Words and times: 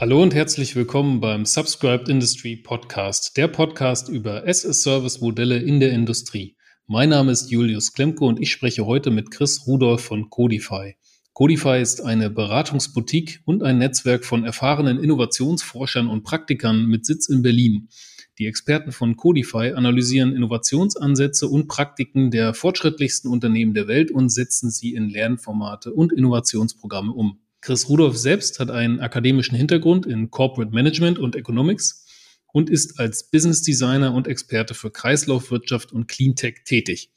Hallo 0.00 0.22
und 0.22 0.34
herzlich 0.34 0.76
willkommen 0.76 1.20
beim 1.20 1.44
Subscribed 1.44 2.08
Industry 2.08 2.56
Podcast, 2.56 3.36
der 3.36 3.48
Podcast 3.48 4.08
über 4.08 4.46
SS-Service-Modelle 4.46 5.58
in 5.58 5.78
der 5.78 5.92
Industrie. 5.92 6.56
Mein 6.86 7.10
Name 7.10 7.32
ist 7.32 7.50
Julius 7.50 7.92
Klemke 7.92 8.24
und 8.24 8.40
ich 8.40 8.50
spreche 8.50 8.86
heute 8.86 9.10
mit 9.10 9.30
Chris 9.30 9.66
Rudolph 9.66 10.00
von 10.02 10.30
Codify. 10.30 10.96
Codify 11.34 11.82
ist 11.82 12.00
eine 12.00 12.30
Beratungsboutique 12.30 13.42
und 13.44 13.62
ein 13.62 13.76
Netzwerk 13.76 14.24
von 14.24 14.42
erfahrenen 14.42 14.98
Innovationsforschern 14.98 16.08
und 16.08 16.22
Praktikern 16.22 16.86
mit 16.86 17.04
Sitz 17.04 17.28
in 17.28 17.42
Berlin. 17.42 17.90
Die 18.38 18.46
Experten 18.46 18.92
von 18.92 19.18
Codify 19.18 19.72
analysieren 19.72 20.34
Innovationsansätze 20.34 21.46
und 21.46 21.68
Praktiken 21.68 22.30
der 22.30 22.54
fortschrittlichsten 22.54 23.30
Unternehmen 23.30 23.74
der 23.74 23.86
Welt 23.86 24.10
und 24.10 24.30
setzen 24.30 24.70
sie 24.70 24.94
in 24.94 25.10
Lernformate 25.10 25.92
und 25.92 26.10
Innovationsprogramme 26.10 27.12
um. 27.12 27.38
Chris 27.60 27.88
Rudolph 27.88 28.16
selbst 28.16 28.58
hat 28.58 28.70
einen 28.70 29.00
akademischen 29.00 29.54
Hintergrund 29.54 30.06
in 30.06 30.30
Corporate 30.30 30.72
Management 30.72 31.18
und 31.18 31.36
Economics 31.36 32.06
und 32.52 32.70
ist 32.70 32.98
als 32.98 33.30
Business 33.30 33.62
Designer 33.62 34.14
und 34.14 34.26
Experte 34.26 34.74
für 34.74 34.90
Kreislaufwirtschaft 34.90 35.92
und 35.92 36.08
Cleantech 36.08 36.64
tätig. 36.64 37.10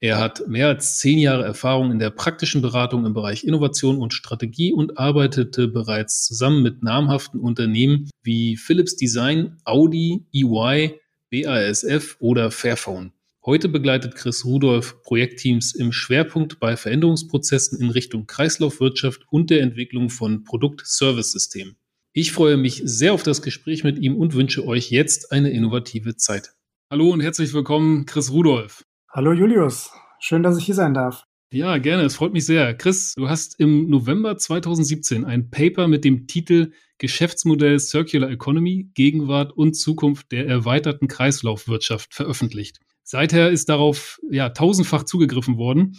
Er 0.00 0.18
hat 0.18 0.46
mehr 0.48 0.68
als 0.68 0.98
zehn 0.98 1.18
Jahre 1.18 1.44
Erfahrung 1.44 1.90
in 1.90 1.98
der 1.98 2.10
praktischen 2.10 2.60
Beratung 2.60 3.06
im 3.06 3.14
Bereich 3.14 3.44
Innovation 3.44 3.98
und 3.98 4.12
Strategie 4.12 4.72
und 4.72 4.98
arbeitete 4.98 5.68
bereits 5.68 6.26
zusammen 6.26 6.62
mit 6.62 6.82
namhaften 6.82 7.40
Unternehmen 7.40 8.10
wie 8.22 8.56
Philips 8.56 8.96
Design, 8.96 9.56
Audi, 9.64 10.26
EY, 10.34 11.00
BASF 11.30 12.16
oder 12.18 12.50
Fairphone. 12.50 13.12
Heute 13.46 13.68
begleitet 13.68 14.14
Chris 14.14 14.46
Rudolph 14.46 15.02
Projektteams 15.02 15.74
im 15.74 15.92
Schwerpunkt 15.92 16.60
bei 16.60 16.78
Veränderungsprozessen 16.78 17.78
in 17.78 17.90
Richtung 17.90 18.26
Kreislaufwirtschaft 18.26 19.26
und 19.30 19.50
der 19.50 19.60
Entwicklung 19.60 20.08
von 20.08 20.44
Produkt-Service-Systemen. 20.44 21.76
Ich 22.14 22.32
freue 22.32 22.56
mich 22.56 22.80
sehr 22.86 23.12
auf 23.12 23.22
das 23.22 23.42
Gespräch 23.42 23.84
mit 23.84 23.98
ihm 23.98 24.16
und 24.16 24.32
wünsche 24.32 24.66
euch 24.66 24.90
jetzt 24.90 25.30
eine 25.30 25.50
innovative 25.50 26.16
Zeit. 26.16 26.54
Hallo 26.90 27.10
und 27.10 27.20
herzlich 27.20 27.52
willkommen, 27.52 28.06
Chris 28.06 28.32
Rudolph. 28.32 28.82
Hallo 29.10 29.34
Julius, 29.34 29.90
schön, 30.20 30.42
dass 30.42 30.56
ich 30.56 30.64
hier 30.64 30.74
sein 30.74 30.94
darf. 30.94 31.24
Ja, 31.52 31.76
gerne, 31.76 32.04
es 32.04 32.14
freut 32.14 32.32
mich 32.32 32.46
sehr. 32.46 32.72
Chris, 32.72 33.12
du 33.14 33.28
hast 33.28 33.60
im 33.60 33.90
November 33.90 34.38
2017 34.38 35.26
ein 35.26 35.50
Paper 35.50 35.86
mit 35.86 36.06
dem 36.06 36.26
Titel 36.26 36.72
Geschäftsmodell 36.96 37.78
Circular 37.78 38.30
Economy, 38.30 38.90
Gegenwart 38.94 39.52
und 39.52 39.74
Zukunft 39.74 40.32
der 40.32 40.46
erweiterten 40.46 41.08
Kreislaufwirtschaft 41.08 42.14
veröffentlicht. 42.14 42.80
Seither 43.04 43.50
ist 43.50 43.68
darauf 43.68 44.18
ja 44.30 44.48
tausendfach 44.48 45.04
zugegriffen 45.04 45.58
worden. 45.58 45.96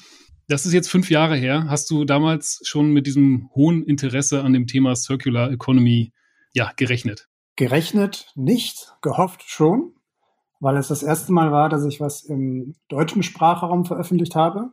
Das 0.48 0.66
ist 0.66 0.73
jetzt 0.73 0.89
fünf 0.89 1.09
Jahre 1.09 1.36
her. 1.36 1.67
Hast 1.70 1.89
du 1.89 2.03
damals 2.03 2.59
schon 2.64 2.92
mit 2.92 3.08
diesem 3.08 3.50
hohen 3.56 3.84
Interesse 3.84 4.44
an 4.44 4.53
dem 4.53 4.67
Thema 4.67 4.95
Circular 4.95 5.52
Economy 5.52 6.14
ja, 6.53 6.72
gerechnet? 6.75 7.28
Gerechnet 7.56 8.31
nicht, 8.36 8.94
gehofft 9.02 9.44
schon, 9.47 9.94
weil 10.59 10.78
es 10.78 10.88
das 10.88 11.03
erste 11.03 11.31
Mal 11.31 11.52
war, 11.52 11.70
dass 11.70 11.86
ich 11.86 12.00
was 12.00 12.23
im 12.23 12.75
deutschen 12.89 13.23
Sprachraum 13.23 13.86
veröffentlicht 13.86 14.36
habe 14.36 14.72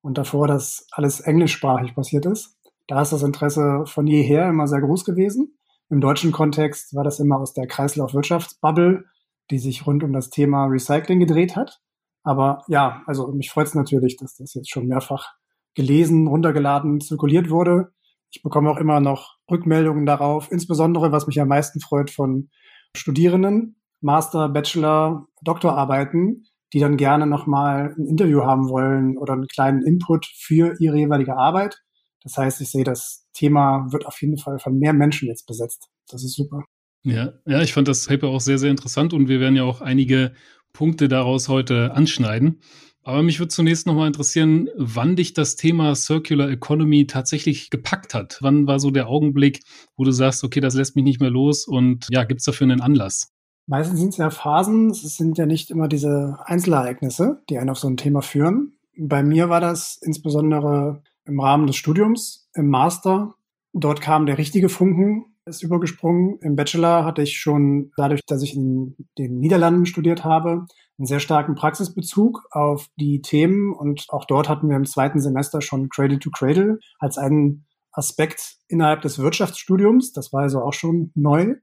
und 0.00 0.18
davor, 0.18 0.48
dass 0.48 0.86
alles 0.90 1.20
englischsprachig 1.20 1.94
passiert 1.94 2.26
ist. 2.26 2.56
Da 2.86 3.00
ist 3.00 3.12
das 3.12 3.22
Interesse 3.22 3.84
von 3.86 4.06
jeher 4.06 4.48
immer 4.48 4.66
sehr 4.66 4.80
groß 4.80 5.04
gewesen. 5.04 5.56
Im 5.90 6.00
deutschen 6.00 6.32
Kontext 6.32 6.94
war 6.94 7.04
das 7.04 7.20
immer 7.20 7.38
aus 7.38 7.52
der 7.52 7.66
Kreislaufwirtschaftsbubble 7.66 9.04
die 9.50 9.58
sich 9.58 9.86
rund 9.86 10.02
um 10.02 10.12
das 10.12 10.30
Thema 10.30 10.66
Recycling 10.66 11.20
gedreht 11.20 11.56
hat. 11.56 11.80
Aber 12.22 12.62
ja, 12.68 13.02
also 13.06 13.32
mich 13.32 13.50
freut 13.50 13.66
es 13.66 13.74
natürlich, 13.74 14.16
dass 14.16 14.36
das 14.36 14.54
jetzt 14.54 14.70
schon 14.70 14.86
mehrfach 14.86 15.34
gelesen, 15.74 16.26
runtergeladen, 16.26 17.00
zirkuliert 17.00 17.50
wurde. 17.50 17.92
Ich 18.30 18.42
bekomme 18.42 18.70
auch 18.70 18.78
immer 18.78 19.00
noch 19.00 19.36
Rückmeldungen 19.50 20.06
darauf, 20.06 20.50
insbesondere 20.50 21.12
was 21.12 21.26
mich 21.26 21.40
am 21.40 21.48
meisten 21.48 21.80
freut 21.80 22.10
von 22.10 22.50
Studierenden, 22.96 23.76
Master, 24.00 24.48
Bachelor, 24.48 25.28
Doktorarbeiten, 25.42 26.46
die 26.72 26.80
dann 26.80 26.96
gerne 26.96 27.26
nochmal 27.26 27.94
ein 27.96 28.06
Interview 28.06 28.42
haben 28.42 28.68
wollen 28.68 29.18
oder 29.18 29.34
einen 29.34 29.46
kleinen 29.46 29.82
Input 29.82 30.26
für 30.26 30.74
ihre 30.80 30.96
jeweilige 30.96 31.36
Arbeit. 31.36 31.80
Das 32.22 32.36
heißt, 32.36 32.60
ich 32.60 32.70
sehe, 32.70 32.84
das 32.84 33.26
Thema 33.32 33.86
wird 33.92 34.06
auf 34.06 34.20
jeden 34.20 34.38
Fall 34.38 34.58
von 34.58 34.78
mehr 34.78 34.92
Menschen 34.92 35.28
jetzt 35.28 35.46
besetzt. 35.46 35.90
Das 36.08 36.24
ist 36.24 36.34
super. 36.34 36.64
Ja, 37.04 37.34
ja, 37.46 37.60
ich 37.60 37.72
fand 37.74 37.86
das 37.86 38.06
Paper 38.06 38.28
auch 38.28 38.40
sehr, 38.40 38.58
sehr 38.58 38.70
interessant 38.70 39.12
und 39.12 39.28
wir 39.28 39.38
werden 39.38 39.56
ja 39.56 39.64
auch 39.64 39.80
einige 39.80 40.32
Punkte 40.72 41.08
daraus 41.08 41.48
heute 41.48 41.92
anschneiden. 41.94 42.60
Aber 43.02 43.22
mich 43.22 43.38
würde 43.38 43.48
zunächst 43.48 43.86
nochmal 43.86 44.06
interessieren, 44.06 44.70
wann 44.76 45.14
dich 45.14 45.34
das 45.34 45.56
Thema 45.56 45.94
Circular 45.94 46.48
Economy 46.48 47.06
tatsächlich 47.06 47.68
gepackt 47.68 48.14
hat. 48.14 48.38
Wann 48.40 48.66
war 48.66 48.80
so 48.80 48.90
der 48.90 49.08
Augenblick, 49.08 49.60
wo 49.96 50.04
du 50.04 50.10
sagst, 50.10 50.42
okay, 50.42 50.60
das 50.60 50.74
lässt 50.74 50.96
mich 50.96 51.04
nicht 51.04 51.20
mehr 51.20 51.30
los 51.30 51.66
und 51.66 52.06
ja, 52.10 52.24
gibt 52.24 52.40
es 52.40 52.46
dafür 52.46 52.64
einen 52.64 52.80
Anlass? 52.80 53.30
Meistens 53.66 54.00
sind 54.00 54.08
es 54.10 54.16
ja 54.16 54.30
Phasen, 54.30 54.90
es 54.90 55.02
sind 55.02 55.36
ja 55.36 55.44
nicht 55.44 55.70
immer 55.70 55.88
diese 55.88 56.38
Einzelereignisse, 56.44 57.42
die 57.50 57.58
einen 57.58 57.70
auf 57.70 57.78
so 57.78 57.88
ein 57.88 57.98
Thema 57.98 58.22
führen. 58.22 58.78
Bei 58.98 59.22
mir 59.22 59.50
war 59.50 59.60
das 59.60 59.98
insbesondere 60.00 61.02
im 61.26 61.40
Rahmen 61.40 61.66
des 61.66 61.76
Studiums, 61.76 62.48
im 62.54 62.68
Master. 62.68 63.34
Dort 63.74 64.00
kam 64.00 64.24
der 64.24 64.38
richtige 64.38 64.68
Funken, 64.68 65.33
ist 65.46 65.62
übergesprungen. 65.62 66.38
Im 66.40 66.56
Bachelor 66.56 67.04
hatte 67.04 67.22
ich 67.22 67.38
schon, 67.38 67.92
dadurch, 67.96 68.20
dass 68.26 68.42
ich 68.42 68.54
in 68.54 68.96
den 69.18 69.38
Niederlanden 69.38 69.86
studiert 69.86 70.24
habe, 70.24 70.66
einen 70.98 71.06
sehr 71.06 71.20
starken 71.20 71.54
Praxisbezug 71.54 72.46
auf 72.50 72.88
die 72.96 73.20
Themen 73.20 73.72
und 73.72 74.06
auch 74.08 74.24
dort 74.24 74.48
hatten 74.48 74.68
wir 74.68 74.76
im 74.76 74.86
zweiten 74.86 75.20
Semester 75.20 75.60
schon 75.60 75.88
Cradle 75.88 76.18
to 76.18 76.30
Cradle 76.30 76.78
als 76.98 77.18
einen 77.18 77.66
Aspekt 77.92 78.56
innerhalb 78.68 79.02
des 79.02 79.18
Wirtschaftsstudiums. 79.18 80.12
Das 80.12 80.32
war 80.32 80.42
also 80.42 80.62
auch 80.62 80.72
schon 80.72 81.10
neu. 81.14 81.54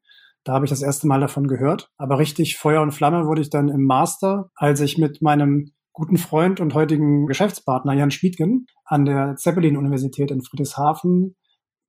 Da 0.43 0.53
habe 0.53 0.65
ich 0.65 0.69
das 0.69 0.81
erste 0.81 1.07
Mal 1.07 1.19
davon 1.19 1.47
gehört. 1.47 1.89
Aber 1.97 2.19
richtig 2.19 2.57
Feuer 2.57 2.81
und 2.81 2.91
Flamme 2.91 3.25
wurde 3.25 3.41
ich 3.41 3.49
dann 3.49 3.69
im 3.69 3.85
Master, 3.85 4.49
als 4.55 4.79
ich 4.79 4.97
mit 4.97 5.21
meinem 5.21 5.71
guten 5.93 6.17
Freund 6.17 6.59
und 6.59 6.73
heutigen 6.73 7.27
Geschäftspartner 7.27 7.93
Jan 7.93 8.11
Schmiedgen 8.11 8.65
an 8.85 9.05
der 9.05 9.35
Zeppelin-Universität 9.35 10.31
in 10.31 10.41
Friedrichshafen 10.41 11.35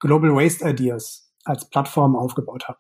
Global 0.01 0.35
Waste 0.35 0.69
Ideas 0.69 1.22
als 1.45 1.69
Plattform 1.69 2.17
aufgebaut 2.17 2.69
habe. 2.69 2.79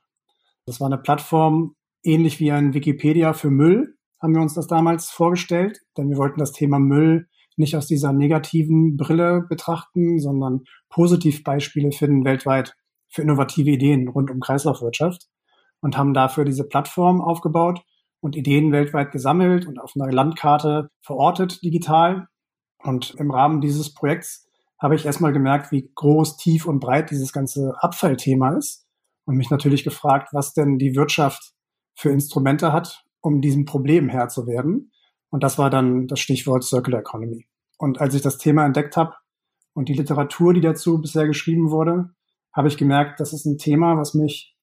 Das 0.67 0.81
war 0.81 0.87
eine 0.87 0.99
Plattform 0.99 1.75
ähnlich 2.03 2.41
wie 2.41 2.53
ein 2.53 2.75
Wikipedia 2.75 3.33
für 3.33 3.51
Müll, 3.51 3.97
haben 4.21 4.35
wir 4.35 4.43
uns 4.43 4.55
das 4.55 4.69
damals 4.69 5.11
vorgestellt, 5.11 5.81
denn 5.97 6.09
wir 6.09 6.17
wollten 6.17 6.39
das 6.39 6.53
Thema 6.53 6.79
Müll 6.79 7.29
nicht 7.57 7.77
aus 7.77 7.87
dieser 7.87 8.13
negativen 8.13 8.97
Brille 8.97 9.45
betrachten, 9.49 10.21
sondern 10.21 10.63
Positivbeispiele 10.91 11.93
finden 11.93 12.25
weltweit 12.25 12.75
für 13.09 13.23
innovative 13.23 13.71
Ideen 13.71 14.09
rund 14.09 14.31
um 14.31 14.41
Kreislaufwirtschaft 14.41 15.27
und 15.81 15.99
haben 15.99 16.15
dafür 16.15 16.45
diese 16.45 16.67
Plattform 16.67 17.21
aufgebaut 17.21 17.83
und 18.21 18.37
Ideen 18.37 18.73
weltweit 18.73 19.11
gesammelt 19.11 19.67
und 19.67 19.81
auf 19.81 19.93
einer 19.97 20.11
Landkarte 20.11 20.89
verortet 21.03 21.63
digital. 21.63 22.29
Und 22.79 23.15
im 23.19 23.31
Rahmen 23.31 23.61
dieses 23.61 23.93
Projekts 23.93 24.49
habe 24.83 24.97
ich 24.97 25.07
erstmal 25.07 25.33
gemerkt, 25.33 25.71
wie 25.71 25.91
groß, 25.95 26.37
tief 26.37 26.67
und 26.67 26.81
breit 26.81 27.11
dieses 27.11 27.33
ganze 27.33 27.73
Abfallthema 27.79 28.57
ist 28.57 28.85
und 29.25 29.37
mich 29.37 29.49
natürlich 29.49 29.85
gefragt, 29.85 30.31
was 30.33 30.55
denn 30.55 30.77
die 30.77 30.97
Wirtschaft 30.97 31.55
für 31.95 32.11
Instrumente 32.11 32.73
hat, 32.73 33.05
um 33.21 33.41
diesem 33.41 33.65
Problem 33.65 34.09
Herr 34.09 34.29
zu 34.29 34.49
werden. 34.49 34.91
Und 35.31 35.45
das 35.45 35.57
war 35.57 35.71
dann 35.71 36.09
das 36.09 36.19
Stichwort 36.19 36.65
Circular 36.65 37.01
Economy. 37.01 37.47
Und 37.79 38.01
als 38.01 38.15
ich 38.15 38.23
das 38.23 38.39
Thema 38.39 38.67
entdeckt 38.67 38.97
habe 38.97 39.15
und 39.73 39.89
die 39.89 39.95
Literatur, 39.95 40.53
die 40.53 40.61
dazu 40.61 41.01
bisher 41.01 41.27
geschrieben 41.27 41.71
wurde, 41.71 42.11
habe 42.53 42.69
ich 42.69 42.77
gemerkt, 42.77 43.21
das 43.21 43.33
ist 43.33 43.47
ein 43.47 43.59
Thema, 43.59 43.97
was 43.97 44.15
mich 44.15 44.57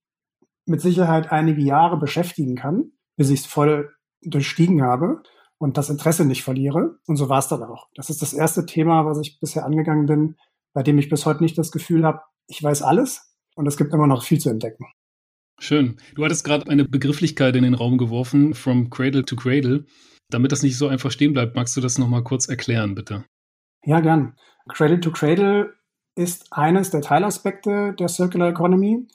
mit 0.66 0.81
Sicherheit 0.81 1.31
einige 1.31 1.62
Jahre 1.62 1.97
beschäftigen 1.97 2.56
kann, 2.56 2.91
bis 3.16 3.29
ich 3.29 3.40
es 3.40 3.46
voll 3.46 3.96
durchstiegen 4.22 4.84
habe 4.84 5.24
und 5.59 5.78
das 5.78 5.90
Interesse 5.90 6.25
nicht 6.25 6.44
verliere. 6.44 6.97
Und 7.06 7.18
so 7.18 7.30
war 7.30 7.40
es 7.40 7.47
dann 7.47 7.62
auch. 7.64 7.90
Das 7.94 8.09
ist 8.09 8.22
das 8.22 8.34
erste 8.34 8.66
Thema, 8.66 9.06
was 9.06 9.20
ich 9.20 9.40
bisher 9.40 9.66
angegangen 9.66 10.08
bin, 10.08 10.35
bei 10.73 10.82
dem 10.82 10.97
ich 10.97 11.09
bis 11.09 11.26
heute 11.26 11.44
nicht 11.44 11.58
das 11.58 11.72
Gefühl 11.72 12.03
habe, 12.06 12.22
ich 12.47 12.64
weiß 12.64 12.82
alles 12.82 13.35
und 13.56 13.67
es 13.67 13.78
gibt 13.78 13.94
immer 13.94 14.08
noch 14.08 14.23
viel 14.23 14.40
zu 14.40 14.50
entdecken. 14.50 14.85
Schön. 15.59 15.97
Du 16.16 16.23
hattest 16.23 16.46
gerade 16.46 16.70
eine 16.70 16.85
Begrifflichkeit 16.85 17.56
in 17.56 17.64
den 17.64 17.73
Raum 17.73 17.97
geworfen, 17.97 18.53
from 18.53 18.90
cradle 18.90 19.26
to 19.26 19.35
cradle. 19.35 19.85
Damit 20.29 20.52
das 20.52 20.64
nicht 20.64 20.78
so 20.78 20.88
einfach 20.88 21.11
stehen 21.11 21.34
bleibt, 21.34 21.56
magst 21.56 21.76
du 21.76 21.82
das 21.82 21.97
nochmal 21.97 22.23
kurz 22.23 22.47
erklären, 22.47 22.96
bitte? 22.96 23.26
Ja, 23.84 24.00
gern. 24.00 24.35
Cradle 24.70 25.02
to 25.02 25.11
cradle 25.11 25.73
ist 26.16 26.47
eines 26.52 26.91
der 26.91 27.02
Teilaspekte 27.02 27.94
der 28.00 28.08
Circular 28.08 28.50
Economy. 28.50 29.08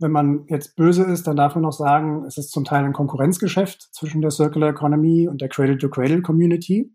Wenn 0.00 0.12
man 0.12 0.44
jetzt 0.48 0.76
böse 0.76 1.02
ist, 1.04 1.26
dann 1.26 1.36
darf 1.36 1.54
man 1.54 1.62
noch 1.62 1.72
sagen, 1.72 2.24
es 2.24 2.38
ist 2.38 2.50
zum 2.50 2.64
Teil 2.64 2.84
ein 2.84 2.92
Konkurrenzgeschäft 2.92 3.88
zwischen 3.92 4.20
der 4.20 4.30
Circular 4.30 4.70
Economy 4.70 5.28
und 5.28 5.40
der 5.40 5.48
Cradle-to-Cradle 5.48 6.22
Community. 6.22 6.92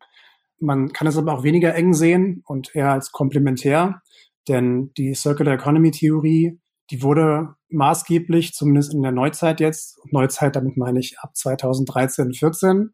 Man 0.59 0.93
kann 0.93 1.07
es 1.07 1.17
aber 1.17 1.33
auch 1.33 1.43
weniger 1.43 1.75
eng 1.75 1.93
sehen 1.93 2.43
und 2.45 2.73
eher 2.75 2.91
als 2.91 3.11
komplementär, 3.11 4.01
denn 4.47 4.91
die 4.97 5.13
Circular 5.13 5.55
Economy 5.55 5.91
Theorie, 5.91 6.59
die 6.91 7.01
wurde 7.01 7.55
maßgeblich, 7.69 8.53
zumindest 8.53 8.93
in 8.93 9.01
der 9.01 9.11
Neuzeit 9.11 9.59
jetzt, 9.59 9.99
Neuzeit, 10.11 10.55
damit 10.55 10.77
meine 10.77 10.99
ich 10.99 11.17
ab 11.19 11.35
2013, 11.35 12.33
14, 12.33 12.93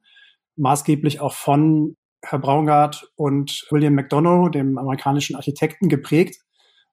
maßgeblich 0.55 1.19
auch 1.19 1.33
von 1.33 1.95
Herr 2.21 2.39
Braungart 2.39 3.11
und 3.15 3.65
William 3.71 3.93
McDonough, 3.93 4.51
dem 4.51 4.77
amerikanischen 4.77 5.35
Architekten, 5.35 5.89
geprägt. 5.89 6.41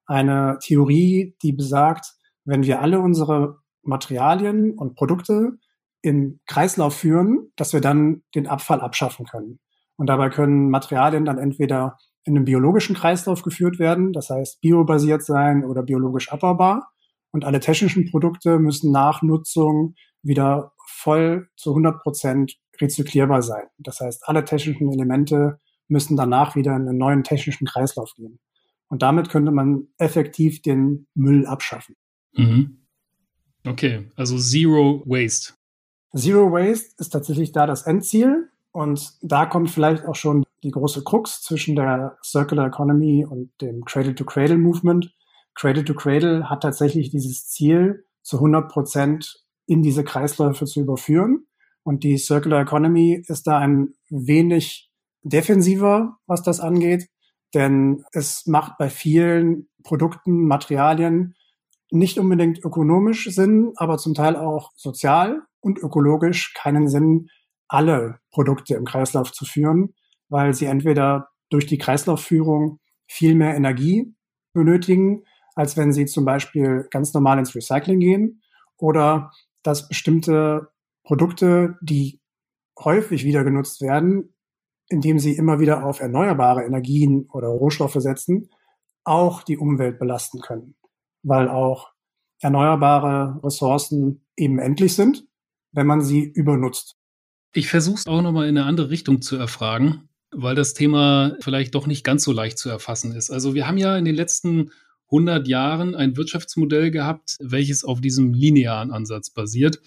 Eine 0.07 0.59
Theorie, 0.63 1.37
die 1.43 1.53
besagt, 1.53 2.16
wenn 2.47 2.65
wir 2.65 2.81
alle 2.81 3.01
unsere 3.01 3.59
Materialien 3.83 4.73
und 4.73 4.95
Produkte 4.95 5.59
in 6.01 6.41
Kreislauf 6.47 6.95
führen, 6.95 7.53
dass 7.57 7.73
wir 7.73 7.81
dann 7.81 8.23
den 8.35 8.47
Abfall 8.47 8.81
abschaffen 8.81 9.27
können. 9.27 9.59
Und 9.97 10.07
dabei 10.07 10.31
können 10.31 10.71
Materialien 10.71 11.25
dann 11.25 11.39
entweder 11.39 11.99
in 12.25 12.37
einem 12.37 12.45
biologischen 12.45 12.97
Kreislauf 12.97 13.43
geführt 13.43 13.79
werden, 13.79 14.13
das 14.13 14.31
heißt 14.31 14.61
biobasiert 14.61 15.25
sein 15.25 15.65
oder 15.65 15.83
biologisch 15.83 16.31
abbaubar. 16.31 16.91
Und 17.33 17.45
alle 17.45 17.61
technischen 17.61 18.11
Produkte 18.11 18.59
müssen 18.59 18.93
nach 18.93 19.23
Nutzung 19.23 19.95
wieder 20.23 20.73
voll 20.87 21.49
zu 21.57 21.71
100 21.71 22.03
Prozent 22.03 22.57
rezyklierbar 22.81 23.43
sein. 23.43 23.65
Das 23.79 24.01
heißt, 24.01 24.29
alle 24.29 24.45
technischen 24.45 24.93
Elemente 24.93 25.61
müssen 25.89 26.17
danach 26.17 26.57
wieder 26.57 26.75
in 26.75 26.89
einen 26.89 26.99
neuen 26.99 27.25
technischen 27.25 27.67
Kreislauf 27.67 28.13
gehen. 28.15 28.39
Und 28.89 29.03
damit 29.03 29.29
könnte 29.29 29.53
man 29.53 29.89
effektiv 29.99 30.63
den 30.63 31.07
Müll 31.15 31.47
abschaffen. 31.47 31.97
Mhm. 32.37 32.79
Okay, 33.67 34.11
also 34.17 34.39
Zero 34.39 35.03
Waste. 35.07 35.55
Zero 36.15 36.51
Waste 36.53 36.95
ist 36.99 37.11
tatsächlich 37.11 37.53
da 37.53 37.67
das 37.67 37.83
Endziel. 37.83 38.49
Und 38.73 39.15
da 39.23 39.47
kommt 39.47 39.71
vielleicht 39.71 40.05
auch 40.05 40.15
schon 40.15 40.45
die 40.63 40.71
große 40.71 41.03
Krux 41.03 41.43
zwischen 41.43 41.77
der 41.77 42.19
Circular 42.23 42.67
Economy 42.67 43.25
und 43.25 43.51
dem 43.61 43.85
Cradle-to-Cradle-Movement. 43.85 45.15
Cradle-to-Cradle 45.55 46.51
hat 46.51 46.63
tatsächlich 46.63 47.11
dieses 47.11 47.49
Ziel, 47.49 48.05
zu 48.23 48.39
100 48.39 48.69
Prozent 48.69 49.45
in 49.67 49.83
diese 49.83 50.03
Kreisläufe 50.03 50.67
zu 50.67 50.81
überführen. 50.81 51.47
Und 51.85 52.03
die 52.03 52.19
Circular 52.19 52.63
Economy 52.63 53.23
ist 53.27 53.47
da 53.47 53.59
ein 53.59 53.95
wenig 54.11 54.91
defensiver, 55.23 56.19
was 56.27 56.43
das 56.43 56.59
angeht, 56.59 57.09
denn 57.55 58.05
es 58.13 58.47
macht 58.47 58.79
bei 58.79 58.91
vielen 58.91 59.69
Produkten, 59.85 60.47
Materialien 60.47 61.36
nicht 61.91 62.19
unbedingt 62.19 62.65
ökonomisch 62.65 63.29
Sinn, 63.31 63.73
aber 63.77 63.99
zum 63.99 64.15
Teil 64.15 64.37
auch 64.37 64.73
sozial 64.75 65.43
und 65.61 65.79
ökologisch 65.79 66.55
keinen 66.55 66.89
Sinn, 66.89 67.29
alle 67.69 68.21
Produkte 68.31 68.75
im 68.75 68.85
Kreislauf 68.85 69.33
zu 69.33 69.45
führen, 69.45 69.95
weil 70.29 70.55
sie 70.55 70.67
entweder 70.67 71.29
durch 71.51 71.67
die 71.67 71.79
Kreislaufführung 71.79 72.81
viel 73.07 73.35
mehr 73.35 73.55
Energie 73.55 74.15
benötigen, 74.53 75.23
als 75.55 75.77
wenn 75.77 75.93
sie 75.93 76.07
zum 76.07 76.25
Beispiel 76.25 76.87
ganz 76.91 77.13
normal 77.15 77.39
ins 77.39 77.55
Recycling 77.55 78.01
gehen 78.01 78.43
oder 78.77 79.31
dass 79.63 79.89
bestimmte 79.89 80.69
Produkte, 81.03 81.77
die 81.81 82.21
häufig 82.79 83.25
wieder 83.25 83.45
genutzt 83.45 83.81
werden, 83.81 84.35
indem 84.89 85.19
sie 85.19 85.37
immer 85.37 85.59
wieder 85.61 85.85
auf 85.85 86.01
erneuerbare 86.01 86.65
Energien 86.65 87.29
oder 87.33 87.49
Rohstoffe 87.49 87.97
setzen, 87.99 88.51
auch 89.05 89.43
die 89.43 89.57
Umwelt 89.57 89.99
belasten 89.99 90.41
können, 90.41 90.77
weil 91.27 91.49
auch 91.49 91.91
erneuerbare 92.41 93.41
Ressourcen 93.43 94.25
eben 94.37 94.59
endlich 94.59 94.95
sind, 94.95 95.27
wenn 95.73 95.87
man 95.87 96.01
sie 96.01 96.23
übernutzt. 96.23 96.97
Ich 97.53 97.69
versuche 97.69 97.97
es 97.97 98.07
auch 98.07 98.23
nochmal 98.23 98.49
in 98.49 98.57
eine 98.57 98.67
andere 98.67 98.91
Richtung 98.91 99.23
zu 99.23 99.37
erfragen, 99.37 100.09
weil 100.31 100.55
das 100.55 100.75
Thema 100.75 101.37
vielleicht 101.41 101.75
doch 101.75 101.87
nicht 101.87 102.05
ganz 102.05 102.23
so 102.23 102.33
leicht 102.33 102.59
zu 102.59 102.69
erfassen 102.69 103.13
ist. 103.13 103.31
Also 103.31 103.55
wir 103.55 103.67
haben 103.67 103.79
ja 103.79 103.97
in 103.97 104.05
den 104.05 104.15
letzten 104.15 104.71
100 105.07 105.49
Jahren 105.49 105.95
ein 105.95 106.17
Wirtschaftsmodell 106.17 106.91
gehabt, 106.91 107.37
welches 107.41 107.85
auf 107.85 108.01
diesem 108.01 108.33
linearen 108.33 108.93
Ansatz 108.93 109.31
basiert. 109.31 109.81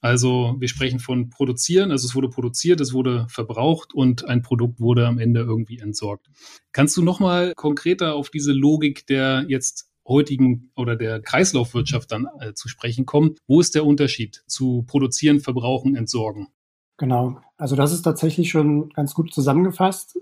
Also 0.00 0.56
wir 0.60 0.68
sprechen 0.68 1.00
von 1.00 1.30
produzieren, 1.30 1.90
also 1.90 2.06
es 2.06 2.14
wurde 2.14 2.28
produziert, 2.28 2.80
es 2.80 2.92
wurde 2.92 3.26
verbraucht 3.28 3.94
und 3.94 4.24
ein 4.26 4.42
Produkt 4.42 4.78
wurde 4.78 5.06
am 5.06 5.18
Ende 5.18 5.40
irgendwie 5.40 5.78
entsorgt. 5.78 6.28
Kannst 6.72 6.96
du 6.96 7.02
nochmal 7.02 7.52
konkreter 7.56 8.14
auf 8.14 8.30
diese 8.30 8.52
Logik 8.52 9.06
der 9.06 9.46
jetzt 9.48 9.90
heutigen 10.06 10.70
oder 10.76 10.96
der 10.96 11.20
Kreislaufwirtschaft 11.20 12.12
dann 12.12 12.26
äh, 12.40 12.54
zu 12.54 12.68
sprechen 12.68 13.06
kommen? 13.06 13.36
Wo 13.46 13.60
ist 13.60 13.74
der 13.74 13.86
Unterschied 13.86 14.42
zu 14.46 14.84
produzieren, 14.86 15.40
verbrauchen, 15.40 15.96
entsorgen? 15.96 16.48
Genau. 16.96 17.38
Also 17.56 17.76
das 17.76 17.92
ist 17.92 18.02
tatsächlich 18.02 18.50
schon 18.50 18.90
ganz 18.90 19.14
gut 19.14 19.32
zusammengefasst. 19.32 20.18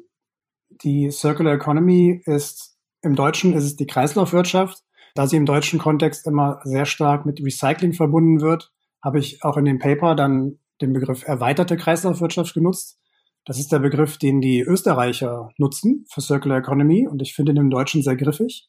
Die 0.82 1.10
Circular 1.10 1.54
Economy 1.54 2.22
ist 2.24 2.76
im 3.02 3.14
Deutschen 3.14 3.52
ist 3.52 3.64
es 3.64 3.76
die 3.76 3.86
Kreislaufwirtschaft. 3.86 4.82
Da 5.14 5.26
sie 5.26 5.36
im 5.36 5.46
deutschen 5.46 5.78
Kontext 5.78 6.26
immer 6.26 6.60
sehr 6.64 6.86
stark 6.86 7.26
mit 7.26 7.40
Recycling 7.40 7.92
verbunden 7.92 8.40
wird, 8.40 8.72
habe 9.00 9.18
ich 9.18 9.44
auch 9.44 9.56
in 9.56 9.64
dem 9.64 9.78
Paper 9.78 10.16
dann 10.16 10.58
den 10.80 10.92
Begriff 10.92 11.24
erweiterte 11.26 11.76
Kreislaufwirtschaft 11.76 12.54
genutzt. 12.54 12.98
Das 13.44 13.58
ist 13.58 13.70
der 13.70 13.78
Begriff, 13.78 14.16
den 14.16 14.40
die 14.40 14.60
Österreicher 14.60 15.50
nutzen 15.58 16.06
für 16.08 16.22
Circular 16.22 16.58
Economy 16.58 17.06
und 17.06 17.20
ich 17.22 17.34
finde 17.34 17.52
den 17.52 17.64
im 17.64 17.70
Deutschen 17.70 18.02
sehr 18.02 18.16
griffig. 18.16 18.68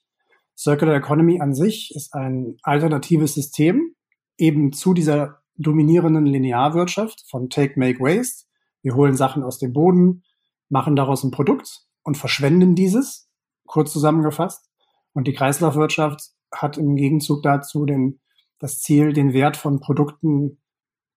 Circular 0.57 0.95
Economy 0.95 1.41
an 1.41 1.53
sich 1.53 1.93
ist 1.95 2.13
ein 2.13 2.57
alternatives 2.63 3.33
System 3.33 3.95
eben 4.37 4.71
zu 4.71 4.93
dieser 4.93 5.41
dominierenden 5.57 6.25
Linearwirtschaft 6.25 7.23
von 7.29 7.49
Take, 7.49 7.79
Make, 7.79 7.99
Waste. 7.99 8.45
Wir 8.81 8.95
holen 8.95 9.15
Sachen 9.15 9.43
aus 9.43 9.57
dem 9.57 9.73
Boden, 9.73 10.23
machen 10.69 10.95
daraus 10.95 11.23
ein 11.23 11.31
Produkt 11.31 11.85
und 12.03 12.17
verschwenden 12.17 12.75
dieses, 12.75 13.29
kurz 13.65 13.91
zusammengefasst. 13.91 14.69
Und 15.13 15.27
die 15.27 15.33
Kreislaufwirtschaft 15.33 16.31
hat 16.53 16.77
im 16.77 16.95
Gegenzug 16.95 17.43
dazu 17.43 17.85
den, 17.85 18.19
das 18.59 18.79
Ziel, 18.79 19.13
den 19.13 19.33
Wert 19.33 19.57
von 19.57 19.79
Produkten 19.79 20.61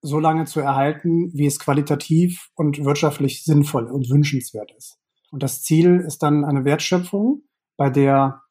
so 0.01 0.19
lange 0.19 0.45
zu 0.45 0.61
erhalten, 0.61 1.31
wie 1.33 1.45
es 1.45 1.59
qualitativ 1.59 2.49
und 2.55 2.83
wirtschaftlich 2.83 3.43
sinnvoll 3.43 3.85
und 3.91 4.09
wünschenswert 4.09 4.71
ist. 4.77 4.97
Und 5.31 5.43
das 5.43 5.61
Ziel 5.61 6.01
ist 6.05 6.23
dann 6.23 6.45
eine 6.45 6.63
Wertschöpfung, 6.65 7.43
bei 7.75 7.89
der 7.89 8.41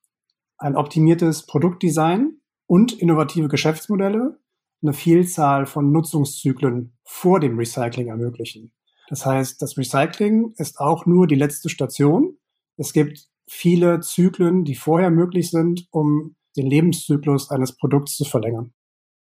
ein 0.58 0.76
optimiertes 0.76 1.46
Produktdesign 1.46 2.40
und 2.66 2.92
innovative 2.92 3.48
Geschäftsmodelle 3.48 4.38
eine 4.82 4.92
Vielzahl 4.92 5.66
von 5.66 5.90
Nutzungszyklen 5.90 6.96
vor 7.04 7.40
dem 7.40 7.58
Recycling 7.58 8.08
ermöglichen. 8.08 8.72
Das 9.08 9.24
heißt, 9.24 9.60
das 9.62 9.76
Recycling 9.76 10.52
ist 10.56 10.78
auch 10.78 11.06
nur 11.06 11.26
die 11.26 11.34
letzte 11.34 11.68
Station. 11.68 12.36
Es 12.76 12.92
gibt 12.92 13.28
viele 13.48 14.00
Zyklen, 14.00 14.64
die 14.64 14.74
vorher 14.74 15.10
möglich 15.10 15.50
sind, 15.50 15.86
um 15.90 16.36
den 16.56 16.66
Lebenszyklus 16.66 17.50
eines 17.50 17.76
Produkts 17.76 18.16
zu 18.16 18.24
verlängern. 18.24 18.72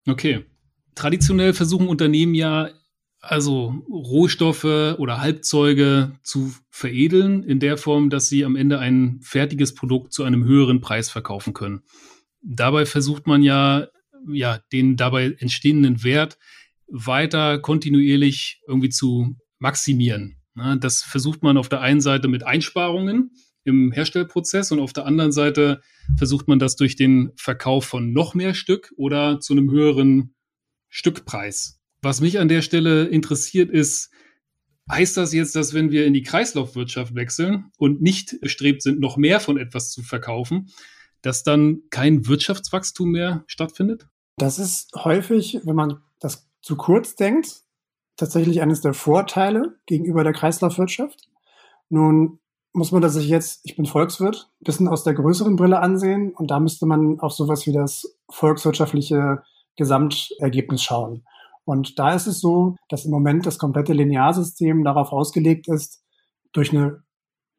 Okay. 0.08 0.44
Traditionell 0.94 1.54
versuchen 1.54 1.88
Unternehmen 1.88 2.34
ja 2.34 2.68
also 3.22 3.82
Rohstoffe 3.88 4.64
oder 4.98 5.20
Halbzeuge 5.20 6.12
zu 6.22 6.52
veredeln 6.68 7.42
in 7.42 7.60
der 7.60 7.78
Form, 7.78 8.10
dass 8.10 8.28
sie 8.28 8.44
am 8.44 8.56
Ende 8.56 8.78
ein 8.78 9.20
fertiges 9.22 9.74
Produkt 9.74 10.12
zu 10.12 10.24
einem 10.24 10.44
höheren 10.44 10.80
Preis 10.80 11.08
verkaufen 11.08 11.54
können. 11.54 11.82
Dabei 12.42 12.84
versucht 12.84 13.26
man 13.26 13.42
ja 13.42 13.88
ja, 14.28 14.58
den 14.72 14.96
dabei 14.96 15.36
entstehenden 15.38 16.04
Wert 16.04 16.38
weiter 16.86 17.58
kontinuierlich 17.58 18.60
irgendwie 18.66 18.90
zu 18.90 19.36
maximieren. 19.58 20.36
Das 20.80 21.02
versucht 21.02 21.42
man 21.42 21.56
auf 21.56 21.68
der 21.68 21.80
einen 21.80 22.00
Seite 22.00 22.28
mit 22.28 22.44
Einsparungen 22.44 23.30
im 23.64 23.92
Herstellprozess 23.92 24.72
und 24.72 24.80
auf 24.80 24.92
der 24.92 25.06
anderen 25.06 25.32
Seite 25.32 25.80
versucht 26.16 26.48
man 26.48 26.58
das 26.58 26.76
durch 26.76 26.96
den 26.96 27.32
Verkauf 27.36 27.86
von 27.86 28.12
noch 28.12 28.34
mehr 28.34 28.54
Stück 28.54 28.92
oder 28.96 29.40
zu 29.40 29.54
einem 29.54 29.70
höheren 29.70 30.34
Stückpreis. 30.88 31.81
Was 32.02 32.20
mich 32.20 32.40
an 32.40 32.48
der 32.48 32.62
Stelle 32.62 33.04
interessiert 33.04 33.70
ist, 33.70 34.10
heißt 34.90 35.16
das 35.16 35.32
jetzt, 35.32 35.54
dass 35.54 35.72
wenn 35.72 35.92
wir 35.92 36.04
in 36.04 36.12
die 36.12 36.24
Kreislaufwirtschaft 36.24 37.14
wechseln 37.14 37.70
und 37.78 38.02
nicht 38.02 38.40
bestrebt 38.40 38.82
sind, 38.82 38.98
noch 38.98 39.16
mehr 39.16 39.38
von 39.38 39.56
etwas 39.56 39.92
zu 39.92 40.02
verkaufen, 40.02 40.70
dass 41.22 41.44
dann 41.44 41.82
kein 41.90 42.26
Wirtschaftswachstum 42.26 43.10
mehr 43.10 43.44
stattfindet? 43.46 44.08
Das 44.36 44.58
ist 44.58 44.92
häufig, 44.96 45.60
wenn 45.64 45.76
man 45.76 46.02
das 46.18 46.48
zu 46.60 46.76
kurz 46.76 47.14
denkt, 47.14 47.62
tatsächlich 48.16 48.60
eines 48.60 48.80
der 48.80 48.94
Vorteile 48.94 49.78
gegenüber 49.86 50.24
der 50.24 50.32
Kreislaufwirtschaft. 50.32 51.28
Nun 51.88 52.40
muss 52.72 52.90
man 52.90 53.02
das 53.02 53.14
sich 53.14 53.28
jetzt, 53.28 53.60
ich 53.64 53.76
bin 53.76 53.86
Volkswirt, 53.86 54.50
ein 54.60 54.64
bisschen 54.64 54.88
aus 54.88 55.04
der 55.04 55.14
größeren 55.14 55.54
Brille 55.54 55.78
ansehen 55.78 56.32
und 56.32 56.50
da 56.50 56.58
müsste 56.58 56.86
man 56.86 57.20
auf 57.20 57.32
sowas 57.32 57.66
wie 57.66 57.72
das 57.72 58.18
volkswirtschaftliche 58.28 59.42
Gesamtergebnis 59.76 60.82
schauen. 60.82 61.24
Und 61.64 61.98
da 61.98 62.14
ist 62.14 62.26
es 62.26 62.40
so, 62.40 62.76
dass 62.88 63.04
im 63.04 63.10
Moment 63.10 63.46
das 63.46 63.58
komplette 63.58 63.92
Linearsystem 63.92 64.84
darauf 64.84 65.12
ausgelegt 65.12 65.68
ist, 65.68 66.02
durch 66.52 66.72
eine 66.72 67.02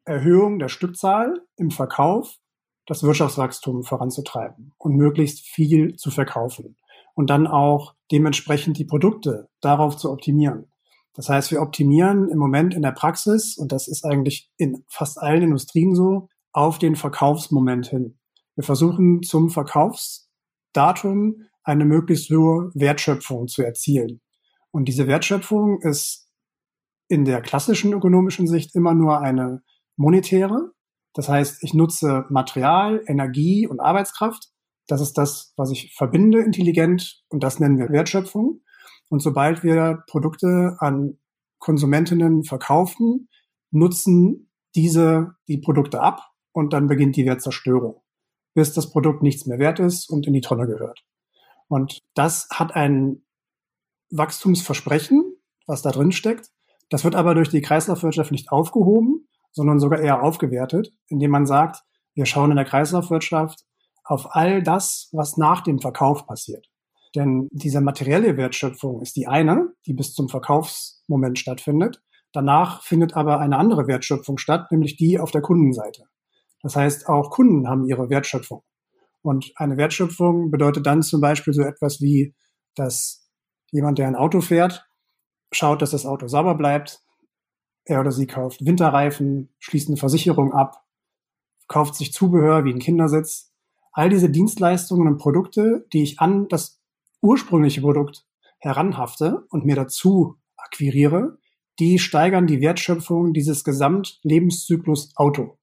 Erhöhung 0.04 0.58
der 0.58 0.68
Stückzahl 0.68 1.40
im 1.56 1.70
Verkauf 1.70 2.36
das 2.86 3.02
Wirtschaftswachstum 3.02 3.82
voranzutreiben 3.82 4.72
und 4.78 4.96
möglichst 4.96 5.40
viel 5.40 5.96
zu 5.96 6.10
verkaufen 6.10 6.76
und 7.14 7.30
dann 7.30 7.46
auch 7.46 7.94
dementsprechend 8.12 8.78
die 8.78 8.84
Produkte 8.84 9.48
darauf 9.60 9.96
zu 9.96 10.10
optimieren. 10.10 10.70
Das 11.14 11.28
heißt, 11.28 11.50
wir 11.52 11.62
optimieren 11.62 12.28
im 12.28 12.38
Moment 12.38 12.74
in 12.74 12.82
der 12.82 12.90
Praxis, 12.90 13.56
und 13.56 13.72
das 13.72 13.88
ist 13.88 14.04
eigentlich 14.04 14.50
in 14.56 14.84
fast 14.88 15.18
allen 15.18 15.42
Industrien 15.42 15.94
so, 15.94 16.28
auf 16.52 16.78
den 16.78 16.96
Verkaufsmoment 16.96 17.86
hin. 17.86 18.18
Wir 18.56 18.64
versuchen 18.64 19.22
zum 19.22 19.48
Verkaufsdatum 19.48 21.42
eine 21.64 21.84
möglichst 21.84 22.30
hohe 22.30 22.70
Wertschöpfung 22.74 23.48
zu 23.48 23.62
erzielen. 23.62 24.20
Und 24.70 24.86
diese 24.86 25.06
Wertschöpfung 25.06 25.80
ist 25.82 26.28
in 27.08 27.24
der 27.24 27.40
klassischen 27.42 27.92
ökonomischen 27.92 28.46
Sicht 28.46 28.74
immer 28.74 28.94
nur 28.94 29.20
eine 29.20 29.62
monetäre, 29.96 30.74
das 31.14 31.28
heißt, 31.28 31.62
ich 31.62 31.74
nutze 31.74 32.26
Material, 32.28 33.02
Energie 33.06 33.66
und 33.66 33.80
Arbeitskraft 33.80 34.50
Das 34.86 35.00
ist 35.00 35.16
das, 35.16 35.54
was 35.56 35.70
ich 35.70 35.94
verbinde 35.96 36.42
intelligent 36.42 37.22
und 37.30 37.42
das 37.42 37.58
nennen 37.58 37.78
wir 37.78 37.88
Wertschöpfung. 37.88 38.60
Und 39.08 39.20
sobald 39.20 39.62
wir 39.62 40.02
Produkte 40.08 40.76
an 40.78 41.18
Konsumentinnen 41.58 42.44
verkaufen, 42.44 43.28
nutzen 43.70 44.50
diese 44.74 45.36
die 45.48 45.58
Produkte 45.58 46.00
ab 46.00 46.20
und 46.52 46.74
dann 46.74 46.86
beginnt 46.86 47.16
die 47.16 47.24
Wertzerstörung, 47.24 48.02
bis 48.54 48.74
das 48.74 48.90
Produkt 48.90 49.22
nichts 49.22 49.46
mehr 49.46 49.58
wert 49.58 49.78
ist 49.78 50.10
und 50.10 50.26
in 50.26 50.34
die 50.34 50.42
Tonne 50.42 50.66
gehört. 50.66 51.02
Und 51.68 52.00
das 52.14 52.48
hat 52.52 52.74
ein 52.74 53.22
Wachstumsversprechen, 54.10 55.36
was 55.66 55.82
da 55.82 55.90
drin 55.90 56.12
steckt. 56.12 56.50
Das 56.90 57.04
wird 57.04 57.14
aber 57.14 57.34
durch 57.34 57.48
die 57.48 57.62
Kreislaufwirtschaft 57.62 58.30
nicht 58.30 58.52
aufgehoben, 58.52 59.26
sondern 59.52 59.80
sogar 59.80 60.00
eher 60.00 60.22
aufgewertet, 60.22 60.92
indem 61.08 61.30
man 61.30 61.46
sagt, 61.46 61.82
wir 62.14 62.26
schauen 62.26 62.50
in 62.50 62.56
der 62.56 62.66
Kreislaufwirtschaft 62.66 63.64
auf 64.04 64.34
all 64.34 64.62
das, 64.62 65.08
was 65.12 65.36
nach 65.36 65.62
dem 65.62 65.80
Verkauf 65.80 66.26
passiert. 66.26 66.68
Denn 67.14 67.48
diese 67.52 67.80
materielle 67.80 68.36
Wertschöpfung 68.36 69.00
ist 69.00 69.16
die 69.16 69.26
eine, 69.26 69.72
die 69.86 69.94
bis 69.94 70.14
zum 70.14 70.28
Verkaufsmoment 70.28 71.38
stattfindet. 71.38 72.02
Danach 72.32 72.82
findet 72.82 73.14
aber 73.14 73.38
eine 73.38 73.56
andere 73.56 73.86
Wertschöpfung 73.86 74.38
statt, 74.38 74.70
nämlich 74.72 74.96
die 74.96 75.20
auf 75.20 75.30
der 75.30 75.40
Kundenseite. 75.40 76.06
Das 76.60 76.76
heißt, 76.76 77.08
auch 77.08 77.30
Kunden 77.30 77.68
haben 77.68 77.86
ihre 77.86 78.10
Wertschöpfung. 78.10 78.62
Und 79.24 79.52
eine 79.56 79.78
Wertschöpfung 79.78 80.50
bedeutet 80.50 80.84
dann 80.84 81.02
zum 81.02 81.22
Beispiel 81.22 81.54
so 81.54 81.62
etwas 81.62 82.02
wie, 82.02 82.34
dass 82.74 83.26
jemand, 83.70 83.98
der 83.98 84.06
ein 84.06 84.16
Auto 84.16 84.42
fährt, 84.42 84.86
schaut, 85.50 85.80
dass 85.80 85.92
das 85.92 86.04
Auto 86.04 86.28
sauber 86.28 86.54
bleibt. 86.56 87.02
Er 87.86 88.00
oder 88.00 88.12
sie 88.12 88.26
kauft 88.26 88.66
Winterreifen, 88.66 89.54
schließt 89.60 89.88
eine 89.88 89.96
Versicherung 89.96 90.52
ab, 90.52 90.84
kauft 91.68 91.94
sich 91.94 92.12
Zubehör 92.12 92.66
wie 92.66 92.74
ein 92.74 92.80
Kindersitz. 92.80 93.50
All 93.92 94.10
diese 94.10 94.28
Dienstleistungen 94.28 95.08
und 95.08 95.16
Produkte, 95.16 95.86
die 95.94 96.02
ich 96.02 96.20
an 96.20 96.46
das 96.48 96.82
ursprüngliche 97.22 97.80
Produkt 97.80 98.26
heranhafte 98.58 99.46
und 99.48 99.64
mir 99.64 99.76
dazu 99.76 100.36
akquiriere, 100.58 101.38
die 101.78 101.98
steigern 101.98 102.46
die 102.46 102.60
Wertschöpfung 102.60 103.32
dieses 103.32 103.64
Gesamtlebenszyklus 103.64 105.16
Auto. 105.16 105.58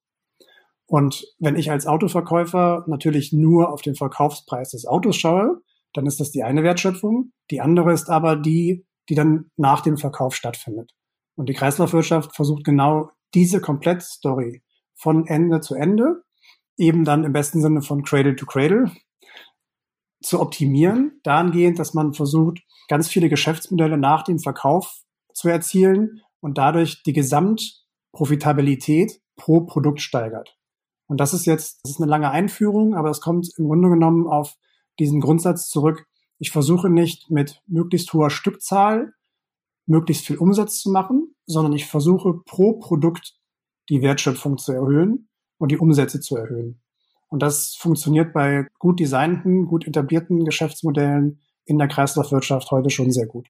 Und 0.92 1.26
wenn 1.40 1.56
ich 1.56 1.72
als 1.72 1.88
Autoverkäufer 1.88 2.84
natürlich 2.86 3.32
nur 3.32 3.72
auf 3.72 3.82
den 3.82 3.96
Verkaufspreis 3.96 4.72
des 4.72 4.86
Autos 4.86 5.16
schaue, 5.16 5.62
dann 5.94 6.06
ist 6.06 6.20
das 6.20 6.32
die 6.32 6.44
eine 6.44 6.64
Wertschöpfung. 6.64 7.32
Die 7.50 7.62
andere 7.62 7.94
ist 7.94 8.10
aber 8.10 8.36
die, 8.36 8.86
die 9.08 9.16
dann 9.16 9.50
nach 9.56 9.80
dem 9.80 9.96
Verkauf 9.96 10.36
stattfindet. 10.36 10.92
Und 11.38 11.48
die 11.48 11.54
Kreislaufwirtschaft 11.54 12.36
versucht 12.36 12.66
genau 12.66 13.10
diese 13.34 13.62
Komplettstory 13.62 14.64
von 14.94 15.26
Ende 15.28 15.62
zu 15.62 15.76
Ende, 15.76 16.24
eben 16.76 17.06
dann 17.06 17.24
im 17.24 17.32
besten 17.32 17.62
Sinne 17.62 17.82
von 17.82 18.04
Cradle 18.04 18.36
to 18.36 18.46
Cradle, 18.46 18.92
zu 20.22 20.42
optimieren, 20.42 21.22
dahingehend, 21.24 21.80
dass 21.80 21.94
man 21.94 22.14
versucht, 22.14 22.64
ganz 22.90 23.08
viele 23.08 23.30
Geschäftsmodelle 23.30 23.98
nach 23.98 24.24
dem 24.24 24.40
Verkauf 24.40 25.04
zu 25.34 25.48
erzielen 25.48 26.20
und 26.42 26.58
dadurch 26.58 27.02
die 27.04 27.14
Gesamtprofitabilität 27.14 29.22
pro 29.38 29.62
Produkt 29.62 30.02
steigert. 30.02 30.58
Und 31.12 31.18
das 31.18 31.34
ist 31.34 31.46
jetzt, 31.46 31.82
das 31.84 31.92
ist 31.92 32.02
eine 32.02 32.10
lange 32.10 32.32
Einführung, 32.32 32.96
aber 32.96 33.10
es 33.10 33.20
kommt 33.20 33.50
im 33.58 33.66
Grunde 33.66 33.90
genommen 33.90 34.28
auf 34.28 34.56
diesen 34.98 35.20
Grundsatz 35.20 35.68
zurück. 35.68 36.08
Ich 36.40 36.52
versuche 36.52 36.90
nicht 36.90 37.30
mit 37.30 37.62
möglichst 37.68 38.14
hoher 38.14 38.30
Stückzahl 38.30 39.12
möglichst 39.86 40.26
viel 40.26 40.38
Umsatz 40.38 40.80
zu 40.80 40.90
machen, 40.90 41.36
sondern 41.46 41.74
ich 41.74 41.86
versuche 41.86 42.36
pro 42.46 42.80
Produkt 42.80 43.36
die 43.90 44.02
Wertschöpfung 44.02 44.58
zu 44.58 44.72
erhöhen 44.72 45.28
und 45.58 45.74
die 45.74 45.78
Umsätze 45.78 46.22
zu 46.22 46.38
erhöhen. 46.38 46.80
Und 47.28 47.42
das 47.42 47.76
funktioniert 47.76 48.32
bei 48.32 48.68
gut 48.80 49.02
designten, 49.02 49.66
gut 49.66 49.86
etablierten 49.86 50.46
Geschäftsmodellen 50.46 51.42
in 51.66 51.78
der 51.78 51.90
Kreislaufwirtschaft 51.90 52.72
heute 52.72 52.90
schon 52.90 53.12
sehr 53.12 53.28
gut. 53.28 53.50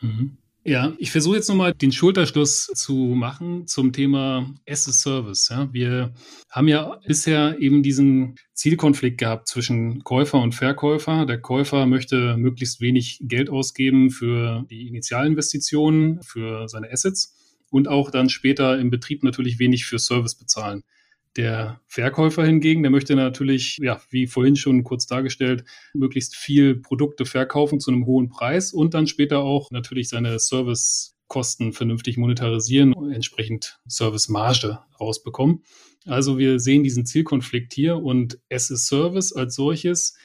Mhm. 0.00 0.36
Ja, 0.62 0.92
ich 0.98 1.10
versuche 1.10 1.36
jetzt 1.36 1.48
nochmal 1.48 1.72
den 1.72 1.90
Schulterschluss 1.90 2.66
zu 2.66 2.92
machen 2.94 3.66
zum 3.66 3.94
Thema 3.94 4.54
as 4.68 4.86
a 4.86 4.92
Service. 4.92 5.48
Ja, 5.48 5.72
wir 5.72 6.12
haben 6.50 6.68
ja 6.68 7.00
bisher 7.06 7.58
eben 7.58 7.82
diesen 7.82 8.34
Zielkonflikt 8.52 9.16
gehabt 9.16 9.48
zwischen 9.48 10.04
Käufer 10.04 10.38
und 10.38 10.54
Verkäufer. 10.54 11.24
Der 11.24 11.40
Käufer 11.40 11.86
möchte 11.86 12.36
möglichst 12.36 12.82
wenig 12.82 13.20
Geld 13.22 13.48
ausgeben 13.48 14.10
für 14.10 14.66
die 14.68 14.86
Initialinvestitionen, 14.86 16.22
für 16.22 16.68
seine 16.68 16.92
Assets 16.92 17.34
und 17.70 17.88
auch 17.88 18.10
dann 18.10 18.28
später 18.28 18.78
im 18.78 18.90
Betrieb 18.90 19.22
natürlich 19.22 19.58
wenig 19.58 19.86
für 19.86 19.98
Service 19.98 20.34
bezahlen. 20.34 20.82
Der 21.36 21.80
Verkäufer 21.86 22.44
hingegen, 22.44 22.82
der 22.82 22.90
möchte 22.90 23.14
natürlich, 23.14 23.78
ja, 23.80 24.00
wie 24.10 24.26
vorhin 24.26 24.56
schon 24.56 24.82
kurz 24.82 25.06
dargestellt, 25.06 25.64
möglichst 25.94 26.34
viel 26.34 26.74
Produkte 26.76 27.24
verkaufen 27.24 27.78
zu 27.78 27.92
einem 27.92 28.04
hohen 28.04 28.28
Preis 28.28 28.72
und 28.72 28.94
dann 28.94 29.06
später 29.06 29.38
auch 29.38 29.70
natürlich 29.70 30.08
seine 30.08 30.38
Servicekosten 30.40 31.72
vernünftig 31.72 32.16
monetarisieren 32.16 32.92
und 32.92 33.12
entsprechend 33.12 33.78
Servicemarge 33.86 34.80
rausbekommen. 35.00 35.62
Also 36.06 36.38
wir 36.38 36.58
sehen 36.58 36.82
diesen 36.82 37.06
Zielkonflikt 37.06 37.74
hier 37.74 37.96
und 37.98 38.40
as 38.50 38.72
a 38.72 38.76
Service 38.76 39.32
als 39.32 39.54
solches 39.54 40.16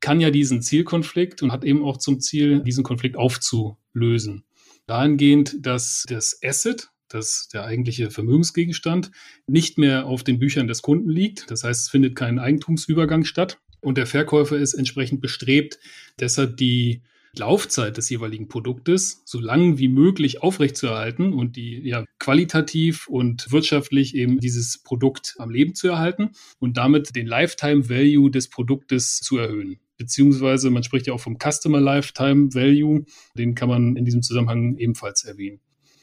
kann 0.00 0.20
ja 0.20 0.30
diesen 0.30 0.62
Zielkonflikt 0.62 1.42
und 1.42 1.52
hat 1.52 1.64
eben 1.64 1.84
auch 1.84 1.96
zum 1.96 2.20
Ziel, 2.20 2.62
diesen 2.62 2.84
Konflikt 2.84 3.16
aufzulösen. 3.16 4.44
Dahingehend, 4.86 5.66
dass 5.66 6.04
das 6.08 6.38
Asset, 6.42 6.90
dass 7.08 7.48
der 7.48 7.64
eigentliche 7.64 8.10
Vermögensgegenstand 8.10 9.10
nicht 9.46 9.78
mehr 9.78 10.06
auf 10.06 10.24
den 10.24 10.38
Büchern 10.38 10.68
des 10.68 10.82
Kunden 10.82 11.10
liegt. 11.10 11.50
Das 11.50 11.64
heißt, 11.64 11.82
es 11.82 11.88
findet 11.88 12.16
kein 12.16 12.38
Eigentumsübergang 12.38 13.24
statt. 13.24 13.58
Und 13.80 13.96
der 13.96 14.06
Verkäufer 14.06 14.56
ist 14.56 14.74
entsprechend 14.74 15.20
bestrebt, 15.20 15.78
deshalb 16.18 16.56
die 16.56 17.02
Laufzeit 17.36 17.96
des 17.96 18.08
jeweiligen 18.10 18.48
Produktes 18.48 19.22
so 19.24 19.38
lang 19.38 19.78
wie 19.78 19.88
möglich 19.88 20.42
aufrechtzuerhalten 20.42 21.32
und 21.32 21.56
die 21.56 21.80
ja 21.88 22.04
qualitativ 22.18 23.06
und 23.06 23.50
wirtschaftlich 23.52 24.14
eben 24.14 24.40
dieses 24.40 24.82
Produkt 24.82 25.34
am 25.38 25.50
Leben 25.50 25.74
zu 25.74 25.88
erhalten 25.88 26.30
und 26.58 26.76
damit 26.76 27.14
den 27.14 27.26
Lifetime 27.26 27.88
Value 27.88 28.30
des 28.30 28.48
Produktes 28.48 29.20
zu 29.20 29.38
erhöhen. 29.38 29.78
Beziehungsweise 29.96 30.70
man 30.70 30.84
spricht 30.84 31.06
ja 31.06 31.12
auch 31.12 31.20
vom 31.20 31.38
Customer 31.38 31.80
Lifetime 31.80 32.54
Value, 32.54 33.04
den 33.36 33.54
kann 33.54 33.68
man 33.68 33.96
in 33.96 34.04
diesem 34.04 34.22
Zusammenhang 34.22 34.76
ebenfalls 34.76 35.24
erwähnen. 35.24 35.60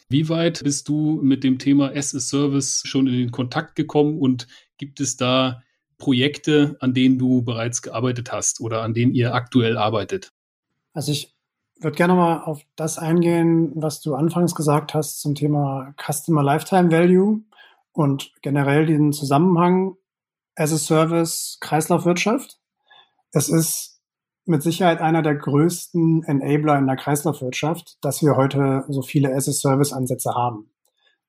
Wie 0.09 0.29
weit 0.29 0.63
bist 0.63 0.87
du 0.87 1.19
mit 1.21 1.43
dem 1.43 1.57
Thema 1.57 1.91
as 1.95 2.13
a 2.13 2.19
Service 2.19 2.83
schon 2.85 3.07
in 3.07 3.13
den 3.13 3.31
Kontakt 3.31 3.75
gekommen 3.75 4.19
und 4.19 4.47
gibt 4.77 4.99
es 4.99 5.17
da 5.17 5.63
Projekte, 5.97 6.77
an 6.79 6.93
denen 6.93 7.17
du 7.17 7.41
bereits 7.41 7.81
gearbeitet 7.81 8.31
hast 8.31 8.61
oder 8.61 8.83
an 8.83 8.93
denen 8.93 9.13
ihr 9.13 9.33
aktuell 9.33 9.77
arbeitet? 9.77 10.31
Also 10.93 11.11
ich 11.11 11.35
würde 11.79 11.97
gerne 11.97 12.13
mal 12.13 12.43
auf 12.43 12.61
das 12.75 12.97
eingehen, 12.97 13.71
was 13.75 14.01
du 14.01 14.15
anfangs 14.15 14.55
gesagt 14.55 14.93
hast 14.93 15.21
zum 15.21 15.35
Thema 15.35 15.93
Customer 15.97 16.43
Lifetime 16.43 16.91
Value 16.91 17.41
und 17.91 18.31
generell 18.41 18.85
den 18.85 19.11
Zusammenhang 19.11 19.95
as 20.55 20.71
a 20.71 20.77
Service 20.77 21.57
Kreislaufwirtschaft. 21.61 22.59
Es 23.31 23.49
ist 23.49 23.94
mit 24.45 24.61
Sicherheit 24.61 25.01
einer 25.01 25.21
der 25.21 25.35
größten 25.35 26.23
Enabler 26.23 26.77
in 26.77 26.87
der 26.87 26.95
Kreislaufwirtschaft, 26.95 27.97
dass 28.01 28.21
wir 28.21 28.35
heute 28.35 28.85
so 28.89 29.01
viele 29.01 29.33
as-a-Service-Ansätze 29.33 30.33
haben. 30.33 30.69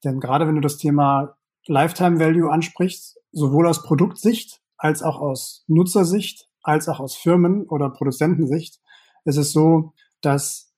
Denn 0.05 0.21
gerade 0.21 0.47
wenn 0.47 0.57
du 0.57 0.61
das 0.61 0.77
Thema 0.77 1.37
Lifetime 1.67 2.21
Value 2.21 2.51
ansprichst, 2.51 3.19
sowohl 3.33 3.67
aus 3.67 3.83
Produktsicht 3.83 4.61
als 4.77 5.03
auch 5.03 5.21
aus 5.21 5.65
Nutzersicht, 5.67 6.49
als 6.63 6.89
auch 6.89 7.01
aus 7.01 7.17
Firmen- 7.17 7.67
oder 7.67 7.91
Produzentensicht, 7.91 8.81
ist 9.25 9.37
es 9.37 9.53
so, 9.53 9.93
dass 10.21 10.73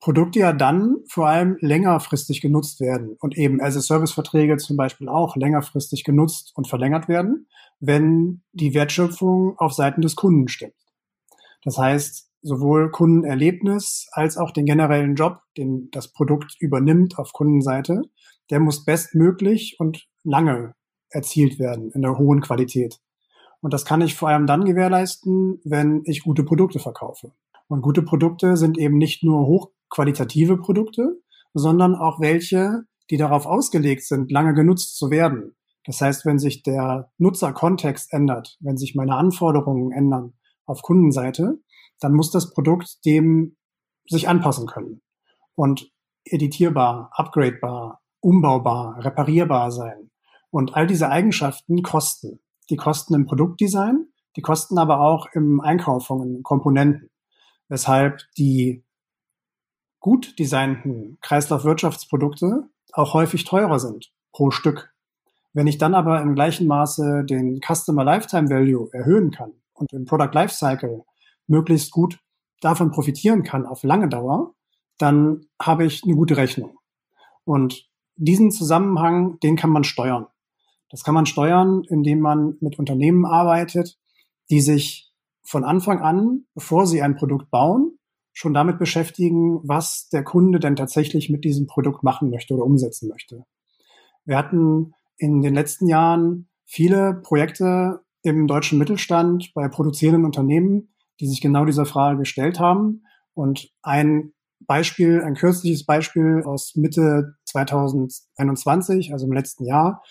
Produkte 0.00 0.40
ja 0.40 0.52
dann 0.52 0.96
vor 1.06 1.28
allem 1.28 1.56
längerfristig 1.60 2.40
genutzt 2.40 2.80
werden 2.80 3.16
und 3.20 3.36
eben 3.36 3.60
as-a-Service-Verträge 3.60 4.56
zum 4.56 4.76
Beispiel 4.76 5.08
auch 5.08 5.36
längerfristig 5.36 6.02
genutzt 6.02 6.52
und 6.54 6.66
verlängert 6.66 7.08
werden, 7.08 7.46
wenn 7.78 8.42
die 8.52 8.74
Wertschöpfung 8.74 9.56
auf 9.58 9.72
Seiten 9.72 10.00
des 10.00 10.16
Kunden 10.16 10.48
stimmt. 10.48 10.74
Das 11.62 11.78
heißt, 11.78 12.28
sowohl 12.42 12.90
Kundenerlebnis 12.90 14.08
als 14.12 14.36
auch 14.36 14.50
den 14.50 14.66
generellen 14.66 15.14
Job, 15.14 15.38
den 15.56 15.88
das 15.92 16.12
Produkt 16.12 16.56
übernimmt 16.58 17.18
auf 17.18 17.32
Kundenseite, 17.32 18.02
der 18.50 18.60
muss 18.60 18.84
bestmöglich 18.84 19.76
und 19.78 20.06
lange 20.24 20.74
erzielt 21.08 21.58
werden 21.58 21.90
in 21.92 22.02
der 22.02 22.18
hohen 22.18 22.40
Qualität. 22.40 22.98
Und 23.60 23.72
das 23.72 23.84
kann 23.84 24.00
ich 24.00 24.16
vor 24.16 24.28
allem 24.28 24.46
dann 24.46 24.64
gewährleisten, 24.64 25.60
wenn 25.64 26.02
ich 26.04 26.24
gute 26.24 26.42
Produkte 26.42 26.80
verkaufe. 26.80 27.32
Und 27.68 27.80
gute 27.80 28.02
Produkte 28.02 28.56
sind 28.56 28.76
eben 28.76 28.98
nicht 28.98 29.22
nur 29.22 29.46
hochqualitative 29.46 30.58
Produkte, 30.58 31.20
sondern 31.54 31.94
auch 31.94 32.20
welche, 32.20 32.82
die 33.10 33.16
darauf 33.16 33.46
ausgelegt 33.46 34.04
sind, 34.04 34.32
lange 34.32 34.54
genutzt 34.54 34.98
zu 34.98 35.10
werden. 35.10 35.54
Das 35.84 36.00
heißt, 36.00 36.26
wenn 36.26 36.38
sich 36.38 36.62
der 36.62 37.10
Nutzerkontext 37.18 38.12
ändert, 38.12 38.56
wenn 38.60 38.76
sich 38.76 38.94
meine 38.94 39.16
Anforderungen 39.16 39.92
ändern, 39.92 40.34
auf 40.66 40.82
Kundenseite, 40.82 41.58
dann 42.00 42.14
muss 42.14 42.30
das 42.30 42.52
Produkt 42.52 43.04
dem 43.04 43.56
sich 44.08 44.28
anpassen 44.28 44.66
können 44.66 45.02
und 45.54 45.90
editierbar, 46.24 47.10
upgradebar, 47.12 48.00
umbaubar, 48.20 49.04
reparierbar 49.04 49.70
sein. 49.70 50.10
Und 50.50 50.74
all 50.74 50.86
diese 50.86 51.08
Eigenschaften 51.08 51.82
kosten. 51.82 52.40
Die 52.70 52.76
kosten 52.76 53.14
im 53.14 53.26
Produktdesign, 53.26 54.08
Die 54.36 54.42
kosten 54.42 54.78
aber 54.78 55.00
auch 55.00 55.26
im 55.34 55.60
Einkauf 55.60 56.06
von 56.06 56.42
Komponenten, 56.42 57.10
weshalb 57.68 58.22
die 58.38 58.82
gut 60.00 60.38
designten 60.38 61.18
Kreislaufwirtschaftsprodukte 61.20 62.70
auch 62.92 63.12
häufig 63.12 63.44
teurer 63.44 63.78
sind 63.78 64.10
pro 64.32 64.50
Stück. 64.50 64.94
Wenn 65.52 65.66
ich 65.66 65.76
dann 65.76 65.94
aber 65.94 66.22
im 66.22 66.34
gleichen 66.34 66.66
Maße 66.66 67.24
den 67.24 67.60
Customer 67.60 68.04
Lifetime 68.04 68.48
Value 68.48 68.88
erhöhen 68.92 69.30
kann 69.30 69.52
und 69.74 69.92
im 69.92 70.04
Product 70.04 70.30
Lifecycle 70.32 71.02
möglichst 71.46 71.90
gut 71.90 72.18
davon 72.60 72.90
profitieren 72.90 73.42
kann 73.42 73.66
auf 73.66 73.82
lange 73.82 74.08
Dauer, 74.08 74.54
dann 74.98 75.46
habe 75.60 75.84
ich 75.84 76.04
eine 76.04 76.14
gute 76.14 76.36
Rechnung. 76.36 76.78
Und 77.44 77.88
diesen 78.16 78.50
Zusammenhang, 78.50 79.38
den 79.40 79.56
kann 79.56 79.70
man 79.70 79.84
steuern. 79.84 80.26
Das 80.90 81.02
kann 81.02 81.14
man 81.14 81.26
steuern, 81.26 81.82
indem 81.88 82.20
man 82.20 82.56
mit 82.60 82.78
Unternehmen 82.78 83.24
arbeitet, 83.24 83.98
die 84.50 84.60
sich 84.60 85.12
von 85.42 85.64
Anfang 85.64 86.00
an, 86.00 86.44
bevor 86.54 86.86
sie 86.86 87.02
ein 87.02 87.16
Produkt 87.16 87.50
bauen, 87.50 87.98
schon 88.32 88.54
damit 88.54 88.78
beschäftigen, 88.78 89.60
was 89.64 90.08
der 90.08 90.22
Kunde 90.22 90.60
denn 90.60 90.76
tatsächlich 90.76 91.30
mit 91.30 91.44
diesem 91.44 91.66
Produkt 91.66 92.02
machen 92.02 92.30
möchte 92.30 92.54
oder 92.54 92.64
umsetzen 92.64 93.08
möchte. 93.08 93.44
Wir 94.24 94.36
hatten 94.36 94.94
in 95.16 95.42
den 95.42 95.54
letzten 95.54 95.88
Jahren 95.88 96.48
viele 96.64 97.14
Projekte 97.14 98.00
im 98.22 98.46
deutschen 98.46 98.78
Mittelstand 98.78 99.52
bei 99.54 99.68
produzierenden 99.68 100.24
Unternehmen, 100.24 100.94
die 101.20 101.26
sich 101.26 101.40
genau 101.40 101.64
dieser 101.64 101.86
Frage 101.86 102.18
gestellt 102.18 102.60
haben. 102.60 103.04
Und 103.34 103.70
ein 103.82 104.32
Beispiel, 104.60 105.22
ein 105.22 105.34
kürzliches 105.34 105.84
Beispiel 105.84 106.42
aus 106.44 106.74
Mitte 106.76 107.34
2021, 107.46 109.12
also 109.12 109.26
im 109.26 109.32
letzten 109.32 109.64
Jahr, 109.64 110.02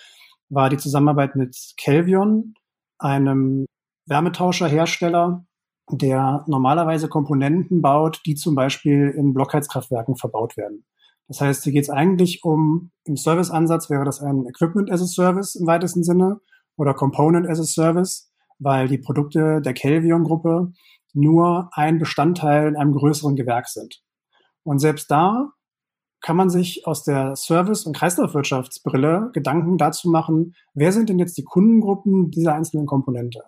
war 0.49 0.69
die 0.69 0.77
Zusammenarbeit 0.77 1.35
mit 1.35 1.55
Kelvion, 1.77 2.53
einem 2.99 3.65
Wärmetauscherhersteller, 4.07 5.45
der 5.89 6.43
normalerweise 6.47 7.07
Komponenten 7.07 7.81
baut, 7.81 8.21
die 8.25 8.35
zum 8.35 8.55
Beispiel 8.55 9.13
in 9.15 9.33
Blockheizkraftwerken 9.33 10.15
verbaut 10.15 10.57
werden. 10.57 10.85
Das 11.27 11.39
heißt, 11.39 11.63
hier 11.63 11.73
geht 11.73 11.83
es 11.83 11.89
eigentlich 11.89 12.43
um, 12.43 12.91
im 13.05 13.15
Serviceansatz 13.15 13.89
wäre 13.89 14.03
das 14.03 14.21
ein 14.21 14.45
Equipment 14.45 14.91
as 14.91 15.01
a 15.01 15.05
Service 15.05 15.55
im 15.55 15.65
weitesten 15.65 16.03
Sinne 16.03 16.41
oder 16.81 16.95
Component 16.95 17.47
as 17.47 17.59
a 17.59 17.63
Service, 17.63 18.31
weil 18.57 18.87
die 18.87 18.97
Produkte 18.97 19.61
der 19.61 19.73
Kelvion-Gruppe 19.75 20.73
nur 21.13 21.69
ein 21.73 21.99
Bestandteil 21.99 22.69
in 22.69 22.75
einem 22.75 22.93
größeren 22.93 23.35
Gewerk 23.35 23.67
sind. 23.67 24.01
Und 24.63 24.79
selbst 24.79 25.11
da 25.11 25.51
kann 26.21 26.35
man 26.35 26.49
sich 26.49 26.87
aus 26.87 27.03
der 27.03 27.35
Service- 27.35 27.85
und 27.85 27.95
Kreislaufwirtschaftsbrille 27.95 29.29
Gedanken 29.31 29.77
dazu 29.77 30.09
machen, 30.09 30.55
wer 30.73 30.91
sind 30.91 31.09
denn 31.09 31.19
jetzt 31.19 31.37
die 31.37 31.43
Kundengruppen 31.43 32.31
dieser 32.31 32.55
einzelnen 32.55 32.87
Komponente? 32.87 33.43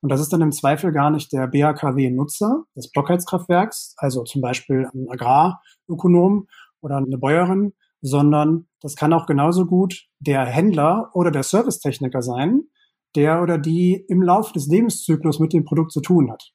Und 0.00 0.12
das 0.12 0.20
ist 0.20 0.32
dann 0.32 0.42
im 0.42 0.52
Zweifel 0.52 0.92
gar 0.92 1.10
nicht 1.10 1.32
der 1.32 1.48
BAKW-Nutzer 1.48 2.66
des 2.76 2.92
Blockheizkraftwerks, 2.92 3.94
also 3.96 4.22
zum 4.22 4.42
Beispiel 4.42 4.88
ein 4.94 5.08
Agrarökonom 5.10 6.46
oder 6.82 6.98
eine 6.98 7.18
Bäuerin, 7.18 7.72
sondern 8.00 8.68
das 8.80 8.94
kann 8.94 9.12
auch 9.12 9.26
genauso 9.26 9.66
gut 9.66 10.06
der 10.20 10.44
Händler 10.44 11.10
oder 11.14 11.32
der 11.32 11.42
Servicetechniker 11.42 12.22
sein, 12.22 12.68
der 13.16 13.42
oder 13.42 13.58
die 13.58 14.04
im 14.08 14.22
Laufe 14.22 14.52
des 14.52 14.66
Lebenszyklus 14.66 15.40
mit 15.40 15.52
dem 15.52 15.64
Produkt 15.64 15.92
zu 15.92 16.00
tun 16.00 16.30
hat. 16.30 16.52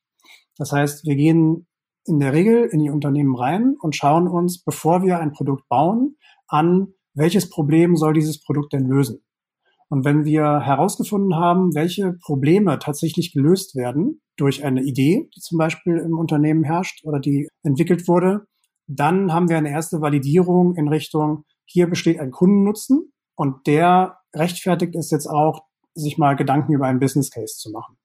Das 0.57 0.71
heißt, 0.71 1.05
wir 1.05 1.15
gehen 1.15 1.67
in 2.05 2.19
der 2.19 2.33
Regel 2.33 2.69
in 2.71 2.79
die 2.79 2.89
Unternehmen 2.89 3.35
rein 3.35 3.75
und 3.79 3.95
schauen 3.95 4.27
uns, 4.27 4.63
bevor 4.63 5.03
wir 5.03 5.19
ein 5.19 5.31
Produkt 5.31 5.67
bauen, 5.69 6.17
an, 6.47 6.93
welches 7.13 7.49
Problem 7.49 7.95
soll 7.95 8.13
dieses 8.13 8.41
Produkt 8.43 8.73
denn 8.73 8.87
lösen. 8.87 9.23
Und 9.89 10.05
wenn 10.05 10.23
wir 10.23 10.61
herausgefunden 10.61 11.35
haben, 11.35 11.75
welche 11.75 12.13
Probleme 12.23 12.79
tatsächlich 12.79 13.33
gelöst 13.33 13.75
werden 13.75 14.21
durch 14.37 14.63
eine 14.63 14.83
Idee, 14.83 15.29
die 15.35 15.39
zum 15.41 15.57
Beispiel 15.57 15.97
im 15.97 16.17
Unternehmen 16.17 16.63
herrscht 16.63 17.03
oder 17.03 17.19
die 17.19 17.50
entwickelt 17.63 18.07
wurde, 18.07 18.45
dann 18.87 19.33
haben 19.33 19.50
wir 19.50 19.57
eine 19.57 19.69
erste 19.69 20.01
Validierung 20.01 20.75
in 20.75 20.87
Richtung, 20.87 21.43
hier 21.65 21.87
besteht 21.87 22.19
ein 22.19 22.31
Kundennutzen 22.31 23.11
und 23.35 23.67
der 23.67 24.17
rechtfertigt 24.33 24.95
es 24.95 25.11
jetzt 25.11 25.27
auch, 25.27 25.61
sich 25.93 26.17
mal 26.17 26.35
Gedanken 26.35 26.73
über 26.73 26.87
einen 26.87 26.99
Business 26.99 27.31
Case 27.31 27.57
zu 27.57 27.71
machen. 27.71 27.97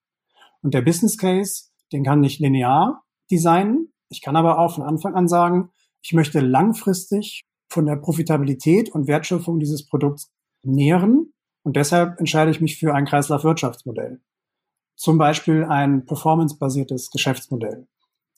Und 0.63 0.75
der 0.75 0.83
Business 0.83 1.17
Case, 1.19 1.71
den 1.93 2.05
kann 2.05 2.25
ich 2.25 2.39
linear 2.39 3.05
designen. 3.31 3.93
Ich 4.09 4.23
kann 4.23 4.37
aber 4.37 4.59
auch 4.59 4.75
von 4.75 4.85
Anfang 4.85 5.15
an 5.15 5.29
sagen, 5.29 5.71
ich 6.03 6.13
möchte 6.13 6.41
langfristig 6.41 7.43
von 7.69 7.87
der 7.87 7.97
Profitabilität 7.97 8.91
und 8.91 9.09
Wertschöpfung 9.09 9.59
dieses 9.59 9.87
Produkts 9.87 10.33
nähren 10.63 11.33
und 11.63 11.75
deshalb 11.75 12.21
entscheide 12.21 12.53
ich 12.53 12.61
mich 12.61 12.79
für 12.79 12.95
ein 12.95 13.07
Kreislaufwirtschaftsmodell. 13.07 14.21
Zum 14.95 15.19
Beispiel 15.19 15.65
ein 15.65 16.07
performance-basiertes 16.07 17.11
Geschäftsmodell. 17.11 17.89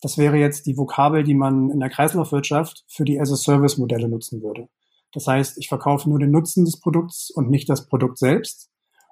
Das 0.00 0.16
wäre 0.16 0.38
jetzt 0.38 0.66
die 0.66 0.78
Vokabel, 0.78 1.24
die 1.24 1.34
man 1.34 1.70
in 1.70 1.80
der 1.80 1.90
Kreislaufwirtschaft 1.90 2.84
für 2.88 3.04
die 3.04 3.20
As-a-Service-Modelle 3.20 4.08
nutzen 4.08 4.42
würde. 4.42 4.68
Das 5.12 5.26
heißt, 5.26 5.58
ich 5.58 5.68
verkaufe 5.68 6.08
nur 6.08 6.18
den 6.18 6.30
Nutzen 6.30 6.64
des 6.64 6.80
Produkts 6.80 7.30
und 7.30 7.50
nicht 7.50 7.68
das 7.68 7.86
Produkt 7.86 8.18
selbst. 8.18 8.70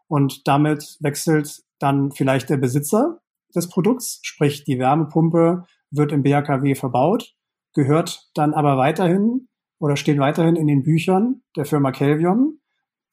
Und 0.08 0.46
damit 0.46 0.96
wechselt 1.00 1.62
dann 1.78 2.12
vielleicht 2.12 2.48
der 2.48 2.56
Besitzer 2.56 3.20
des 3.54 3.68
Produkts, 3.68 4.20
sprich 4.22 4.64
die 4.64 4.78
Wärmepumpe 4.78 5.64
wird 5.90 6.12
im 6.12 6.22
BAKW 6.22 6.74
verbaut, 6.74 7.34
gehört 7.74 8.28
dann 8.34 8.54
aber 8.54 8.76
weiterhin 8.76 9.48
oder 9.78 9.96
steht 9.96 10.18
weiterhin 10.18 10.56
in 10.56 10.66
den 10.66 10.82
Büchern 10.82 11.42
der 11.56 11.64
Firma 11.64 11.92
Kelvion. 11.92 12.60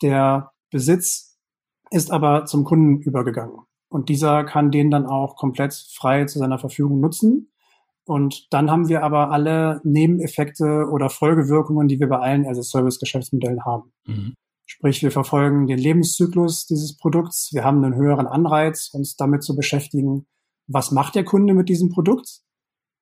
Der 0.02 0.52
Besitz 0.72 1.38
ist 1.92 2.12
aber 2.12 2.46
zum 2.46 2.64
Kunden 2.64 3.02
übergegangen. 3.02 3.58
Und 3.90 4.10
dieser 4.10 4.44
kann 4.44 4.72
den 4.72 4.90
dann 4.90 5.06
auch 5.06 5.36
komplett 5.36 5.74
frei 5.74 6.26
zu 6.26 6.40
seiner 6.40 6.58
Verfügung 6.58 7.00
nutzen. 7.00 7.52
Und 8.06 8.48
dann 8.52 8.72
haben 8.72 8.90
wir 8.90 9.04
aber 9.04 9.32
alle 9.32 9.82
Nebeneffekte 9.84 10.90
oder 10.92 11.10
Folgewirkungen, 11.10 11.88
die 11.88 12.00
wir 12.00 12.08
bei 12.08 12.18
allen 12.18 12.46
as-a-Service-Geschäftsmodellen 12.46 13.64
haben. 13.66 13.94
Mhm. 14.06 14.34
Sprich, 14.66 15.04
wir 15.04 15.12
verfolgen 15.12 15.68
den 15.68 15.78
Lebenszyklus 15.78 16.66
dieses 16.66 16.98
Produkts. 16.98 17.50
Wir 17.54 17.64
haben 17.64 17.84
einen 17.84 17.96
höheren 17.96 18.28
Anreiz, 18.28 18.90
uns 18.94 19.16
damit 19.16 19.44
zu 19.44 19.56
beschäftigen, 19.56 20.26
was 20.68 20.92
macht 20.92 21.16
der 21.16 21.26
Kunde 21.26 21.54
mit 21.54 21.70
diesem 21.70 21.90
Produkt? 21.90 22.42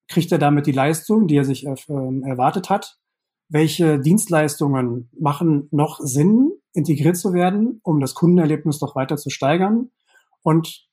Kriegt 0.07 0.31
er 0.31 0.39
damit 0.39 0.65
die 0.65 0.71
Leistung, 0.71 1.27
die 1.27 1.37
er 1.37 1.45
sich 1.45 1.65
äh, 1.65 1.69
erwartet 1.69 2.69
hat? 2.69 2.97
Welche 3.49 3.99
Dienstleistungen 3.99 5.09
machen 5.19 5.67
noch 5.71 5.99
Sinn 5.99 6.51
integriert 6.73 7.17
zu 7.17 7.33
werden, 7.33 7.79
um 7.83 7.99
das 7.99 8.15
Kundenerlebnis 8.15 8.79
doch 8.79 8.95
weiter 8.95 9.17
zu 9.17 9.29
steigern. 9.29 9.91
Und 10.41 10.87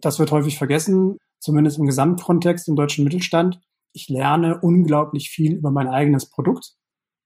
das 0.00 0.18
wird 0.18 0.32
häufig 0.32 0.58
vergessen, 0.58 1.18
zumindest 1.38 1.78
im 1.78 1.86
Gesamtkontext 1.86 2.68
im 2.68 2.76
deutschen 2.76 3.04
Mittelstand. 3.04 3.60
Ich 3.92 4.08
lerne 4.08 4.60
unglaublich 4.60 5.30
viel 5.30 5.54
über 5.54 5.70
mein 5.70 5.88
eigenes 5.88 6.28
Produkt, 6.28 6.74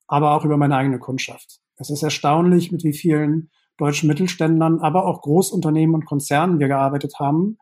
aber 0.06 0.34
auch 0.34 0.44
über 0.44 0.56
meine 0.56 0.76
eigene 0.76 0.98
Kundschaft. 0.98 1.60
Es 1.76 1.90
ist 1.90 2.02
erstaunlich, 2.02 2.72
mit 2.72 2.84
wie 2.84 2.92
vielen 2.92 3.50
deutschen 3.76 4.08
Mittelständlern, 4.08 4.80
aber 4.80 5.06
auch 5.06 5.22
Großunternehmen 5.22 5.94
und 5.94 6.06
Konzernen 6.06 6.60
wir 6.60 6.68
gearbeitet 6.68 7.14
haben, 7.18 7.58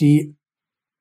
die 0.00 0.36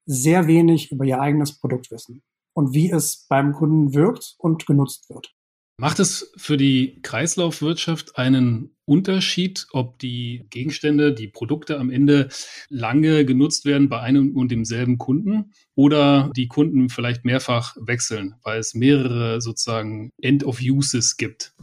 sehr 0.05 0.47
wenig 0.47 0.91
über 0.91 1.05
ihr 1.05 1.19
eigenes 1.19 1.57
Produkt 1.57 1.91
wissen 1.91 2.21
und 2.53 2.73
wie 2.73 2.91
es 2.91 3.25
beim 3.29 3.53
Kunden 3.53 3.93
wirkt 3.93 4.35
und 4.37 4.65
genutzt 4.65 5.09
wird. 5.09 5.33
Macht 5.77 5.99
es 5.99 6.31
für 6.37 6.57
die 6.57 6.99
Kreislaufwirtschaft 7.01 8.15
einen 8.15 8.75
Unterschied, 8.85 9.65
ob 9.71 9.97
die 9.97 10.45
Gegenstände, 10.51 11.11
die 11.11 11.27
Produkte 11.27 11.79
am 11.79 11.89
Ende 11.89 12.29
lange 12.69 13.25
genutzt 13.25 13.65
werden 13.65 13.89
bei 13.89 13.99
einem 13.99 14.35
und 14.35 14.51
demselben 14.51 14.99
Kunden 14.99 15.53
oder 15.73 16.29
die 16.35 16.47
Kunden 16.47 16.89
vielleicht 16.89 17.25
mehrfach 17.25 17.75
wechseln, 17.79 18.35
weil 18.43 18.59
es 18.59 18.75
mehrere 18.75 19.41
sozusagen 19.41 20.11
End-of-Uses 20.21 21.17
gibt? 21.17 21.55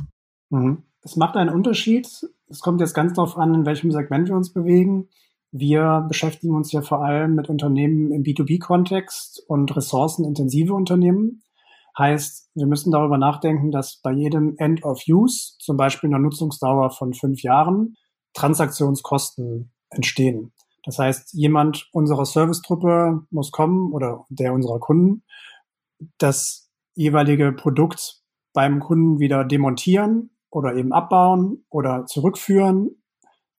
Mhm. 0.50 0.82
Es 1.08 1.16
macht 1.16 1.36
einen 1.36 1.48
Unterschied. 1.48 2.06
Es 2.50 2.60
kommt 2.60 2.82
jetzt 2.82 2.92
ganz 2.92 3.14
darauf 3.14 3.38
an, 3.38 3.54
in 3.54 3.64
welchem 3.64 3.90
Segment 3.90 4.28
wir 4.28 4.36
uns 4.36 4.52
bewegen. 4.52 5.08
Wir 5.50 6.04
beschäftigen 6.06 6.54
uns 6.54 6.70
ja 6.70 6.82
vor 6.82 7.02
allem 7.02 7.34
mit 7.34 7.48
Unternehmen 7.48 8.12
im 8.12 8.24
B2B-Kontext 8.24 9.42
und 9.48 9.74
ressourcenintensive 9.74 10.74
Unternehmen. 10.74 11.42
Heißt, 11.96 12.50
wir 12.54 12.66
müssen 12.66 12.92
darüber 12.92 13.16
nachdenken, 13.16 13.70
dass 13.70 14.02
bei 14.02 14.12
jedem 14.12 14.56
End 14.58 14.84
of 14.84 15.00
Use, 15.08 15.54
zum 15.60 15.78
Beispiel 15.78 16.10
einer 16.10 16.18
Nutzungsdauer 16.18 16.90
von 16.90 17.14
fünf 17.14 17.42
Jahren, 17.42 17.94
Transaktionskosten 18.34 19.72
entstehen. 19.88 20.52
Das 20.84 20.98
heißt, 20.98 21.32
jemand 21.32 21.88
unserer 21.90 22.26
Servicetruppe 22.26 23.22
muss 23.30 23.50
kommen 23.50 23.94
oder 23.94 24.26
der 24.28 24.52
unserer 24.52 24.78
Kunden, 24.78 25.22
das 26.18 26.70
jeweilige 26.94 27.52
Produkt 27.52 28.20
beim 28.52 28.80
Kunden 28.80 29.20
wieder 29.20 29.46
demontieren 29.46 30.32
oder 30.50 30.74
eben 30.74 30.92
abbauen 30.92 31.64
oder 31.68 32.06
zurückführen, 32.06 33.02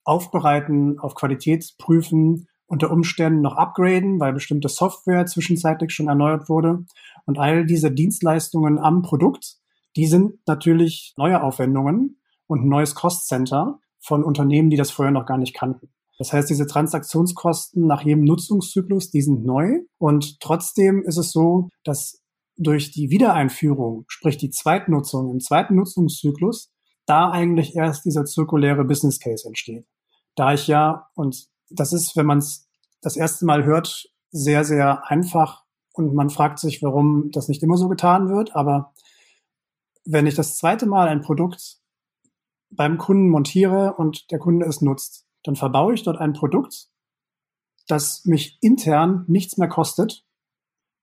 aufbereiten, 0.04 1.00
auf 1.00 1.16
Qualität 1.16 1.76
prüfen, 1.78 2.48
unter 2.68 2.92
Umständen 2.92 3.42
noch 3.42 3.58
upgraden, 3.58 4.20
weil 4.20 4.34
bestimmte 4.34 4.70
Software 4.70 5.26
zwischenzeitlich 5.26 5.92
schon 5.92 6.08
erneuert 6.08 6.50
wurde. 6.50 6.86
Und 7.26 7.40
all 7.40 7.66
diese 7.66 7.92
Dienstleistungen 7.92 8.78
am 8.78 9.02
Produkt, 9.02 9.58
die 9.96 10.06
sind 10.06 10.40
natürlich 10.48 11.14
neue 11.18 11.42
Aufwendungen 11.42 12.22
und 12.48 12.64
ein 12.64 12.70
neues 12.70 12.96
Cost 12.96 13.28
Center 13.28 13.80
von 14.00 14.24
Unternehmen, 14.24 14.70
die 14.70 14.78
das 14.78 14.92
vorher 14.92 15.12
noch 15.12 15.26
gar 15.26 15.38
nicht 15.38 15.56
kannten. 15.56 15.90
Das 16.20 16.34
heißt, 16.34 16.50
diese 16.50 16.68
Transaktionskosten 16.68 17.88
nach 17.88 18.04
jedem 18.04 18.26
Nutzungszyklus, 18.26 19.10
die 19.10 19.22
sind 19.22 19.46
neu. 19.46 19.80
Und 19.98 20.40
trotzdem 20.42 21.02
ist 21.04 21.18
es 21.18 21.32
so, 21.32 21.70
dass 21.84 22.22
durch 22.58 22.92
die 22.92 23.10
Wiedereinführung, 23.10 24.04
sprich 24.08 24.38
die 24.38 24.50
Zweitnutzung 24.50 25.32
im 25.32 25.40
zweiten 25.40 25.76
Nutzungszyklus, 25.76 26.70
da 27.10 27.32
eigentlich 27.32 27.76
erst 27.76 28.06
dieser 28.06 28.26
zirkuläre 28.26 28.86
Business 28.86 29.20
Case 29.20 29.48
entsteht. 29.48 29.88
Da 30.36 30.54
ich 30.54 30.68
ja, 30.68 31.10
und 31.16 31.48
das 31.70 31.92
ist, 31.92 32.16
wenn 32.16 32.26
man 32.26 32.38
es 32.38 32.70
das 33.02 33.18
erste 33.18 33.46
Mal 33.46 33.64
hört, 33.64 34.10
sehr, 34.32 34.64
sehr 34.64 35.10
einfach 35.10 35.66
und 35.94 36.14
man 36.14 36.30
fragt 36.30 36.60
sich, 36.60 36.84
warum 36.84 37.32
das 37.32 37.48
nicht 37.48 37.64
immer 37.64 37.78
so 37.78 37.90
getan 37.90 38.30
wird. 38.30 38.56
Aber 38.56 38.94
wenn 40.06 40.28
ich 40.28 40.36
das 40.36 40.58
zweite 40.58 40.86
Mal 40.86 41.08
ein 41.08 41.22
Produkt 41.22 41.80
beim 42.70 42.98
Kunden 42.98 43.30
montiere 43.30 43.96
und 43.96 44.30
der 44.32 44.40
Kunde 44.40 44.66
es 44.68 44.82
nutzt, 44.82 45.26
dann 45.44 45.56
verbaue 45.56 45.94
ich 45.94 46.04
dort 46.04 46.18
ein 46.18 46.34
Produkt, 46.34 46.90
das 47.88 48.24
mich 48.26 48.60
intern 48.62 49.26
nichts 49.28 49.58
mehr 49.58 49.68
kostet, 49.68 50.26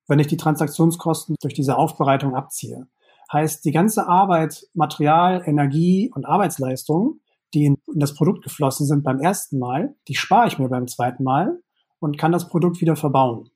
wenn 0.06 0.20
ich 0.20 0.28
die 0.28 0.36
Transaktionskosten 0.36 1.34
durch 1.40 1.54
diese 1.54 1.76
Aufbereitung 1.76 2.36
abziehe. 2.36 2.86
Heißt, 3.32 3.64
die 3.64 3.72
ganze 3.72 4.06
Arbeit, 4.06 4.66
Material, 4.74 5.42
Energie 5.46 6.12
und 6.14 6.24
Arbeitsleistung, 6.24 7.20
die 7.54 7.66
in 7.66 7.76
das 7.94 8.14
Produkt 8.14 8.44
geflossen 8.44 8.86
sind 8.86 9.02
beim 9.02 9.20
ersten 9.20 9.58
Mal, 9.58 9.96
die 10.08 10.14
spare 10.14 10.48
ich 10.48 10.58
mir 10.58 10.68
beim 10.68 10.86
zweiten 10.86 11.24
Mal 11.24 11.60
und 11.98 12.18
kann 12.18 12.32
das 12.32 12.48
Produkt 12.48 12.80
wieder 12.80 12.96
verbauen. 12.96 13.50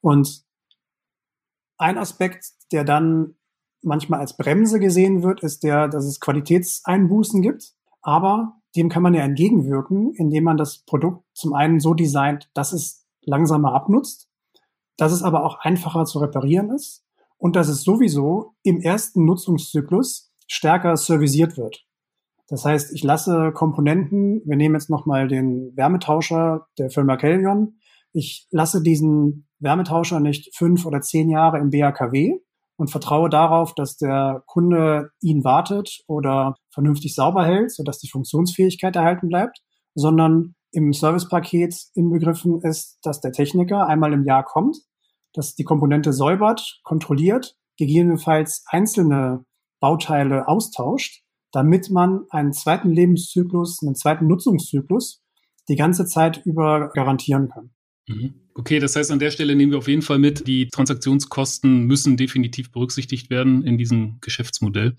Und 0.00 0.44
ein 1.78 1.98
Aspekt, 1.98 2.46
der 2.70 2.84
dann 2.84 3.34
manchmal 3.82 4.20
als 4.20 4.36
Bremse 4.36 4.78
gesehen 4.78 5.22
wird, 5.22 5.42
ist 5.42 5.64
der, 5.64 5.88
dass 5.88 6.04
es 6.04 6.20
Qualitätseinbußen 6.20 7.42
gibt. 7.42 7.72
Aber 8.02 8.60
dem 8.76 8.88
kann 8.88 9.02
man 9.02 9.14
ja 9.14 9.22
entgegenwirken, 9.22 10.12
indem 10.14 10.44
man 10.44 10.56
das 10.56 10.84
Produkt 10.84 11.24
zum 11.34 11.54
einen 11.54 11.80
so 11.80 11.94
designt, 11.94 12.50
dass 12.54 12.72
es 12.72 13.06
langsamer 13.22 13.74
abnutzt, 13.74 14.28
dass 14.96 15.12
es 15.12 15.22
aber 15.22 15.44
auch 15.44 15.60
einfacher 15.60 16.04
zu 16.04 16.18
reparieren 16.18 16.70
ist 16.70 17.04
und 17.42 17.56
dass 17.56 17.68
es 17.68 17.82
sowieso 17.82 18.54
im 18.62 18.80
ersten 18.80 19.24
Nutzungszyklus 19.24 20.32
stärker 20.46 20.96
servisiert 20.96 21.56
wird. 21.56 21.84
Das 22.46 22.64
heißt, 22.64 22.92
ich 22.94 23.02
lasse 23.02 23.50
Komponenten, 23.52 24.42
wir 24.44 24.56
nehmen 24.56 24.76
jetzt 24.76 24.90
nochmal 24.90 25.26
den 25.26 25.72
Wärmetauscher 25.74 26.68
der 26.78 26.90
Firma 26.90 27.16
Kelvion, 27.16 27.80
ich 28.12 28.46
lasse 28.52 28.80
diesen 28.80 29.48
Wärmetauscher 29.58 30.20
nicht 30.20 30.56
fünf 30.56 30.86
oder 30.86 31.00
zehn 31.00 31.30
Jahre 31.30 31.58
im 31.58 31.70
BAKW, 31.70 32.38
und 32.76 32.92
vertraue 32.92 33.28
darauf, 33.28 33.74
dass 33.74 33.96
der 33.96 34.44
Kunde 34.46 35.10
ihn 35.20 35.42
wartet 35.42 36.00
oder 36.06 36.54
vernünftig 36.70 37.14
sauber 37.14 37.44
hält, 37.44 37.72
sodass 37.72 37.98
die 37.98 38.10
Funktionsfähigkeit 38.10 38.94
erhalten 38.94 39.28
bleibt, 39.28 39.58
sondern 39.94 40.54
im 40.70 40.92
Servicepaket 40.92 41.74
inbegriffen 41.94 42.60
ist, 42.62 42.98
dass 43.02 43.20
der 43.20 43.32
Techniker 43.32 43.88
einmal 43.88 44.12
im 44.12 44.24
Jahr 44.24 44.44
kommt, 44.44 44.78
dass 45.32 45.54
die 45.54 45.64
Komponente 45.64 46.12
säubert, 46.12 46.80
kontrolliert, 46.82 47.56
gegebenenfalls 47.78 48.64
einzelne 48.68 49.44
Bauteile 49.80 50.46
austauscht, 50.48 51.22
damit 51.52 51.90
man 51.90 52.24
einen 52.30 52.52
zweiten 52.52 52.90
Lebenszyklus, 52.90 53.82
einen 53.82 53.94
zweiten 53.94 54.26
Nutzungszyklus 54.26 55.22
die 55.68 55.76
ganze 55.76 56.06
Zeit 56.06 56.42
über 56.44 56.90
garantieren 56.92 57.48
kann. 57.48 57.70
Mhm. 58.08 58.34
Okay, 58.54 58.80
das 58.80 58.96
heißt, 58.96 59.10
an 59.10 59.18
der 59.18 59.30
Stelle 59.30 59.54
nehmen 59.54 59.72
wir 59.72 59.78
auf 59.78 59.88
jeden 59.88 60.02
Fall 60.02 60.18
mit, 60.18 60.46
die 60.46 60.68
Transaktionskosten 60.68 61.84
müssen 61.84 62.16
definitiv 62.16 62.70
berücksichtigt 62.70 63.30
werden 63.30 63.64
in 63.64 63.78
diesem 63.78 64.18
Geschäftsmodell. 64.20 64.96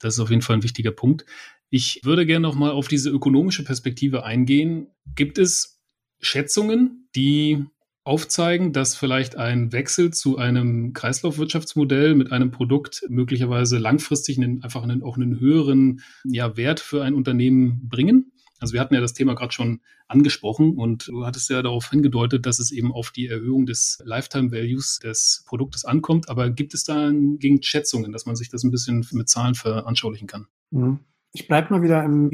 Das 0.00 0.14
ist 0.14 0.20
auf 0.20 0.30
jeden 0.30 0.42
Fall 0.42 0.56
ein 0.56 0.62
wichtiger 0.62 0.90
Punkt. 0.90 1.24
Ich 1.70 2.00
würde 2.04 2.26
gerne 2.26 2.42
noch 2.42 2.56
mal 2.56 2.72
auf 2.72 2.88
diese 2.88 3.10
ökonomische 3.10 3.64
Perspektive 3.64 4.24
eingehen. 4.24 4.88
Gibt 5.14 5.38
es 5.38 5.80
Schätzungen, 6.20 7.08
die 7.14 7.64
aufzeigen, 8.10 8.72
dass 8.72 8.96
vielleicht 8.96 9.36
ein 9.36 9.72
Wechsel 9.72 10.12
zu 10.12 10.36
einem 10.36 10.94
Kreislaufwirtschaftsmodell 10.94 12.16
mit 12.16 12.32
einem 12.32 12.50
Produkt 12.50 13.04
möglicherweise 13.08 13.78
langfristig 13.78 14.36
einen, 14.36 14.64
einfach 14.64 14.82
einen, 14.82 15.04
auch 15.04 15.16
einen 15.16 15.38
höheren 15.38 16.00
ja, 16.24 16.56
Wert 16.56 16.80
für 16.80 17.04
ein 17.04 17.14
Unternehmen 17.14 17.88
bringen? 17.88 18.32
Also 18.58 18.72
wir 18.72 18.80
hatten 18.80 18.94
ja 18.94 19.00
das 19.00 19.14
Thema 19.14 19.34
gerade 19.34 19.52
schon 19.52 19.80
angesprochen 20.08 20.76
und 20.76 21.06
du 21.06 21.24
hattest 21.24 21.50
ja 21.50 21.62
darauf 21.62 21.88
hingedeutet, 21.88 22.46
dass 22.46 22.58
es 22.58 22.72
eben 22.72 22.90
auf 22.90 23.12
die 23.12 23.28
Erhöhung 23.28 23.64
des 23.64 24.00
Lifetime 24.04 24.50
Values 24.50 24.98
des 24.98 25.44
Produktes 25.46 25.84
ankommt. 25.84 26.28
Aber 26.28 26.50
gibt 26.50 26.74
es 26.74 26.82
da 26.82 27.12
gegen 27.12 27.62
Schätzungen, 27.62 28.10
dass 28.10 28.26
man 28.26 28.34
sich 28.34 28.48
das 28.48 28.64
ein 28.64 28.72
bisschen 28.72 29.06
mit 29.12 29.28
Zahlen 29.28 29.54
veranschaulichen 29.54 30.26
kann? 30.26 30.48
Mhm. 30.72 30.98
Ich 31.32 31.46
bleibe 31.46 31.72
mal 31.72 31.82
wieder 31.82 32.02
im 32.04 32.28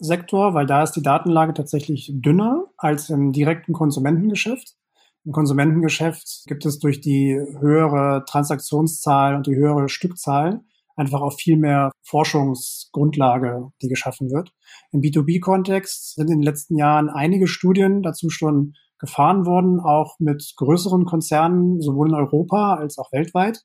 B2B-Sektor, 0.00 0.54
weil 0.54 0.66
da 0.66 0.82
ist 0.82 0.92
die 0.92 1.02
Datenlage 1.02 1.54
tatsächlich 1.54 2.10
dünner 2.14 2.66
als 2.76 3.10
im 3.10 3.32
direkten 3.32 3.72
Konsumentengeschäft. 3.72 4.74
Im 5.24 5.32
Konsumentengeschäft 5.32 6.44
gibt 6.46 6.64
es 6.64 6.78
durch 6.78 7.00
die 7.00 7.38
höhere 7.60 8.24
Transaktionszahl 8.26 9.36
und 9.36 9.46
die 9.46 9.54
höhere 9.54 9.88
Stückzahl 9.88 10.62
einfach 10.96 11.20
auch 11.20 11.34
viel 11.34 11.56
mehr 11.56 11.92
Forschungsgrundlage, 12.02 13.68
die 13.82 13.88
geschaffen 13.88 14.30
wird. 14.30 14.52
Im 14.92 15.00
B2B-Kontext 15.00 16.14
sind 16.14 16.30
in 16.30 16.38
den 16.38 16.42
letzten 16.42 16.76
Jahren 16.76 17.08
einige 17.08 17.46
Studien 17.46 18.02
dazu 18.02 18.28
schon 18.28 18.74
gefahren 18.98 19.46
worden, 19.46 19.80
auch 19.80 20.16
mit 20.18 20.52
größeren 20.56 21.06
Konzernen, 21.06 21.80
sowohl 21.80 22.08
in 22.08 22.14
Europa 22.14 22.74
als 22.74 22.98
auch 22.98 23.12
weltweit. 23.12 23.62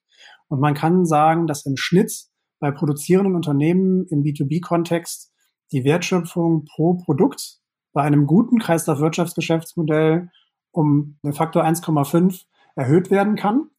Und 0.48 0.62
man 0.62 0.76
kann 0.76 1.06
sagen, 1.06 1.48
dass 1.48 1.65
im 1.65 1.76
Schnitt 1.76 2.13
bei 2.60 2.71
produzierenden 2.71 3.36
Unternehmen 3.36 4.06
im 4.10 4.24
B2B-Kontext 4.24 5.35
die 5.71 5.84
Wertschöpfung 5.84 6.65
pro 6.65 6.95
Produkt 6.95 7.60
bei 7.93 8.01
einem 8.01 8.28
guten 8.28 8.60
Kreislaufwirtschaftsgeschäftsmodell 8.60 10.30
um 10.71 11.17
den 11.23 11.34
Faktor 11.34 11.63
1,5 11.63 12.43
erhöht 12.75 13.10
werden 13.10 13.36
kann. 13.36 13.69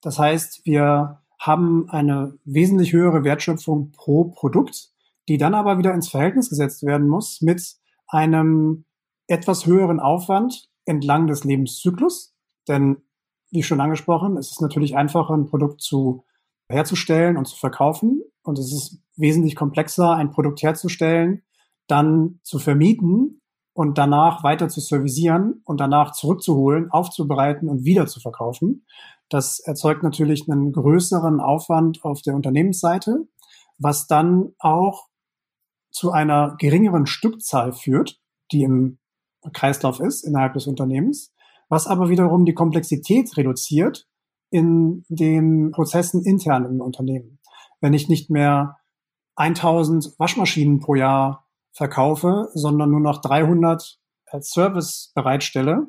Das 0.00 0.18
heißt, 0.18 0.62
wir 0.64 1.20
haben 1.38 1.88
eine 1.88 2.38
wesentlich 2.44 2.92
höhere 2.92 3.24
Wertschöpfung 3.24 3.92
pro 3.92 4.24
Produkt, 4.24 4.90
die 5.28 5.38
dann 5.38 5.54
aber 5.54 5.78
wieder 5.78 5.94
ins 5.94 6.08
Verhältnis 6.08 6.50
gesetzt 6.50 6.82
werden 6.82 7.08
muss 7.08 7.40
mit 7.40 7.76
einem 8.08 8.84
etwas 9.26 9.66
höheren 9.66 10.00
Aufwand 10.00 10.68
entlang 10.84 11.28
des 11.28 11.44
Lebenszyklus. 11.44 12.34
Denn, 12.68 12.98
wie 13.50 13.62
schon 13.62 13.80
angesprochen, 13.80 14.36
es 14.36 14.50
ist 14.50 14.60
natürlich 14.60 14.96
einfacher, 14.96 15.34
ein 15.34 15.46
Produkt 15.46 15.80
zu 15.80 16.24
herzustellen 16.68 17.36
und 17.36 17.46
zu 17.46 17.56
verkaufen. 17.56 18.22
Und 18.50 18.58
es 18.58 18.72
ist 18.72 19.00
wesentlich 19.16 19.56
komplexer, 19.56 20.14
ein 20.14 20.30
Produkt 20.30 20.62
herzustellen, 20.62 21.42
dann 21.86 22.40
zu 22.42 22.58
vermieten 22.58 23.40
und 23.72 23.96
danach 23.96 24.42
weiter 24.42 24.68
zu 24.68 24.80
servicieren 24.80 25.62
und 25.64 25.80
danach 25.80 26.12
zurückzuholen, 26.12 26.90
aufzubereiten 26.90 27.68
und 27.68 27.84
wieder 27.84 28.06
zu 28.06 28.20
verkaufen. 28.20 28.84
Das 29.28 29.60
erzeugt 29.60 30.02
natürlich 30.02 30.50
einen 30.50 30.72
größeren 30.72 31.40
Aufwand 31.40 32.04
auf 32.04 32.22
der 32.22 32.34
Unternehmensseite, 32.34 33.28
was 33.78 34.06
dann 34.06 34.52
auch 34.58 35.06
zu 35.90 36.10
einer 36.10 36.56
geringeren 36.58 37.06
Stückzahl 37.06 37.72
führt, 37.72 38.20
die 38.52 38.62
im 38.62 38.98
Kreislauf 39.52 40.00
ist 40.00 40.24
innerhalb 40.24 40.54
des 40.54 40.66
Unternehmens, 40.66 41.32
was 41.68 41.86
aber 41.86 42.10
wiederum 42.10 42.44
die 42.44 42.54
Komplexität 42.54 43.36
reduziert 43.36 44.08
in 44.50 45.04
den 45.08 45.70
Prozessen 45.70 46.24
intern 46.24 46.64
im 46.64 46.80
Unternehmen. 46.80 47.39
Wenn 47.80 47.94
ich 47.94 48.08
nicht 48.08 48.30
mehr 48.30 48.76
1000 49.36 50.18
Waschmaschinen 50.18 50.80
pro 50.80 50.94
Jahr 50.94 51.46
verkaufe, 51.72 52.48
sondern 52.54 52.90
nur 52.90 53.00
noch 53.00 53.20
300 53.20 53.98
als 54.26 54.50
Service 54.50 55.12
bereitstelle, 55.14 55.86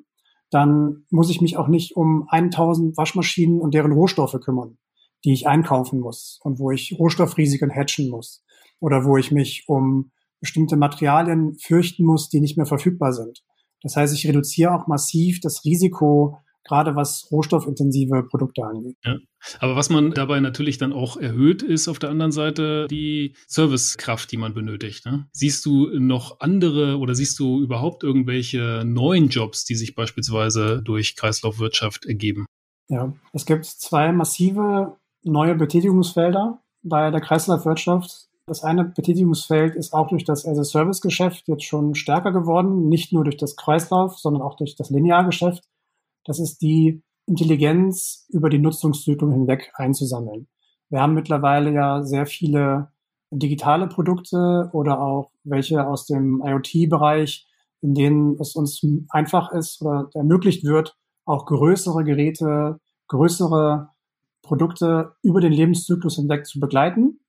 dann 0.49 1.06
muss 1.10 1.30
ich 1.30 1.41
mich 1.41 1.58
auch 1.58 1.67
nicht 1.67 1.95
um 1.95 2.27
1000 2.30 2.97
Waschmaschinen 2.97 3.60
und 3.60 3.73
deren 3.73 3.93
Rohstoffe 3.93 4.38
kümmern, 4.41 4.77
die 5.23 5.34
ich 5.34 5.47
einkaufen 5.47 5.99
muss 5.99 6.39
und 6.43 6.60
wo 6.60 6.71
ich 6.71 6.95
Rohstoffrisiken 6.97 7.73
hatchen 7.73 8.10
muss 8.10 8.43
oder 8.80 9.06
wo 9.06 9.17
ich 9.17 9.32
mich 9.32 9.65
um 9.67 10.12
bestimmte 10.39 10.75
Materialien 10.75 11.56
fürchten 11.60 12.04
muss, 12.04 12.30
die 12.30 12.41
nicht 12.41 12.58
mehr 12.58 12.65
verfügbar 12.65 13.13
sind. 13.13 13.43
Das 13.82 13.95
heißt, 13.95 14.13
ich 14.13 14.27
reduziere 14.27 14.73
auch 14.73 14.88
massiv 14.88 15.39
das 15.39 15.63
Risiko, 15.63 16.38
gerade 16.63 16.95
was 16.95 17.28
rohstoffintensive 17.32 18.24
Produkte 18.30 18.63
angeht. 18.63 18.95
Ja. 19.04 19.17
Aber 19.60 19.76
was 19.76 19.89
man 19.89 20.12
dabei 20.12 20.39
natürlich 20.39 20.78
dann 20.78 20.93
auch 20.93 21.17
erhöht, 21.17 21.63
ist 21.63 21.88
auf 21.88 22.00
der 22.00 22.10
anderen 22.10 22.32
Seite 22.32 22.88
die 22.89 23.36
Servicekraft, 23.47 24.32
die 24.32 24.38
man 24.38 24.54
benötigt. 24.54 25.06
Ne? 25.06 25.28
Siehst 25.32 25.65
du 25.65 25.88
noch 26.00 26.39
andere 26.39 26.97
oder 26.97 27.15
siehst 27.15 27.39
du 27.39 27.60
überhaupt 27.62 28.04
irgendwelche 28.04 28.84
neuen 28.86 29.30
Jobs, 29.30 29.65
die 29.65 29.76
sich 29.76 29.95
beispielsweise 29.95 30.82
durch 30.84 31.15
Kreislaufwirtschaft 31.15 32.06
ergeben? 32.06 32.45
Ja, 32.88 33.13
es 33.34 33.45
gibt 33.45 33.65
zwei 33.65 34.12
massive 34.12 34.97
neue 35.24 35.56
Betätigungsfelder 35.56 36.62
bei 36.84 37.10
der 37.10 37.21
Kreislaufwirtschaft. 37.21 38.28
Das 38.47 38.63
eine 38.63 38.84
Betätigungsfeld 38.84 39.76
ist 39.76 39.93
auch 39.93 40.10
durch 40.10 40.26
das 40.26 40.45
As-a-Service-Geschäft 40.45 41.47
jetzt 41.47 41.63
schon 41.63 41.95
stärker 41.95 42.32
geworden, 42.32 42.89
nicht 42.89 43.13
nur 43.13 43.24
durch 43.24 43.38
das 43.38 43.56
Kreislauf, 43.56 44.17
sondern 44.19 44.41
auch 44.41 44.58
durch 44.58 44.76
das 44.76 44.89
Lineargeschäft. 44.89 45.63
Das 46.25 46.39
ist 46.39 46.62
die 46.62 47.03
Intelligenz 47.25 48.25
über 48.29 48.49
die 48.49 48.60
Nutzungszyklen 48.60 49.31
hinweg 49.31 49.71
einzusammeln. 49.75 50.47
Wir 50.89 51.01
haben 51.01 51.13
mittlerweile 51.13 51.71
ja 51.71 52.03
sehr 52.03 52.25
viele 52.25 52.91
digitale 53.31 53.88
Produkte 53.88 54.69
oder 54.73 55.01
auch 55.01 55.31
welche 55.43 55.88
aus 55.88 56.05
dem 56.05 56.43
IoT-Bereich, 56.45 57.47
in 57.81 57.93
denen 57.93 58.38
es 58.39 58.55
uns 58.55 58.86
einfach 59.10 59.51
ist 59.53 59.81
oder 59.81 60.10
ermöglicht 60.13 60.63
wird, 60.63 60.97
auch 61.25 61.45
größere 61.45 62.03
Geräte, 62.03 62.79
größere 63.07 63.89
Produkte 64.41 65.13
über 65.23 65.39
den 65.39 65.53
Lebenszyklus 65.53 66.17
hinweg 66.17 66.45
zu 66.45 66.60
begleiten. 66.60 67.19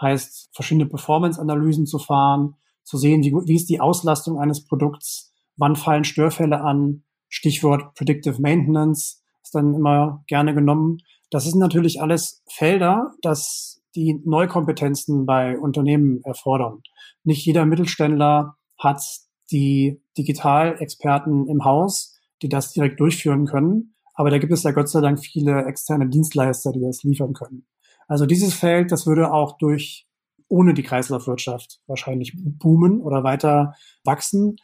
Heißt, 0.00 0.50
verschiedene 0.54 0.86
Performance-Analysen 0.86 1.86
zu 1.86 1.98
fahren, 1.98 2.56
zu 2.82 2.96
sehen, 2.96 3.22
wie, 3.22 3.32
wie 3.32 3.56
ist 3.56 3.68
die 3.68 3.80
Auslastung 3.80 4.38
eines 4.38 4.64
Produkts, 4.64 5.34
wann 5.56 5.76
fallen 5.76 6.04
Störfälle 6.04 6.60
an, 6.60 7.02
Stichwort 7.36 7.94
Predictive 7.94 8.40
Maintenance 8.40 9.22
ist 9.42 9.54
dann 9.54 9.74
immer 9.74 10.24
gerne 10.26 10.54
genommen. 10.54 11.02
Das 11.30 11.44
sind 11.44 11.58
natürlich 11.58 12.00
alles 12.00 12.42
Felder, 12.48 13.12
dass 13.20 13.82
die 13.94 14.22
Neukompetenzen 14.24 15.26
bei 15.26 15.58
Unternehmen 15.58 16.22
erfordern. 16.24 16.80
Nicht 17.24 17.44
jeder 17.44 17.66
Mittelständler 17.66 18.56
hat 18.78 19.02
die 19.50 20.00
Digitalexperten 20.16 21.46
im 21.46 21.64
Haus, 21.66 22.18
die 22.40 22.48
das 22.48 22.72
direkt 22.72 23.00
durchführen 23.00 23.44
können. 23.44 23.94
Aber 24.14 24.30
da 24.30 24.38
gibt 24.38 24.54
es 24.54 24.62
ja 24.62 24.70
Gott 24.70 24.88
sei 24.88 25.02
Dank 25.02 25.22
viele 25.22 25.66
externe 25.66 26.08
Dienstleister, 26.08 26.72
die 26.72 26.80
das 26.80 27.02
liefern 27.02 27.34
können. 27.34 27.66
Also 28.08 28.24
dieses 28.24 28.54
Feld, 28.54 28.90
das 28.92 29.06
würde 29.06 29.30
auch 29.30 29.58
durch 29.58 30.06
ohne 30.48 30.72
die 30.72 30.84
Kreislaufwirtschaft 30.84 31.80
wahrscheinlich 31.86 32.32
boomen 32.34 33.02
oder 33.02 33.24
weiter 33.24 33.74
wachsen. 34.04 34.56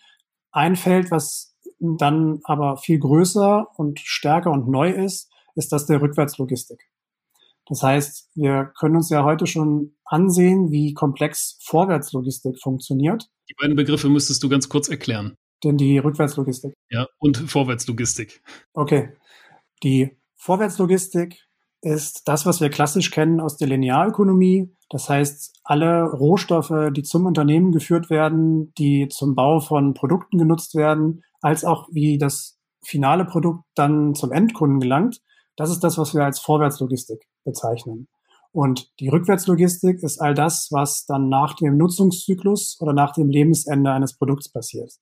Ein 0.53 0.77
Feld, 0.77 1.11
was 1.11 1.52
dann 1.83 2.41
aber 2.45 2.77
viel 2.77 2.99
größer 2.99 3.67
und 3.77 4.01
stärker 4.01 4.51
und 4.51 4.69
neu 4.69 4.91
ist, 4.91 5.31
ist 5.55 5.73
das 5.73 5.87
der 5.87 6.01
Rückwärtslogistik. 6.01 6.89
Das 7.67 7.83
heißt, 7.83 8.31
wir 8.35 8.73
können 8.79 8.97
uns 8.97 9.11
ja 9.11 9.25
heute 9.25 9.47
schon 9.47 9.95
ansehen, 10.05 10.71
wie 10.71 10.95
komplex 10.95 11.59
Vorwärtslogistik 11.63 12.61
funktioniert. 12.61 13.31
Die 13.49 13.55
beiden 13.61 13.77
Begriffe 13.77 14.09
müsstest 14.09 14.43
du 14.43 14.49
ganz 14.49 14.69
kurz 14.69 14.89
erklären. 14.89 15.37
Denn 15.65 15.77
die 15.77 15.99
Rückwärtslogistik. 15.99 16.75
Ja, 16.91 17.07
und 17.19 17.37
Vorwärtslogistik. 17.37 18.43
Okay. 18.75 19.13
Die 19.83 20.17
Vorwärtslogistik 20.35 21.47
ist 21.83 22.23
das, 22.27 22.47
was 22.47 22.61
wir 22.61 22.71
klassisch 22.71 23.11
kennen 23.11 23.41
aus 23.41 23.57
der 23.57 23.69
Linearökonomie. 23.69 24.75
Das 24.89 25.09
heißt, 25.09 25.61
alle 25.65 26.05
Rohstoffe, 26.05 26.91
die 26.93 27.03
zum 27.03 27.27
Unternehmen 27.27 27.73
geführt 27.73 28.09
werden, 28.09 28.73
die 28.79 29.09
zum 29.09 29.35
Bau 29.35 29.59
von 29.61 29.93
Produkten 29.93 30.39
genutzt 30.39 30.75
werden, 30.75 31.23
als 31.41 31.65
auch 31.65 31.89
wie 31.91 32.19
das 32.19 32.59
finale 32.85 33.25
Produkt 33.25 33.65
dann 33.75 34.15
zum 34.15 34.33
Endkunden 34.33 34.81
gelangt, 34.81 35.21
das 35.57 35.71
ist 35.71 35.81
das, 35.81 35.99
was 35.99 36.15
wir 36.15 36.25
als 36.25 36.41
Vorwärtslogistik 36.41 37.27
bezeichnen. 37.45 38.09
Und 38.53 38.91
die 39.01 39.09
Rückwärtslogistik 39.09 40.03
ist 40.03 40.21
all 40.21 40.35
das, 40.35 40.69
was 40.71 41.05
dann 41.07 41.29
nach 41.29 41.55
dem 41.55 41.77
Nutzungszyklus 41.79 42.77
oder 42.81 42.93
nach 42.93 43.13
dem 43.13 43.29
Lebensende 43.29 43.91
eines 43.91 44.17
Produkts 44.17 44.51
passiert. 44.53 44.93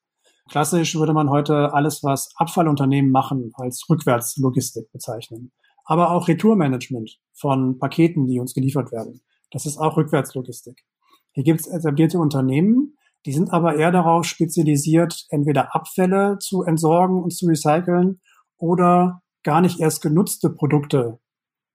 Klassisch 0.49 0.97
würde 0.97 1.12
man 1.12 1.31
heute 1.31 1.75
alles, 1.75 2.03
was 2.03 2.31
Abfallunternehmen 2.37 3.11
machen, 3.11 3.53
als 3.55 3.85
Rückwärtslogistik 3.88 4.90
bezeichnen. 4.93 5.53
Aber 5.90 6.12
auch 6.12 6.29
Retourmanagement 6.29 7.18
von 7.33 7.81
Paketen, 7.81 8.29
die 8.29 8.38
uns 8.38 8.55
geliefert 8.55 8.92
werden. 8.92 9.22
Das 9.50 9.66
ist 9.66 9.76
auch 9.76 9.96
Rückwärtslogistik. 9.96 10.85
Hier 11.33 11.42
gibt 11.42 11.62
es 11.62 11.66
etablierte 11.66 12.20
Unternehmen, 12.20 12.96
die 13.26 13.33
sind 13.33 13.53
aber 13.53 13.74
eher 13.74 13.90
darauf 13.90 14.24
spezialisiert, 14.24 15.26
entweder 15.31 15.74
Abfälle 15.74 16.38
zu 16.38 16.62
entsorgen 16.62 17.20
und 17.20 17.35
zu 17.35 17.46
recyceln 17.46 18.20
oder 18.57 19.20
gar 19.42 19.61
nicht 19.61 19.81
erst 19.81 20.00
genutzte 20.00 20.50
Produkte 20.50 21.18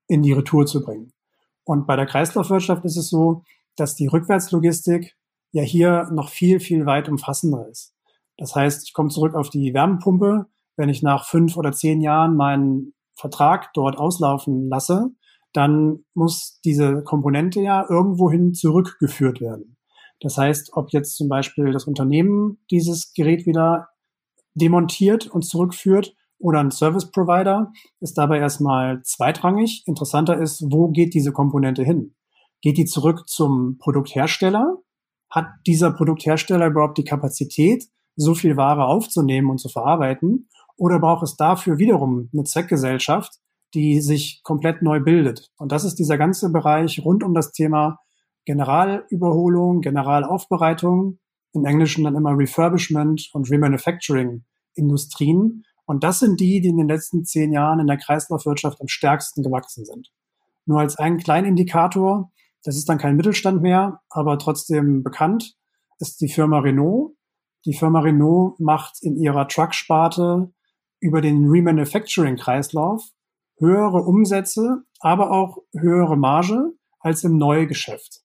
in 0.08 0.22
die 0.22 0.32
Retour 0.32 0.66
zu 0.66 0.82
bringen. 0.82 1.12
Und 1.66 1.86
bei 1.86 1.98
der 1.98 2.06
Kreislaufwirtschaft 2.06 2.86
ist 2.86 2.96
es 2.96 3.10
so, 3.10 3.44
dass 3.76 3.96
die 3.96 4.08
Rückwärtslogistik 4.08 5.18
ja 5.52 5.62
hier 5.62 6.10
noch 6.14 6.30
viel, 6.30 6.62
viel 6.62 6.86
weit 6.86 7.10
umfassender 7.10 7.68
ist. 7.68 7.94
Das 8.38 8.56
heißt, 8.56 8.88
ich 8.88 8.94
komme 8.94 9.10
zurück 9.10 9.36
auf 9.36 9.50
die 9.50 9.74
Wärmepumpe. 9.74 10.46
Wenn 10.78 10.88
ich 10.88 11.04
nach 11.04 11.26
fünf 11.26 11.58
oder 11.58 11.74
zehn 11.74 12.00
Jahren 12.00 12.38
meinen 12.38 12.94
Vertrag 13.16 13.74
dort 13.74 13.98
auslaufen 13.98 14.70
lasse, 14.70 15.12
dann 15.54 16.04
muss 16.14 16.60
diese 16.66 17.04
Komponente 17.04 17.62
ja 17.62 17.86
irgendwohin 17.90 18.54
zurückgeführt 18.54 19.40
werden. 19.42 19.78
Das 20.20 20.38
heißt, 20.38 20.72
ob 20.74 20.92
jetzt 20.92 21.16
zum 21.16 21.30
Beispiel 21.30 21.72
das 21.72 21.86
Unternehmen 21.86 22.60
dieses 22.72 23.14
Gerät 23.14 23.46
wieder 23.46 23.90
demontiert 24.54 25.28
und 25.28 25.44
zurückführt 25.44 26.16
oder 26.40 26.60
ein 26.60 26.72
Service 26.72 27.12
Provider 27.12 27.72
ist 28.00 28.18
dabei 28.18 28.40
erstmal 28.40 29.02
zweitrangig. 29.04 29.84
Interessanter 29.86 30.38
ist, 30.40 30.66
wo 30.70 30.90
geht 30.90 31.14
diese 31.14 31.32
Komponente 31.32 31.84
hin? 31.84 32.16
Geht 32.62 32.78
die 32.78 32.86
zurück 32.86 33.28
zum 33.28 33.78
Produkthersteller? 33.80 34.78
Hat 35.30 35.48
dieser 35.66 35.92
Produkthersteller 35.92 36.68
überhaupt 36.68 36.98
die 36.98 37.04
Kapazität, 37.04 37.86
so 38.16 38.34
viel 38.34 38.58
Ware 38.58 38.86
aufzunehmen 38.86 39.50
und 39.50 39.60
zu 39.60 39.70
verarbeiten? 39.70 40.50
Oder 40.78 41.00
braucht 41.00 41.24
es 41.24 41.36
dafür 41.36 41.78
wiederum 41.78 42.30
eine 42.34 42.44
Zweckgesellschaft, 42.44 43.40
die 43.74 44.02
sich 44.02 44.42
komplett 44.44 44.82
neu 44.82 45.00
bildet? 45.00 45.52
Und 45.58 45.72
das 45.72 45.84
ist 45.84 45.96
dieser 45.96 46.18
ganze 46.18 46.52
Bereich 46.52 47.04
rund 47.04 47.24
um 47.24 47.34
das 47.34 47.52
Thema 47.52 48.00
Generalüberholung, 48.46 49.82
Generalaufbereitung, 49.82 51.20
im 51.54 51.66
Englischen 51.66 52.04
dann 52.04 52.16
immer 52.16 52.38
Refurbishment 52.38 53.30
und 53.34 53.50
Remanufacturing 53.50 54.44
Industrien, 54.76 55.64
und 55.86 56.04
das 56.04 56.20
sind 56.20 56.40
die, 56.40 56.62
die 56.62 56.70
in 56.70 56.78
den 56.78 56.88
letzten 56.88 57.26
zehn 57.26 57.52
Jahren 57.52 57.80
in 57.80 57.88
der 57.88 57.98
Kreislaufwirtschaft 57.98 58.82
am 58.82 58.88
stärksten 58.88 59.44
gewachsen 59.44 59.86
sind. 59.86 60.12
Nur 60.66 60.80
als 60.80 60.98
einen 60.98 61.18
kleinen 61.18 61.48
Indikator, 61.48 62.32
das 62.64 62.76
ist 62.76 62.90
dann 62.90 62.98
kein 62.98 63.16
Mittelstand 63.16 63.62
mehr, 63.62 64.02
aber 64.10 64.40
trotzdem 64.40 65.04
bekannt, 65.04 65.56
ist 66.00 66.20
die 66.22 66.28
Firma 66.30 66.60
Renault. 66.60 67.16
Die 67.66 67.76
Firma 67.76 68.00
Renault 68.00 68.60
macht 68.60 68.98
in 69.02 69.16
ihrer 69.16 69.48
Trucksparte 69.48 70.52
über 71.00 71.22
den 71.22 71.50
Remanufacturing-Kreislauf 71.50 73.04
höhere 73.58 74.02
Umsätze, 74.02 74.84
aber 75.00 75.32
auch 75.32 75.60
höhere 75.74 76.18
Marge 76.18 76.72
als 77.00 77.24
im 77.24 77.38
Neugeschäft. 77.38 78.22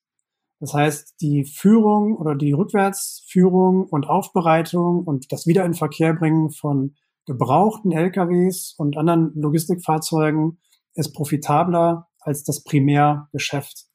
Das 0.60 0.74
heißt, 0.74 1.14
die 1.20 1.44
Führung 1.44 2.16
oder 2.16 2.34
die 2.34 2.52
Rückwärtsführung 2.52 3.86
und 3.86 4.06
Aufbereitung 4.06 5.04
und 5.04 5.32
das 5.32 5.46
Wiederinverkehrbringen 5.46 6.50
von 6.50 6.96
gebrauchten 7.26 7.92
LKWs 7.92 8.74
und 8.76 8.96
anderen 8.96 9.32
Logistikfahrzeugen 9.34 10.58
ist 10.94 11.12
profitabler 11.12 12.08
als 12.20 12.44
das 12.44 12.62
Primärgeschäft 12.62 13.86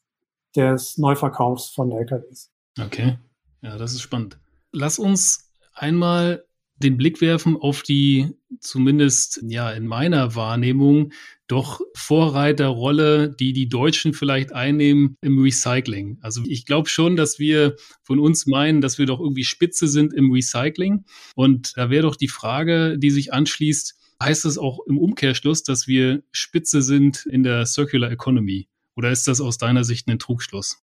des 0.56 0.98
Neuverkaufs 0.98 1.70
von 1.70 1.92
LKWs. 1.92 2.52
Okay, 2.80 3.20
ja, 3.62 3.78
das 3.78 3.94
ist 3.94 4.02
spannend. 4.02 4.40
Lass 4.72 4.98
uns 4.98 5.52
einmal 5.74 6.46
den 6.78 6.98
Blick 6.98 7.22
werfen 7.22 7.56
auf 7.56 7.84
die 7.84 8.30
zumindest 8.60 9.42
ja 9.48 9.72
in 9.72 9.88
meiner 9.88 10.36
Wahrnehmung 10.36 11.12
doch 11.48 11.80
Vorreiterrolle, 11.96 13.30
die 13.30 13.54
die 13.54 13.70
Deutschen 13.70 14.14
vielleicht 14.14 14.52
einnehmen 14.52 15.18
im 15.22 15.42
Recycling. 15.42 16.18
Also 16.22 16.42
ich 16.46 16.66
glaube 16.66 16.90
schon, 16.90 17.16
dass 17.16 17.40
wir 17.40 17.76
von 18.04 18.20
uns 18.20 18.46
meinen, 18.46 18.82
dass 18.82 18.98
wir 18.98 19.06
doch 19.06 19.20
irgendwie 19.20 19.44
Spitze 19.44 19.88
sind 19.88 20.14
im 20.14 20.32
Recycling. 20.32 21.06
Und 21.36 21.74
da 21.78 21.90
wäre 21.90 22.04
doch 22.04 22.16
die 22.16 22.28
Frage, 22.28 22.98
die 22.98 23.12
sich 23.12 23.32
anschließt, 23.32 23.96
heißt 24.22 24.46
das 24.46 24.58
auch 24.58 24.80
im 24.88 24.98
Umkehrschluss, 24.98 25.64
dass 25.64 25.88
wir 25.88 26.24
Spitze 26.32 26.82
sind 26.82 27.26
in 27.26 27.44
der 27.44 27.66
Circular 27.66 28.12
Economy? 28.12 28.68
Oder 28.96 29.12
ist 29.12 29.28
das 29.28 29.40
aus 29.40 29.58
deiner 29.58 29.84
Sicht 29.84 30.08
ein 30.08 30.20
Trugschluss? 30.20 30.82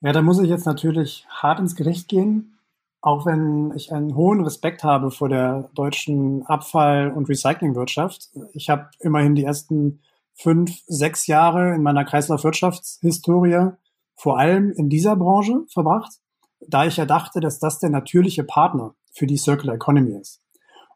Ja, 0.00 0.12
da 0.12 0.22
muss 0.22 0.40
ich 0.40 0.48
jetzt 0.48 0.64
natürlich 0.64 1.26
hart 1.28 1.58
ins 1.58 1.74
Gericht 1.74 2.08
gehen 2.08 2.57
auch 3.00 3.26
wenn 3.26 3.72
ich 3.76 3.92
einen 3.92 4.14
hohen 4.16 4.42
Respekt 4.42 4.82
habe 4.82 5.10
vor 5.10 5.28
der 5.28 5.70
deutschen 5.74 6.44
Abfall- 6.46 7.12
und 7.12 7.28
Recyclingwirtschaft. 7.28 8.30
Ich 8.52 8.68
habe 8.70 8.90
immerhin 9.00 9.34
die 9.34 9.44
ersten 9.44 10.00
fünf, 10.34 10.82
sechs 10.86 11.26
Jahre 11.26 11.74
in 11.74 11.82
meiner 11.82 12.04
Kreislaufwirtschaftshistorie 12.04 13.70
vor 14.16 14.38
allem 14.38 14.72
in 14.72 14.88
dieser 14.88 15.14
Branche 15.14 15.64
verbracht, 15.72 16.12
da 16.66 16.86
ich 16.86 16.96
ja 16.96 17.06
dachte, 17.06 17.40
dass 17.40 17.60
das 17.60 17.78
der 17.78 17.90
natürliche 17.90 18.42
Partner 18.42 18.94
für 19.12 19.26
die 19.26 19.36
Circular 19.36 19.76
Economy 19.76 20.18
ist. 20.18 20.40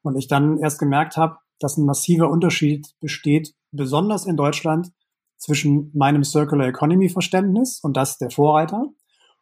Und 0.03 0.17
ich 0.17 0.27
dann 0.27 0.59
erst 0.59 0.81
gemerkt 0.81 1.17
habe, 1.17 1.37
dass 1.61 1.77
ein 1.77 1.85
massiver 1.85 2.29
Unterschied 2.29 2.95
besteht, 3.01 3.55
besonders 3.71 4.27
in 4.27 4.37
Deutschland, 4.37 4.91
zwischen 5.38 5.91
meinem 5.95 6.25
Circular 6.25 6.69
Economy 6.69 7.09
Verständnis 7.09 7.81
und 7.81 7.97
das 7.97 8.19
der 8.19 8.31
Vorreiter 8.31 8.87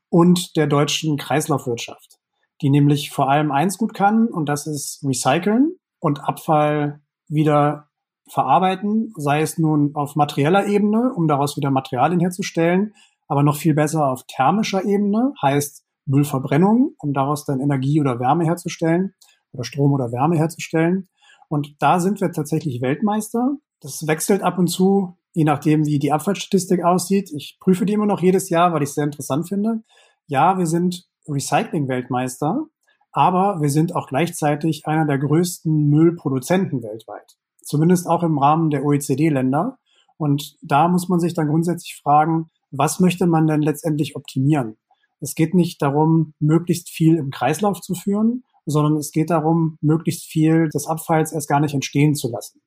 und 0.08 0.56
der 0.56 0.66
deutschen 0.66 1.16
Kreislaufwirtschaft 1.16 2.19
die 2.62 2.70
nämlich 2.70 3.10
vor 3.10 3.30
allem 3.30 3.50
eins 3.50 3.78
gut 3.78 3.94
kann 3.94 4.26
und 4.28 4.48
das 4.48 4.66
ist 4.66 5.04
recyceln 5.06 5.76
und 5.98 6.24
Abfall 6.24 7.00
wieder 7.28 7.88
verarbeiten, 8.28 9.12
sei 9.16 9.40
es 9.40 9.58
nun 9.58 9.94
auf 9.94 10.14
materieller 10.16 10.66
Ebene, 10.66 11.12
um 11.14 11.26
daraus 11.26 11.56
wieder 11.56 11.70
Materialien 11.70 12.20
herzustellen, 12.20 12.94
aber 13.28 13.42
noch 13.42 13.56
viel 13.56 13.74
besser 13.74 14.06
auf 14.06 14.24
thermischer 14.26 14.84
Ebene, 14.84 15.32
heißt 15.42 15.84
Müllverbrennung, 16.06 16.94
um 16.98 17.12
daraus 17.12 17.44
dann 17.44 17.60
Energie 17.60 18.00
oder 18.00 18.18
Wärme 18.18 18.44
herzustellen 18.44 19.14
oder 19.52 19.64
Strom 19.64 19.92
oder 19.92 20.12
Wärme 20.12 20.36
herzustellen. 20.36 21.08
Und 21.48 21.76
da 21.80 22.00
sind 22.00 22.20
wir 22.20 22.32
tatsächlich 22.32 22.80
Weltmeister. 22.80 23.56
Das 23.80 24.06
wechselt 24.06 24.42
ab 24.42 24.58
und 24.58 24.68
zu, 24.68 25.16
je 25.32 25.44
nachdem, 25.44 25.86
wie 25.86 25.98
die 25.98 26.12
Abfallstatistik 26.12 26.84
aussieht. 26.84 27.30
Ich 27.34 27.58
prüfe 27.60 27.86
die 27.86 27.92
immer 27.92 28.06
noch 28.06 28.20
jedes 28.20 28.50
Jahr, 28.50 28.72
weil 28.72 28.82
ich 28.82 28.90
es 28.90 28.94
sehr 28.94 29.04
interessant 29.04 29.48
finde. 29.48 29.82
Ja, 30.26 30.58
wir 30.58 30.66
sind 30.66 31.09
Recycling-Weltmeister, 31.30 32.66
Aber 33.12 33.60
wir 33.60 33.70
sind 33.70 33.96
auch 33.96 34.06
gleichzeitig 34.06 34.86
einer 34.86 35.04
der 35.04 35.18
größten 35.18 35.88
Müllproduzenten 35.88 36.82
weltweit. 36.82 37.36
Zumindest 37.62 38.06
auch 38.06 38.22
im 38.22 38.38
Rahmen 38.38 38.70
der 38.70 38.84
OECD-Länder. 38.84 39.78
Und 40.16 40.56
da 40.62 40.88
muss 40.88 41.08
man 41.08 41.18
sich 41.18 41.34
dann 41.34 41.48
grundsätzlich 41.48 42.00
fragen, 42.02 42.50
was 42.70 43.00
möchte 43.00 43.26
man 43.26 43.46
denn 43.46 43.62
letztendlich 43.62 44.14
optimieren? 44.14 44.76
Es 45.20 45.34
geht 45.34 45.54
nicht 45.54 45.82
darum, 45.82 46.34
möglichst 46.38 46.88
viel 46.88 47.16
im 47.16 47.30
Kreislauf 47.30 47.80
zu 47.80 47.94
führen, 47.94 48.44
sondern 48.64 48.96
es 48.96 49.10
geht 49.10 49.30
darum, 49.30 49.76
möglichst 49.80 50.26
viel 50.26 50.68
des 50.68 50.86
Abfalls 50.86 51.32
erst 51.32 51.48
gar 51.48 51.60
nicht 51.60 51.74
entstehen 51.74 52.14
zu 52.14 52.30
lassen. 52.30 52.60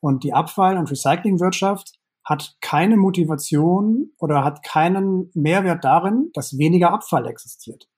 Und 0.00 0.24
die 0.24 0.32
Abfall- 0.32 0.78
und 0.78 0.90
Recyclingwirtschaft 0.90 1.95
hat 2.26 2.56
keine 2.60 2.96
Motivation 2.96 4.10
oder 4.18 4.44
hat 4.44 4.64
keinen 4.64 5.30
Mehrwert 5.32 5.84
darin, 5.84 6.30
dass 6.34 6.58
weniger 6.58 6.92
Abfall 6.92 7.26
existiert. 7.26 7.88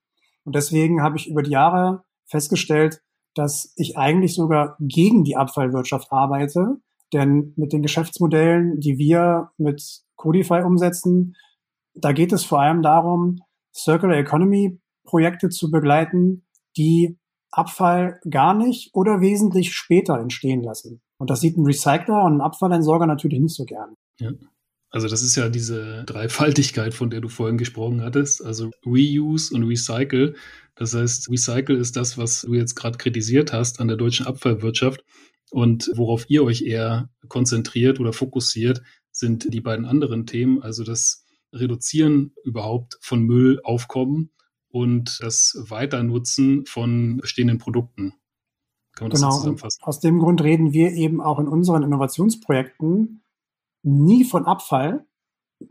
Und 0.45 0.55
deswegen 0.55 1.03
habe 1.03 1.17
ich 1.17 1.29
über 1.29 1.43
die 1.43 1.51
Jahre 1.51 2.05
festgestellt, 2.27 3.03
dass 3.35 3.73
ich 3.77 3.97
eigentlich 3.97 4.35
sogar 4.35 4.77
gegen 4.81 5.25
die 5.25 5.37
Abfallwirtschaft 5.37 6.13
arbeite. 6.13 6.77
Denn 7.15 7.55
mit 7.57 7.73
den 7.73 7.83
Geschäftsmodellen, 7.83 8.81
die 8.81 8.99
wir 8.99 9.51
mit 9.57 10.03
Codify 10.17 10.63
umsetzen, 10.63 11.35
da 11.95 12.13
geht 12.13 12.33
es 12.33 12.45
vor 12.45 12.61
allem 12.61 12.83
darum, 12.83 13.41
Circular 13.75 14.19
Economy 14.19 14.79
Projekte 15.05 15.49
zu 15.49 15.71
begleiten, 15.71 16.47
die 16.77 17.19
Abfall 17.51 18.21
gar 18.29 18.53
nicht 18.53 18.91
oder 18.93 19.23
wesentlich 19.23 19.75
später 19.75 20.19
entstehen 20.19 20.63
lassen. 20.63 21.01
Und 21.19 21.31
das 21.31 21.41
sieht 21.41 21.57
ein 21.57 21.65
Recycler 21.65 22.25
und 22.25 22.37
ein 22.37 22.41
Abfallentsorger 22.43 23.07
natürlich 23.07 23.41
nicht 23.41 23.55
so 23.55 23.65
gern. 23.65 23.95
Ja. 24.21 24.33
Also 24.91 25.09
das 25.09 25.23
ist 25.23 25.37
ja 25.37 25.49
diese 25.49 26.05
Dreifaltigkeit, 26.05 26.95
von 26.95 27.11
der 27.11 27.21
du 27.21 27.29
vorhin 27.29 27.59
gesprochen 27.59 28.03
hattest. 28.03 28.43
Also 28.45 28.71
Reuse 28.87 29.55
und 29.55 29.65
Recycle. 29.65 30.35
Das 30.77 30.95
heißt, 30.95 31.31
Recycle 31.31 31.77
ist 31.77 31.97
das, 31.97 32.17
was 32.17 32.43
du 32.43 32.55
jetzt 32.55 32.75
gerade 32.75 32.97
kritisiert 32.97 33.53
hast 33.53 33.81
an 33.81 33.89
der 33.89 33.97
deutschen 33.97 34.27
Abfallwirtschaft. 34.27 35.05
Und 35.51 35.91
worauf 35.95 36.29
ihr 36.31 36.43
euch 36.45 36.63
eher 36.63 37.11
konzentriert 37.29 38.01
oder 38.01 38.13
fokussiert, 38.13 38.83
sind 39.11 39.53
die 39.53 39.61
beiden 39.61 39.85
anderen 39.85 40.27
Themen. 40.27 40.63
Also 40.63 40.85
das 40.85 41.25
Reduzieren 41.53 42.35
überhaupt 42.45 42.99
von 43.01 43.23
Müllaufkommen 43.23 44.31
und 44.69 45.19
das 45.23 45.57
Weiternutzen 45.69 46.67
von 46.67 47.17
bestehenden 47.19 47.59
Produkten. 47.59 48.15
Kann 48.95 49.07
man 49.07 49.11
das 49.11 49.21
genau. 49.21 49.33
so 49.33 49.39
zusammenfassen? 49.39 49.83
Aus 49.83 50.01
dem 50.01 50.19
Grund 50.19 50.43
reden 50.43 50.73
wir 50.73 50.93
eben 50.93 51.21
auch 51.21 51.39
in 51.39 51.49
unseren 51.49 51.83
Innovationsprojekten 51.83 53.23
nie 53.89 54.25
von 54.25 54.47
Abfall, 54.47 55.07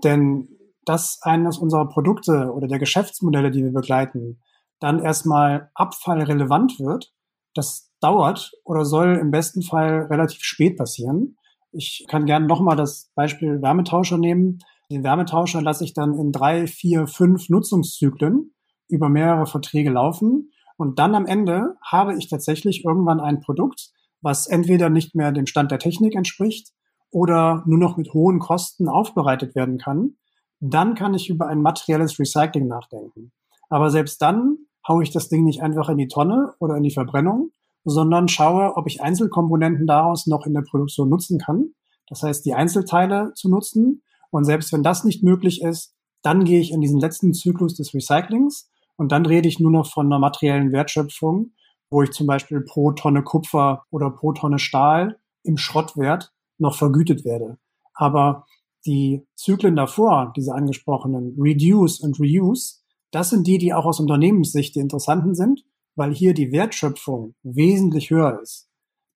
denn 0.04 0.50
dass 0.86 1.20
eines 1.22 1.58
unserer 1.58 1.88
Produkte 1.88 2.52
oder 2.54 2.68
der 2.68 2.80
Geschäftsmodelle, 2.80 3.52
die 3.52 3.64
wir 3.64 3.74
begleiten, 3.74 4.42
dann 4.80 5.00
erstmal 5.00 5.70
abfallrelevant 5.74 6.80
wird, 6.80 7.14
das 7.54 7.92
dauert 8.00 8.52
oder 8.64 8.86
soll 8.86 9.18
im 9.18 9.32
besten 9.32 9.62
Fall 9.64 10.08
relativ 10.10 10.44
spät 10.44 10.78
passieren. 10.78 11.36
Ich 11.72 12.06
kann 12.08 12.26
gerne 12.26 12.48
nochmal 12.48 12.76
das 12.76 13.12
Beispiel 13.16 13.62
Wärmetauscher 13.62 14.18
nehmen. 14.18 14.60
Den 14.92 15.04
Wärmetauscher 15.04 15.62
lasse 15.62 15.84
ich 15.84 15.94
dann 15.94 16.14
in 16.14 16.32
drei, 16.32 16.68
vier, 16.68 17.08
fünf 17.08 17.50
Nutzungszyklen 17.50 18.54
über 18.88 19.10
mehrere 19.10 19.48
Verträge 19.48 19.90
laufen. 19.90 20.52
Und 20.78 21.00
dann 21.00 21.16
am 21.16 21.26
Ende 21.26 21.76
habe 21.84 22.16
ich 22.16 22.30
tatsächlich 22.30 22.86
irgendwann 22.86 23.20
ein 23.20 23.42
Produkt, 23.42 23.90
was 24.22 24.48
entweder 24.48 24.90
nicht 24.90 25.16
mehr 25.16 25.32
dem 25.32 25.48
Stand 25.48 25.72
der 25.72 25.80
Technik 25.80 26.16
entspricht 26.16 26.72
oder 27.12 27.64
nur 27.66 27.78
noch 27.78 27.98
mit 27.98 28.14
hohen 28.14 28.40
Kosten 28.40 28.88
aufbereitet 28.90 29.56
werden 29.56 29.78
kann, 29.78 30.18
dann 30.60 30.96
kann 30.96 31.14
ich 31.14 31.30
über 31.30 31.48
ein 31.48 31.62
materielles 31.62 32.20
Recycling 32.20 32.68
nachdenken. 32.68 33.32
Aber 33.70 33.90
selbst 33.90 34.22
dann 34.22 34.58
haue 34.88 35.04
ich 35.04 35.12
das 35.12 35.30
Ding 35.30 35.44
nicht 35.44 35.62
einfach 35.62 35.90
in 35.90 35.98
die 35.98 36.08
Tonne 36.08 36.54
oder 36.60 36.76
in 36.76 36.84
die 36.84 36.92
Verbrennung, 36.92 37.52
sondern 37.84 38.28
schaue, 38.28 38.76
ob 38.76 38.88
ich 38.88 39.02
Einzelkomponenten 39.02 39.88
daraus 39.88 40.28
noch 40.28 40.46
in 40.46 40.54
der 40.54 40.62
Produktion 40.62 41.10
nutzen 41.10 41.40
kann. 41.40 41.74
Das 42.08 42.24
heißt, 42.24 42.46
die 42.46 42.54
Einzelteile 42.54 43.34
zu 43.36 43.50
nutzen. 43.50 44.02
Und 44.30 44.46
selbst 44.46 44.74
wenn 44.74 44.84
das 44.84 45.04
nicht 45.04 45.24
möglich 45.24 45.62
ist, 45.62 45.94
dann 46.22 46.44
gehe 46.44 46.60
ich 46.60 46.72
in 46.72 46.82
diesen 46.82 47.00
letzten 47.00 47.34
Zyklus 47.34 47.76
des 47.76 47.94
Recyclings 47.94 48.70
und 48.98 49.12
dann 49.12 49.26
rede 49.26 49.48
ich 49.48 49.60
nur 49.60 49.72
noch 49.72 49.88
von 49.88 50.08
einer 50.08 50.20
materiellen 50.20 50.72
Wertschöpfung, 50.72 51.52
wo 51.90 52.02
ich 52.02 52.12
zum 52.12 52.28
Beispiel 52.28 52.62
pro 52.62 52.92
Tonne 52.92 53.24
Kupfer 53.24 53.84
oder 53.92 54.10
pro 54.10 54.34
Tonne 54.34 54.60
Stahl 54.60 55.20
im 55.44 55.58
Schrottwert 55.58 56.34
noch 56.58 56.76
vergütet 56.76 57.26
werde. 57.26 57.58
Aber 57.94 58.46
die 58.86 59.26
Zyklen 59.36 59.76
davor, 59.76 60.34
diese 60.36 60.54
angesprochenen 60.54 61.36
Reduce 61.38 62.00
und 62.00 62.20
Reuse, 62.20 62.82
das 63.12 63.30
sind 63.30 63.48
die, 63.48 63.58
die 63.58 63.74
auch 63.74 63.86
aus 63.86 64.00
Unternehmenssicht 64.00 64.76
die 64.76 64.80
interessanten 64.80 65.36
sind, 65.36 65.64
weil 65.96 66.14
hier 66.14 66.34
die 66.34 66.52
Wertschöpfung 66.52 67.36
wesentlich 67.44 68.10
höher 68.10 68.40
ist. 68.42 68.70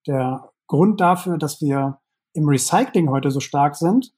Der 0.07 0.49
Grund 0.67 0.99
dafür, 0.99 1.37
dass 1.37 1.61
wir 1.61 1.99
im 2.33 2.47
Recycling 2.47 3.09
heute 3.09 3.29
so 3.29 3.39
stark 3.39 3.75
sind, 3.75 4.13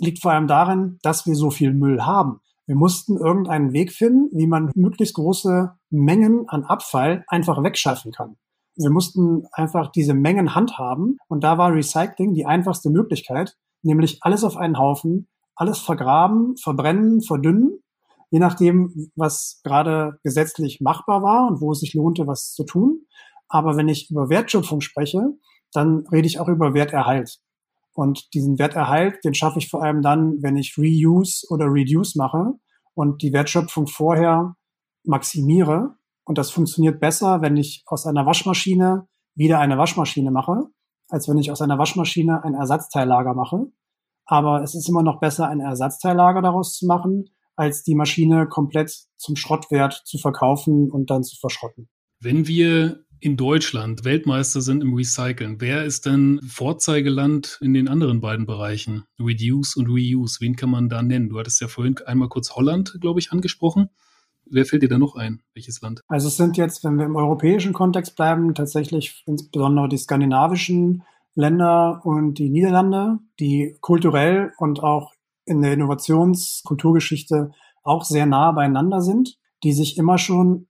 liegt 0.00 0.20
vor 0.22 0.32
allem 0.32 0.46
darin, 0.46 0.98
dass 1.02 1.26
wir 1.26 1.34
so 1.34 1.50
viel 1.50 1.72
Müll 1.72 2.02
haben. 2.02 2.40
Wir 2.66 2.76
mussten 2.76 3.16
irgendeinen 3.16 3.72
Weg 3.72 3.92
finden, 3.92 4.28
wie 4.36 4.46
man 4.46 4.70
möglichst 4.74 5.14
große 5.14 5.72
Mengen 5.90 6.48
an 6.48 6.64
Abfall 6.64 7.24
einfach 7.28 7.62
wegschaffen 7.62 8.12
kann. 8.12 8.36
Wir 8.78 8.90
mussten 8.90 9.46
einfach 9.52 9.90
diese 9.90 10.14
Mengen 10.14 10.54
handhaben 10.54 11.18
und 11.26 11.42
da 11.42 11.58
war 11.58 11.74
Recycling 11.74 12.34
die 12.34 12.46
einfachste 12.46 12.90
Möglichkeit, 12.90 13.56
nämlich 13.82 14.18
alles 14.22 14.44
auf 14.44 14.56
einen 14.56 14.78
Haufen, 14.78 15.28
alles 15.56 15.80
vergraben, 15.80 16.56
verbrennen, 16.56 17.20
verdünnen, 17.20 17.80
je 18.30 18.38
nachdem, 18.38 19.10
was 19.16 19.60
gerade 19.64 20.18
gesetzlich 20.22 20.80
machbar 20.80 21.22
war 21.22 21.48
und 21.48 21.60
wo 21.60 21.72
es 21.72 21.80
sich 21.80 21.94
lohnte, 21.94 22.28
was 22.28 22.52
zu 22.52 22.64
tun. 22.64 23.06
Aber 23.48 23.76
wenn 23.76 23.88
ich 23.88 24.10
über 24.10 24.28
Wertschöpfung 24.28 24.80
spreche, 24.80 25.32
dann 25.72 26.06
rede 26.12 26.28
ich 26.28 26.38
auch 26.38 26.48
über 26.48 26.72
Werterhalt. 26.72 27.40
Und 27.94 28.32
diesen 28.32 28.60
Werterhalt, 28.60 29.24
den 29.24 29.34
schaffe 29.34 29.58
ich 29.58 29.68
vor 29.68 29.82
allem 29.82 30.02
dann, 30.02 30.40
wenn 30.40 30.56
ich 30.56 30.78
Reuse 30.78 31.46
oder 31.50 31.66
Reduce 31.66 32.14
mache 32.14 32.52
und 32.94 33.22
die 33.22 33.32
Wertschöpfung 33.32 33.88
vorher 33.88 34.54
maximiere 35.02 35.97
und 36.28 36.36
das 36.36 36.50
funktioniert 36.50 37.00
besser, 37.00 37.40
wenn 37.40 37.56
ich 37.56 37.82
aus 37.86 38.04
einer 38.04 38.26
Waschmaschine 38.26 39.08
wieder 39.34 39.60
eine 39.60 39.78
Waschmaschine 39.78 40.30
mache, 40.30 40.64
als 41.08 41.26
wenn 41.26 41.38
ich 41.38 41.50
aus 41.50 41.62
einer 41.62 41.78
Waschmaschine 41.78 42.44
ein 42.44 42.52
Ersatzteillager 42.52 43.32
mache. 43.32 43.72
Aber 44.26 44.62
es 44.62 44.74
ist 44.74 44.90
immer 44.90 45.02
noch 45.02 45.20
besser, 45.20 45.48
ein 45.48 45.60
Ersatzteillager 45.60 46.42
daraus 46.42 46.74
zu 46.74 46.84
machen, 46.84 47.30
als 47.56 47.82
die 47.82 47.94
Maschine 47.94 48.46
komplett 48.46 48.94
zum 49.16 49.36
Schrottwert 49.36 50.02
zu 50.04 50.18
verkaufen 50.18 50.90
und 50.90 51.08
dann 51.08 51.24
zu 51.24 51.36
verschrotten. 51.40 51.88
Wenn 52.20 52.46
wir 52.46 53.06
in 53.20 53.38
Deutschland 53.38 54.04
Weltmeister 54.04 54.60
sind 54.60 54.82
im 54.82 54.92
Recyceln, 54.92 55.62
wer 55.62 55.86
ist 55.86 56.04
denn 56.04 56.40
Vorzeigeland 56.46 57.58
in 57.62 57.72
den 57.72 57.88
anderen 57.88 58.20
beiden 58.20 58.44
Bereichen? 58.44 59.04
Reduce 59.18 59.76
und 59.76 59.88
Reuse, 59.88 60.40
wen 60.40 60.56
kann 60.56 60.68
man 60.68 60.90
da 60.90 61.02
nennen? 61.02 61.30
Du 61.30 61.38
hattest 61.38 61.62
ja 61.62 61.68
vorhin 61.68 61.96
einmal 62.04 62.28
kurz 62.28 62.50
Holland, 62.50 62.98
glaube 63.00 63.18
ich, 63.18 63.32
angesprochen. 63.32 63.88
Wer 64.50 64.64
fällt 64.64 64.82
dir 64.82 64.88
da 64.88 64.98
noch 64.98 65.14
ein? 65.16 65.42
Welches 65.54 65.80
Land? 65.80 66.02
Also 66.08 66.28
es 66.28 66.36
sind 66.36 66.56
jetzt, 66.56 66.84
wenn 66.84 66.96
wir 66.96 67.06
im 67.06 67.16
europäischen 67.16 67.72
Kontext 67.72 68.16
bleiben, 68.16 68.54
tatsächlich 68.54 69.22
insbesondere 69.26 69.88
die 69.88 69.98
skandinavischen 69.98 71.02
Länder 71.34 72.00
und 72.04 72.34
die 72.34 72.50
Niederlande, 72.50 73.18
die 73.38 73.76
kulturell 73.80 74.52
und 74.58 74.82
auch 74.82 75.12
in 75.44 75.62
der 75.62 75.72
Innovationskulturgeschichte 75.72 77.52
auch 77.82 78.04
sehr 78.04 78.26
nah 78.26 78.52
beieinander 78.52 79.00
sind, 79.00 79.38
die 79.62 79.72
sich 79.72 79.96
immer 79.96 80.18
schon 80.18 80.68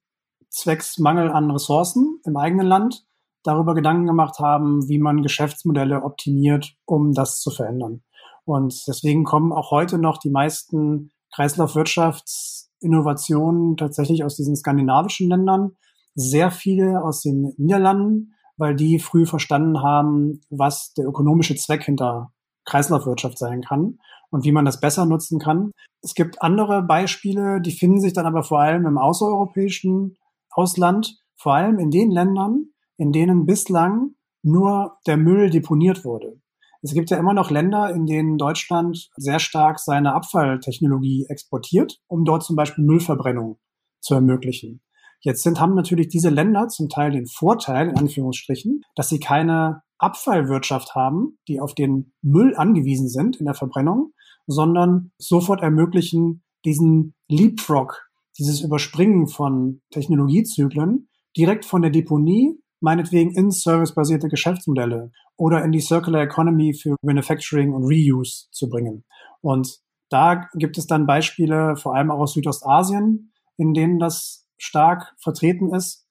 zwecks 0.50 0.98
Mangel 0.98 1.30
an 1.30 1.50
Ressourcen 1.50 2.20
im 2.24 2.36
eigenen 2.36 2.66
Land 2.66 3.04
darüber 3.42 3.74
Gedanken 3.74 4.06
gemacht 4.06 4.38
haben, 4.38 4.88
wie 4.88 4.98
man 4.98 5.22
Geschäftsmodelle 5.22 6.02
optimiert, 6.02 6.74
um 6.84 7.12
das 7.12 7.40
zu 7.40 7.50
verändern. 7.50 8.02
Und 8.44 8.86
deswegen 8.86 9.24
kommen 9.24 9.52
auch 9.52 9.70
heute 9.70 9.98
noch 9.98 10.18
die 10.18 10.30
meisten 10.30 11.11
Kreislaufwirtschafts 11.34 12.67
Innovationen 12.81 13.76
tatsächlich 13.76 14.24
aus 14.24 14.37
diesen 14.37 14.57
skandinavischen 14.57 15.29
Ländern, 15.29 15.72
sehr 16.14 16.51
viele 16.51 17.03
aus 17.05 17.22
den 17.22 17.55
Niederlanden, 17.59 18.35
weil 18.57 18.74
die 18.74 18.99
früh 18.99 19.24
verstanden 19.24 19.83
haben, 19.83 20.41
was 20.51 20.93
der 20.95 21.07
ökonomische 21.07 21.55
Zweck 21.55 21.85
hinter 21.85 22.33
Kreislaufwirtschaft 22.64 23.39
sein 23.39 23.62
kann 23.62 23.99
und 24.31 24.45
wie 24.45 24.53
man 24.53 24.64
das 24.64 24.81
besser 24.81 25.07
nutzen 25.07 25.39
kann. 25.39 25.70
Es 26.03 26.14
gibt 26.14 26.43
andere 26.43 26.83
Beispiele, 26.83 27.61
die 27.61 27.72
finden 27.72 28.01
sich 28.01 28.12
dann 28.12 28.26
aber 28.26 28.43
vor 28.43 28.61
allem 28.61 28.87
im 28.87 28.99
außereuropäischen 28.99 30.16
Ausland, 30.51 31.18
vor 31.37 31.55
allem 31.55 31.79
in 31.79 31.91
den 31.91 32.11
Ländern, 32.11 32.66
in 32.97 33.12
denen 33.12 33.47
bislang 33.47 34.14
nur 34.43 34.99
der 35.07 35.16
Müll 35.16 35.51
deponiert 35.51 36.05
wurde. 36.05 36.41
Es 36.81 36.95
gibt 36.95 37.11
ja 37.11 37.18
immer 37.18 37.35
noch 37.35 37.51
Länder, 37.51 37.91
in 37.91 38.07
denen 38.07 38.39
Deutschland 38.39 39.09
sehr 39.16 39.41
stark 39.41 39.81
seine 39.81 40.14
Abfalltechnologie 40.14 41.26
exportiert, 41.29 41.99
um 42.07 42.24
dort 42.24 42.45
zum 42.45 42.57
Beispiel 42.57 42.85
Müllverbrennung 42.85 43.59
zu 44.01 44.14
ermöglichen. 44.14 44.81
Jetzt 45.20 45.43
sind, 45.43 45.61
haben 45.61 45.74
natürlich 45.74 46.09
diese 46.09 46.31
Länder 46.31 46.68
zum 46.68 46.89
Teil 46.89 47.11
den 47.11 47.26
Vorteil, 47.26 47.89
in 47.89 47.97
Anführungsstrichen, 47.97 48.83
dass 48.95 49.09
sie 49.09 49.18
keine 49.18 49.83
Abfallwirtschaft 49.99 50.95
haben, 50.95 51.39
die 51.49 51.61
auf 51.61 51.74
den 51.74 52.12
Müll 52.22 52.55
angewiesen 52.57 53.09
sind 53.09 53.37
in 53.37 53.47
der 53.47 53.55
Verbrennung, 53.55 54.12
sondern 54.47 55.11
sofort 55.18 55.61
ermöglichen 55.61 56.45
diesen 56.64 57.14
Leapfrog, 57.29 58.09
dieses 58.39 58.61
Überspringen 58.61 59.26
von 59.26 59.81
Technologiezyklen, 59.91 61.09
direkt 61.37 61.64
von 61.64 61.83
der 61.83 61.91
Deponie, 61.91 62.61
meinetwegen 62.81 63.33
in 63.33 63.51
servicebasierte 63.51 64.29
Geschäftsmodelle 64.29 65.12
oder 65.37 65.64
in 65.64 65.72
die 65.72 65.81
Circular 65.81 66.22
Economy 66.22 66.74
für 66.74 66.97
Manufacturing 67.03 67.72
und 67.72 67.85
Reuse 67.85 68.49
zu 68.51 68.68
bringen. 68.68 69.05
Und 69.41 69.81
da 70.11 70.49
gibt 70.55 70.79
es 70.79 70.87
dann 70.87 71.07
Beispiele, 71.07 71.76
vor 71.76 71.95
allem 71.95 72.11
auch 72.11 72.20
aus 72.20 72.35
Südostasien, 72.35 73.33
in 73.57 73.74
denen 73.74 73.99
das 73.99 74.47
stark 74.57 75.14
vertreten 75.18 75.72
ist. 75.74 76.07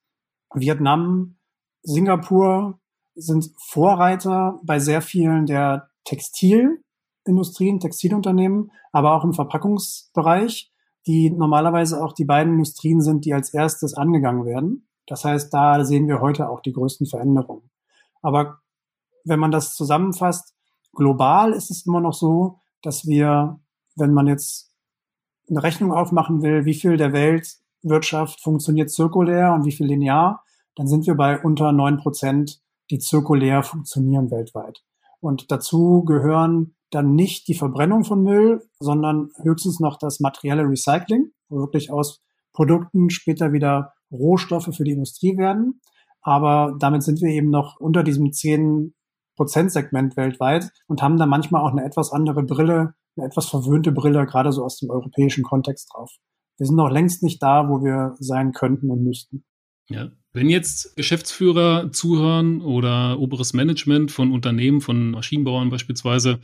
Vietnam, 0.53 1.38
Singapur 1.84 2.80
sind 3.15 3.51
Vorreiter 3.57 4.59
bei 4.63 4.80
sehr 4.80 5.01
vielen 5.01 5.45
der 5.45 5.89
Textilindustrien, 6.05 7.80
Textilunternehmen, 7.80 8.72
aber 8.91 9.13
auch 9.13 9.24
im 9.24 9.34
Verpackungsbereich, 9.34 10.72
die 11.07 11.32
normalerweise 11.32 12.03
auch 12.03 12.13
die 12.13 12.26
beiden 12.26 12.53
Industrien 12.53 13.01
sind, 13.01 13.26
die 13.26 13.34
als 13.34 13.53
erstes 13.53 13.93
angegangen 13.93 14.45
werden. 14.45 14.86
Das 15.07 15.23
heißt, 15.25 15.53
da 15.53 15.83
sehen 15.83 16.07
wir 16.07 16.21
heute 16.21 16.49
auch 16.49 16.61
die 16.61 16.73
größten 16.73 17.07
Veränderungen. 17.07 17.69
Aber 18.21 18.59
wenn 19.23 19.39
man 19.39 19.51
das 19.51 19.73
zusammenfasst, 19.75 20.55
global 20.93 21.53
ist 21.53 21.71
es 21.71 21.85
immer 21.85 22.01
noch 22.01 22.13
so, 22.13 22.59
dass 22.81 23.07
wir, 23.07 23.59
wenn 23.95 24.13
man 24.13 24.27
jetzt 24.27 24.73
eine 25.49 25.63
Rechnung 25.63 25.91
aufmachen 25.93 26.41
will, 26.41 26.65
wie 26.65 26.73
viel 26.73 26.97
der 26.97 27.13
Weltwirtschaft 27.13 28.41
funktioniert 28.41 28.91
zirkulär 28.91 29.53
und 29.53 29.65
wie 29.65 29.71
viel 29.71 29.87
linear, 29.87 30.43
dann 30.75 30.87
sind 30.87 31.07
wir 31.07 31.15
bei 31.15 31.41
unter 31.41 31.71
neun 31.71 31.97
Prozent, 31.97 32.61
die 32.91 32.99
zirkulär 32.99 33.63
funktionieren 33.63 34.29
weltweit. 34.29 34.83
Und 35.19 35.51
dazu 35.51 36.03
gehören 36.03 36.75
dann 36.91 37.15
nicht 37.15 37.47
die 37.47 37.55
Verbrennung 37.55 38.03
von 38.03 38.23
Müll, 38.23 38.69
sondern 38.79 39.31
höchstens 39.41 39.79
noch 39.79 39.97
das 39.97 40.19
materielle 40.19 40.63
Recycling, 40.63 41.31
wo 41.49 41.57
wirklich 41.59 41.91
aus 41.91 42.21
Produkten 42.53 43.09
später 43.09 43.51
wieder 43.51 43.93
Rohstoffe 44.11 44.75
für 44.75 44.83
die 44.83 44.91
Industrie 44.91 45.37
werden. 45.37 45.81
Aber 46.21 46.75
damit 46.79 47.03
sind 47.03 47.21
wir 47.21 47.29
eben 47.29 47.49
noch 47.49 47.79
unter 47.79 48.03
diesem 48.03 48.31
10 48.31 48.93
Prozentsegment 49.35 50.17
weltweit 50.17 50.71
und 50.87 51.01
haben 51.01 51.17
da 51.17 51.25
manchmal 51.25 51.61
auch 51.61 51.71
eine 51.71 51.85
etwas 51.85 52.11
andere 52.11 52.43
Brille, 52.43 52.95
eine 53.15 53.25
etwas 53.25 53.47
verwöhnte 53.47 53.91
Brille, 53.91 54.25
gerade 54.25 54.51
so 54.51 54.63
aus 54.63 54.77
dem 54.77 54.89
europäischen 54.89 55.43
Kontext 55.43 55.91
drauf. 55.93 56.11
Wir 56.57 56.65
sind 56.65 56.75
noch 56.75 56.89
längst 56.89 57.23
nicht 57.23 57.41
da, 57.41 57.69
wo 57.69 57.83
wir 57.83 58.15
sein 58.19 58.51
könnten 58.51 58.89
und 58.89 59.03
müssten. 59.03 59.45
Ja, 59.89 60.09
wenn 60.33 60.49
jetzt 60.49 60.95
Geschäftsführer 60.97 61.91
zuhören 61.91 62.61
oder 62.61 63.19
oberes 63.19 63.53
Management 63.53 64.11
von 64.11 64.31
Unternehmen, 64.31 64.81
von 64.81 65.11
Maschinenbauern 65.11 65.69
beispielsweise, 65.69 66.39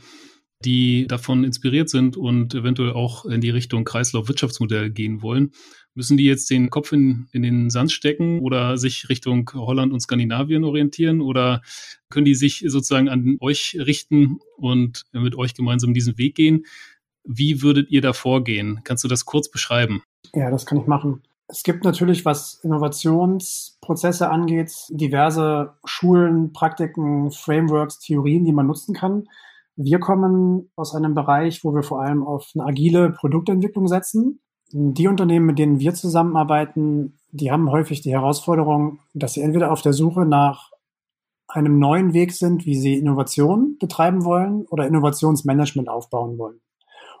die 0.64 1.06
davon 1.06 1.44
inspiriert 1.44 1.90
sind 1.90 2.16
und 2.16 2.54
eventuell 2.54 2.92
auch 2.92 3.26
in 3.26 3.40
die 3.40 3.50
Richtung 3.50 3.84
Kreislaufwirtschaftsmodell 3.84 4.90
gehen 4.90 5.20
wollen, 5.20 5.50
müssen 5.94 6.16
die 6.16 6.24
jetzt 6.24 6.50
den 6.50 6.70
Kopf 6.70 6.92
in, 6.92 7.28
in 7.32 7.42
den 7.42 7.70
Sand 7.70 7.92
stecken 7.92 8.40
oder 8.40 8.76
sich 8.76 9.08
Richtung 9.08 9.50
Holland 9.54 9.92
und 9.92 10.00
Skandinavien 10.00 10.64
orientieren 10.64 11.20
oder 11.20 11.62
können 12.10 12.24
die 12.24 12.34
sich 12.34 12.64
sozusagen 12.66 13.08
an 13.08 13.36
euch 13.40 13.76
richten 13.78 14.38
und 14.56 15.04
mit 15.12 15.36
euch 15.36 15.54
gemeinsam 15.54 15.94
diesen 15.94 16.18
Weg 16.18 16.34
gehen? 16.34 16.64
Wie 17.24 17.62
würdet 17.62 17.90
ihr 17.90 18.02
da 18.02 18.12
vorgehen? 18.12 18.80
Kannst 18.84 19.04
du 19.04 19.08
das 19.08 19.24
kurz 19.24 19.50
beschreiben? 19.50 20.02
Ja, 20.34 20.50
das 20.50 20.66
kann 20.66 20.78
ich 20.78 20.86
machen. 20.86 21.22
Es 21.46 21.62
gibt 21.62 21.84
natürlich, 21.84 22.24
was 22.24 22.54
Innovationsprozesse 22.62 24.30
angeht, 24.30 24.72
diverse 24.88 25.74
Schulen, 25.84 26.52
Praktiken, 26.52 27.30
Frameworks, 27.30 27.98
Theorien, 27.98 28.44
die 28.44 28.52
man 28.52 28.66
nutzen 28.66 28.94
kann. 28.94 29.28
Wir 29.76 29.98
kommen 29.98 30.70
aus 30.76 30.94
einem 30.94 31.14
Bereich, 31.14 31.64
wo 31.64 31.74
wir 31.74 31.82
vor 31.82 32.00
allem 32.00 32.22
auf 32.22 32.50
eine 32.54 32.64
agile 32.64 33.10
Produktentwicklung 33.10 33.88
setzen. 33.88 34.40
Die 34.72 35.08
Unternehmen, 35.08 35.46
mit 35.46 35.58
denen 35.58 35.78
wir 35.78 35.94
zusammenarbeiten, 35.94 37.18
die 37.30 37.50
haben 37.50 37.70
häufig 37.70 38.00
die 38.00 38.12
Herausforderung, 38.12 39.00
dass 39.12 39.34
sie 39.34 39.42
entweder 39.42 39.72
auf 39.72 39.82
der 39.82 39.92
Suche 39.92 40.24
nach 40.24 40.70
einem 41.48 41.78
neuen 41.78 42.14
Weg 42.14 42.32
sind, 42.32 42.66
wie 42.66 42.76
sie 42.76 42.94
Innovation 42.94 43.76
betreiben 43.78 44.24
wollen 44.24 44.66
oder 44.66 44.86
Innovationsmanagement 44.86 45.88
aufbauen 45.88 46.38
wollen. 46.38 46.60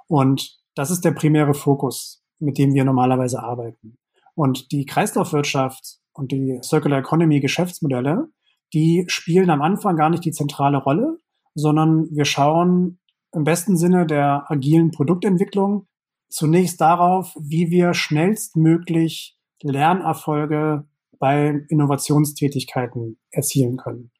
Und 0.08 0.58
das 0.74 0.90
ist 0.90 1.04
der 1.04 1.12
primäre 1.12 1.54
Fokus, 1.54 2.22
mit 2.38 2.58
dem 2.58 2.74
wir 2.74 2.84
normalerweise 2.84 3.42
arbeiten. 3.42 3.98
Und 4.34 4.72
die 4.72 4.86
Kreislaufwirtschaft 4.86 5.98
und 6.12 6.32
die 6.32 6.58
Circular 6.62 6.98
Economy 6.98 7.40
Geschäftsmodelle, 7.40 8.28
die 8.72 9.04
spielen 9.06 9.50
am 9.50 9.62
Anfang 9.62 9.96
gar 9.96 10.10
nicht 10.10 10.24
die 10.24 10.32
zentrale 10.32 10.78
Rolle, 10.78 11.18
sondern 11.54 12.08
wir 12.10 12.24
schauen 12.24 12.98
im 13.32 13.44
besten 13.44 13.76
Sinne 13.76 14.06
der 14.06 14.50
agilen 14.50 14.90
Produktentwicklung 14.90 15.86
zunächst 16.34 16.80
darauf, 16.80 17.32
wie 17.38 17.70
wir 17.70 17.94
schnellstmöglich 17.94 19.38
Lernerfolge 19.62 20.84
bei 21.20 21.64
Innovationstätigkeiten 21.68 23.18
erzielen 23.30 23.76
können. 23.76 24.10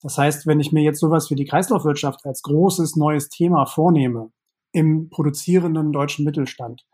Das 0.00 0.16
heißt, 0.16 0.46
wenn 0.46 0.60
ich 0.60 0.70
mir 0.70 0.84
jetzt 0.84 1.00
sowas 1.00 1.30
wie 1.30 1.34
die 1.34 1.46
Kreislaufwirtschaft 1.46 2.24
als 2.24 2.42
großes 2.42 2.94
neues 2.94 3.28
Thema 3.28 3.66
vornehme 3.66 4.30
im 4.70 5.10
produzierenden 5.10 5.92
deutschen 5.92 6.24
Mittelstand, 6.24 6.86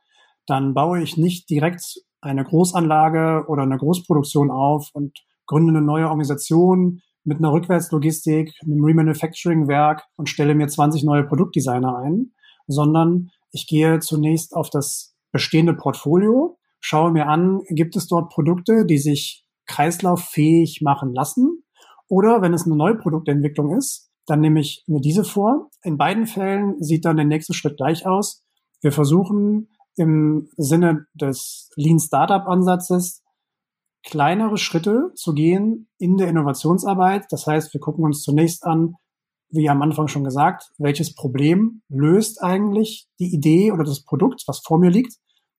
dann 0.47 0.73
baue 0.73 1.03
ich 1.03 1.19
nicht 1.19 1.51
direkt 1.51 2.03
eine 2.23 2.45
Großanlage 2.45 3.45
oder 3.49 3.65
eine 3.65 3.77
Großproduktion 3.77 4.51
auf 4.51 4.89
und 4.95 5.19
gründe 5.47 5.77
eine 5.77 5.83
neue 5.83 6.09
Organisation 6.09 7.03
mit 7.23 7.39
einer 7.39 7.53
Rückwärtslogistik, 7.53 8.55
einem 8.63 8.83
Remanufacturing-Werk 8.83 10.05
und 10.17 10.31
stelle 10.31 10.55
mir 10.55 10.69
20 10.69 11.05
neue 11.05 11.25
Produktdesigner 11.25 11.99
ein, 11.99 12.33
sondern 12.67 13.31
ich 13.53 13.67
gehe 13.67 14.01
zunächst 14.01 14.55
auf 14.55 14.71
das 14.71 15.15
bestehende 15.33 15.75
Portfolio, 15.75 16.59
schaue 16.81 17.13
mir 17.13 17.27
an, 17.27 17.61
gibt 17.69 17.97
es 17.97 18.07
dort 18.07 18.31
Produkte, 18.31 18.85
die 18.87 18.99
sich 18.99 19.45
kreislauffähig 19.67 20.81
machen 20.83 21.15
lassen? 21.15 21.63
Oder 22.09 22.43
wenn 22.43 22.55
es 22.55 22.67
eine 22.67 22.77
neue 22.77 22.97
Produktentwicklung 22.97 23.77
ist, 23.77 24.11
dann 24.27 24.41
nehme 24.41 24.61
ich 24.61 24.85
mir 24.87 25.01
diese 25.01 25.25
vor. 25.25 25.71
In 25.83 25.97
beiden 25.97 26.27
Fällen 26.27 26.83
sieht 26.83 27.05
dann 27.05 27.17
der 27.17 27.27
nächste 27.27 27.55
Schritt 27.55 27.77
gleich 27.77 28.07
aus. 28.07 28.45
Wir 28.81 28.93
versuchen 28.93 29.69
im 29.97 30.49
Sinne 30.57 31.07
des 31.15 31.71
Lean 31.77 31.99
Startup 31.99 32.47
Ansatzes 32.47 33.23
kleinere 34.03 34.57
Schritte 34.57 35.13
zu 35.15 35.35
gehen 35.35 35.89
in 35.99 36.17
der 36.17 36.29
Innovationsarbeit. 36.29 37.27
Das 37.31 37.47
heißt, 37.47 37.75
wir 37.75 37.81
gucken 37.81 38.05
uns 38.05 38.23
zunächst 38.23 38.65
an, 38.65 38.95
wie 39.51 39.69
am 39.69 39.83
Anfang 39.83 40.09
schon 40.09 40.25
gesagt, 40.25 40.71
welches 40.79 41.15
Problem 41.15 41.83
löst 41.89 42.43
eigentlich 42.43 43.09
die 43.19 43.35
Idee 43.35 43.73
oder 43.73 43.85
das 43.85 44.05
Produkt, 44.05 44.45
was 44.47 44.61
vor 44.61 44.79
mir 44.79 44.91
liegt. 44.91 45.17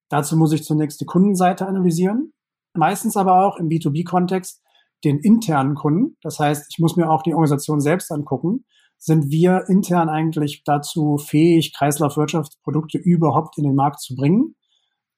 Dazu 0.09 0.37
muss 0.37 0.53
ich 0.53 0.63
zunächst 0.63 0.99
die 1.01 1.05
Kundenseite 1.05 1.67
analysieren. 1.67 2.33
Meistens 2.73 3.17
aber 3.17 3.45
auch 3.45 3.57
im 3.57 3.67
B2B-Kontext 3.67 4.61
den 5.03 5.19
internen 5.19 5.75
Kunden. 5.75 6.17
Das 6.21 6.39
heißt, 6.39 6.67
ich 6.69 6.79
muss 6.79 6.95
mir 6.95 7.09
auch 7.09 7.23
die 7.23 7.33
Organisation 7.33 7.81
selbst 7.81 8.11
angucken. 8.11 8.65
Sind 8.97 9.31
wir 9.31 9.65
intern 9.67 10.09
eigentlich 10.09 10.63
dazu 10.63 11.17
fähig, 11.17 11.73
Kreislaufwirtschaftsprodukte 11.73 12.97
überhaupt 12.97 13.57
in 13.57 13.63
den 13.63 13.75
Markt 13.75 13.99
zu 13.99 14.15
bringen? 14.15 14.55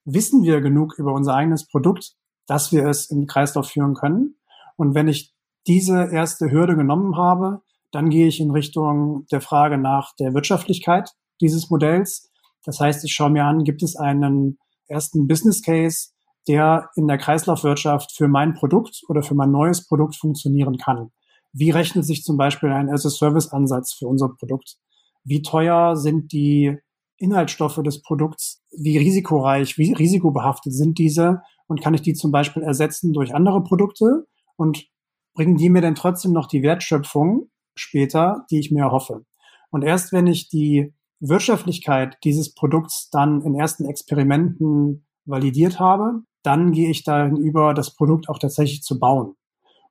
Wissen 0.06 0.44
wir 0.44 0.62
genug 0.62 0.98
über 0.98 1.14
unser 1.14 1.36
eigenes 1.36 1.68
Produkt, 1.68 2.14
dass 2.48 2.72
wir 2.72 2.86
es 2.86 3.10
in 3.10 3.22
den 3.22 3.28
Kreislauf 3.28 3.68
führen 3.70 3.94
können. 3.94 4.38
Und 4.78 4.96
wenn 4.96 5.08
ich 5.08 5.34
diese 5.68 6.10
erste 6.12 6.52
Hürde 6.52 6.76
genommen 6.76 7.18
habe, 7.18 7.62
dann 7.94 8.10
gehe 8.10 8.28
ich 8.28 8.39
in 8.39 8.52
Richtung 8.52 9.26
der 9.32 9.39
Frage 9.39 9.78
nach 9.78 10.14
der 10.20 10.34
Wirtschaftlichkeit 10.34 11.12
dieses 11.39 11.70
Modells. 11.70 12.30
Das 12.66 12.80
heißt, 12.80 13.04
ich 13.06 13.14
schaue 13.14 13.30
mir 13.30 13.46
an, 13.46 13.64
gibt 13.64 13.84
es 13.84 13.96
einen 13.96 14.58
ersten 14.88 15.28
Business 15.28 15.62
Case, 15.62 16.10
der 16.48 16.89
in 16.96 17.08
der 17.08 17.18
Kreislaufwirtschaft 17.18 18.12
für 18.12 18.28
mein 18.28 18.54
Produkt 18.54 19.04
oder 19.08 19.24
für 19.24 19.36
mein 19.36 19.52
neues 19.52 19.88
Produkt 19.88 20.16
funktionieren 20.16 20.78
kann. 20.78 21.12
Wie 21.54 21.70
rechnet 21.70 22.06
sich 22.06 22.24
zum 22.24 22.36
Beispiel 22.36 22.70
ein 22.70 22.89
as-a-Service-Ansatz 22.89 23.94
für 23.94 24.08
unser 24.08 24.30
Produkt? 24.30 24.76
Wie 25.24 25.41
teuer 25.41 25.96
sind 25.96 26.34
die 26.34 26.78
Inhaltsstoffe 27.18 27.82
des 27.84 28.02
Produkts? 28.02 28.62
Wie 28.76 28.98
risikoreich, 28.98 29.78
wie 29.78 29.94
risikobehaftet 29.94 30.74
sind 30.74 30.98
diese? 30.98 31.41
und 31.68 31.82
kann 31.82 31.94
ich 31.94 32.02
die 32.02 32.14
zum 32.14 32.32
Beispiel 32.32 32.64
ersetzen 32.64 33.14
durch 33.14 33.34
andere 33.34 33.64
Produkte 33.64 34.28
und 34.56 34.86
bringen 35.34 35.58
die 35.58 35.70
mir 35.70 35.82
denn 35.82 35.96
trotzdem 35.96 36.32
noch 36.32 36.48
die 36.48 36.62
Wertschöpfung 36.62 37.50
später, 37.76 38.46
die 38.50 38.60
ich 38.60 38.72
mir 38.72 38.84
erhoffe. 38.84 39.26
Und 39.72 39.84
erst 39.84 40.12
wenn 40.12 40.28
ich 40.28 40.50
die 40.50 40.94
Wirtschaftlichkeit 41.20 42.18
dieses 42.24 42.54
Produkts 42.54 43.10
dann 43.10 43.42
in 43.42 43.56
ersten 43.56 43.86
Experimenten 43.86 45.06
validiert 45.26 45.80
habe, 45.80 46.22
dann 46.44 46.72
gehe 46.72 46.90
ich 46.90 47.04
dahin 47.04 47.38
über, 47.38 47.74
das 47.74 47.96
Produkt 47.96 48.30
auch 48.30 48.38
tatsächlich 48.38 48.84
zu 48.84 49.00
bauen. 49.00 49.36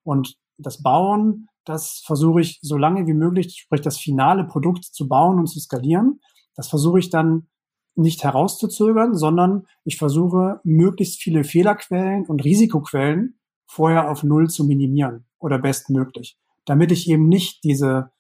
Und 0.03 0.37
das 0.59 0.83
Bauen, 0.83 1.49
das 1.65 2.03
versuche 2.05 2.43
ich 2.43 2.59
so 2.63 2.77
lange 2.77 3.07
wie 3.07 3.15
möglich, 3.15 3.57
sprich 3.59 3.81
das 3.81 3.99
finale 3.99 4.45
Produkt 4.45 4.85
zu 4.85 5.09
bauen 5.09 5.39
und 5.39 5.47
zu 5.47 5.59
skalieren. 5.59 6.21
Das 6.55 6.69
versuche 6.69 6.99
ich 6.99 7.11
dann 7.11 7.49
nicht 7.95 8.25
herauszuzögern, 8.25 9.15
sondern 9.15 9.67
ich 9.85 9.97
versuche, 9.97 10.61
möglichst 10.65 11.23
viele 11.23 11.45
Fehlerquellen 11.45 12.27
und 12.27 12.45
Risikoquellen 12.45 13.39
vorher 13.67 14.11
auf 14.11 14.23
Null 14.23 14.49
zu 14.49 14.65
minimieren 14.65 15.27
oder 15.39 15.59
bestmöglich, 15.59 16.39
damit 16.65 16.93
ich 16.93 17.09
eben 17.09 17.29
nicht 17.29 17.65
diese 17.65 18.11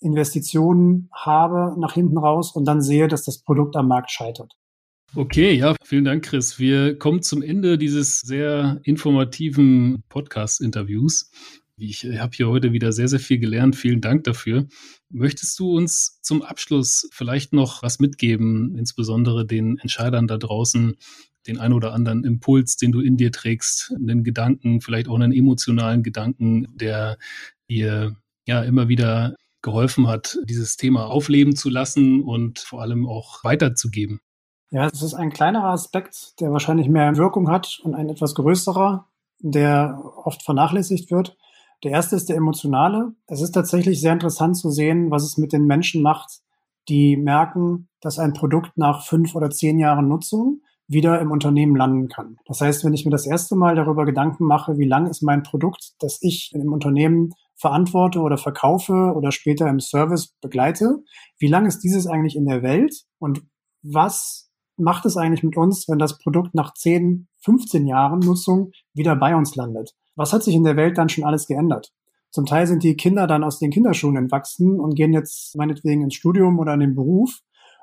Investitionen 0.00 1.08
habe 1.12 1.76
nach 1.78 1.94
hinten 1.94 2.18
raus 2.18 2.52
und 2.54 2.64
dann 2.64 2.82
sehe, 2.82 3.08
dass 3.08 3.24
das 3.24 3.38
Produkt 3.42 3.76
am 3.76 3.88
Markt 3.88 4.10
scheitert. 4.10 4.52
Okay, 5.14 5.52
ja, 5.52 5.76
vielen 5.84 6.04
Dank, 6.04 6.24
Chris. 6.24 6.58
Wir 6.58 6.98
kommen 6.98 7.22
zum 7.22 7.42
Ende 7.42 7.76
dieses 7.76 8.20
sehr 8.20 8.80
informativen 8.82 10.04
Podcast-Interviews. 10.08 11.30
Ich 11.76 12.04
habe 12.04 12.32
hier 12.34 12.48
heute 12.48 12.72
wieder 12.72 12.92
sehr, 12.92 13.08
sehr 13.08 13.20
viel 13.20 13.38
gelernt. 13.38 13.76
Vielen 13.76 14.00
Dank 14.00 14.24
dafür. 14.24 14.66
Möchtest 15.10 15.58
du 15.58 15.76
uns 15.76 16.18
zum 16.22 16.40
Abschluss 16.40 17.08
vielleicht 17.12 17.52
noch 17.52 17.82
was 17.82 17.98
mitgeben, 17.98 18.74
insbesondere 18.78 19.46
den 19.46 19.78
Entscheidern 19.78 20.26
da 20.26 20.38
draußen, 20.38 20.96
den 21.46 21.58
ein 21.58 21.72
oder 21.72 21.92
anderen 21.92 22.24
Impuls, 22.24 22.76
den 22.76 22.92
du 22.92 23.00
in 23.00 23.16
dir 23.16 23.32
trägst, 23.32 23.92
einen 23.94 24.24
Gedanken, 24.24 24.80
vielleicht 24.80 25.08
auch 25.08 25.16
einen 25.16 25.32
emotionalen 25.32 26.02
Gedanken, 26.02 26.68
der 26.74 27.18
dir 27.74 28.16
ja 28.46 28.62
immer 28.62 28.88
wieder 28.88 29.34
geholfen 29.62 30.08
hat, 30.08 30.38
dieses 30.44 30.76
Thema 30.76 31.06
aufleben 31.06 31.54
zu 31.54 31.70
lassen 31.70 32.22
und 32.22 32.58
vor 32.58 32.82
allem 32.82 33.06
auch 33.06 33.44
weiterzugeben? 33.44 34.20
Ja, 34.70 34.86
es 34.86 35.02
ist 35.02 35.14
ein 35.14 35.30
kleinerer 35.30 35.68
Aspekt, 35.68 36.40
der 36.40 36.50
wahrscheinlich 36.50 36.88
mehr 36.88 37.16
Wirkung 37.16 37.50
hat 37.50 37.78
und 37.82 37.94
ein 37.94 38.08
etwas 38.08 38.34
größerer, 38.34 39.06
der 39.38 40.02
oft 40.24 40.42
vernachlässigt 40.42 41.10
wird. 41.10 41.36
Der 41.84 41.90
erste 41.90 42.16
ist 42.16 42.28
der 42.28 42.36
emotionale. 42.36 43.12
Es 43.26 43.40
ist 43.40 43.52
tatsächlich 43.52 44.00
sehr 44.00 44.12
interessant 44.12 44.56
zu 44.56 44.70
sehen, 44.70 45.10
was 45.10 45.24
es 45.24 45.36
mit 45.36 45.52
den 45.52 45.66
Menschen 45.66 46.02
macht, 46.02 46.40
die 46.88 47.16
merken, 47.16 47.88
dass 48.00 48.18
ein 48.18 48.32
Produkt 48.32 48.76
nach 48.76 49.04
fünf 49.04 49.34
oder 49.34 49.50
zehn 49.50 49.78
Jahren 49.78 50.08
Nutzung 50.08 50.62
wieder 50.88 51.20
im 51.20 51.30
Unternehmen 51.30 51.76
landen 51.76 52.08
kann. 52.08 52.36
Das 52.46 52.60
heißt, 52.60 52.84
wenn 52.84 52.94
ich 52.94 53.04
mir 53.04 53.10
das 53.10 53.26
erste 53.26 53.56
Mal 53.56 53.76
darüber 53.76 54.04
Gedanken 54.04 54.44
mache, 54.44 54.78
wie 54.78 54.86
lang 54.86 55.06
ist 55.06 55.22
mein 55.22 55.42
Produkt, 55.42 55.92
das 56.00 56.18
ich 56.22 56.50
im 56.54 56.72
Unternehmen 56.72 57.34
verantworte 57.62 58.18
oder 58.20 58.36
verkaufe 58.36 59.14
oder 59.14 59.30
später 59.30 59.68
im 59.68 59.78
Service 59.78 60.34
begleite, 60.42 60.98
wie 61.38 61.46
lang 61.46 61.64
ist 61.64 61.78
dieses 61.78 62.08
eigentlich 62.08 62.36
in 62.36 62.44
der 62.44 62.62
Welt 62.62 63.04
und 63.18 63.42
was 63.82 64.50
macht 64.76 65.06
es 65.06 65.16
eigentlich 65.16 65.44
mit 65.44 65.56
uns, 65.56 65.86
wenn 65.88 65.98
das 65.98 66.18
Produkt 66.18 66.54
nach 66.54 66.74
10, 66.74 67.28
15 67.38 67.86
Jahren 67.86 68.18
Nutzung 68.18 68.72
wieder 68.94 69.14
bei 69.14 69.36
uns 69.36 69.54
landet? 69.54 69.94
Was 70.16 70.32
hat 70.32 70.42
sich 70.42 70.56
in 70.56 70.64
der 70.64 70.76
Welt 70.76 70.98
dann 70.98 71.08
schon 71.08 71.24
alles 71.24 71.46
geändert? 71.46 71.92
Zum 72.30 72.46
Teil 72.46 72.66
sind 72.66 72.82
die 72.82 72.96
Kinder 72.96 73.28
dann 73.28 73.44
aus 73.44 73.60
den 73.60 73.70
Kinderschuhen 73.70 74.16
entwachsen 74.16 74.80
und 74.80 74.96
gehen 74.96 75.12
jetzt 75.12 75.56
meinetwegen 75.56 76.02
ins 76.02 76.14
Studium 76.14 76.58
oder 76.58 76.74
in 76.74 76.80
den 76.80 76.94
Beruf. 76.96 77.42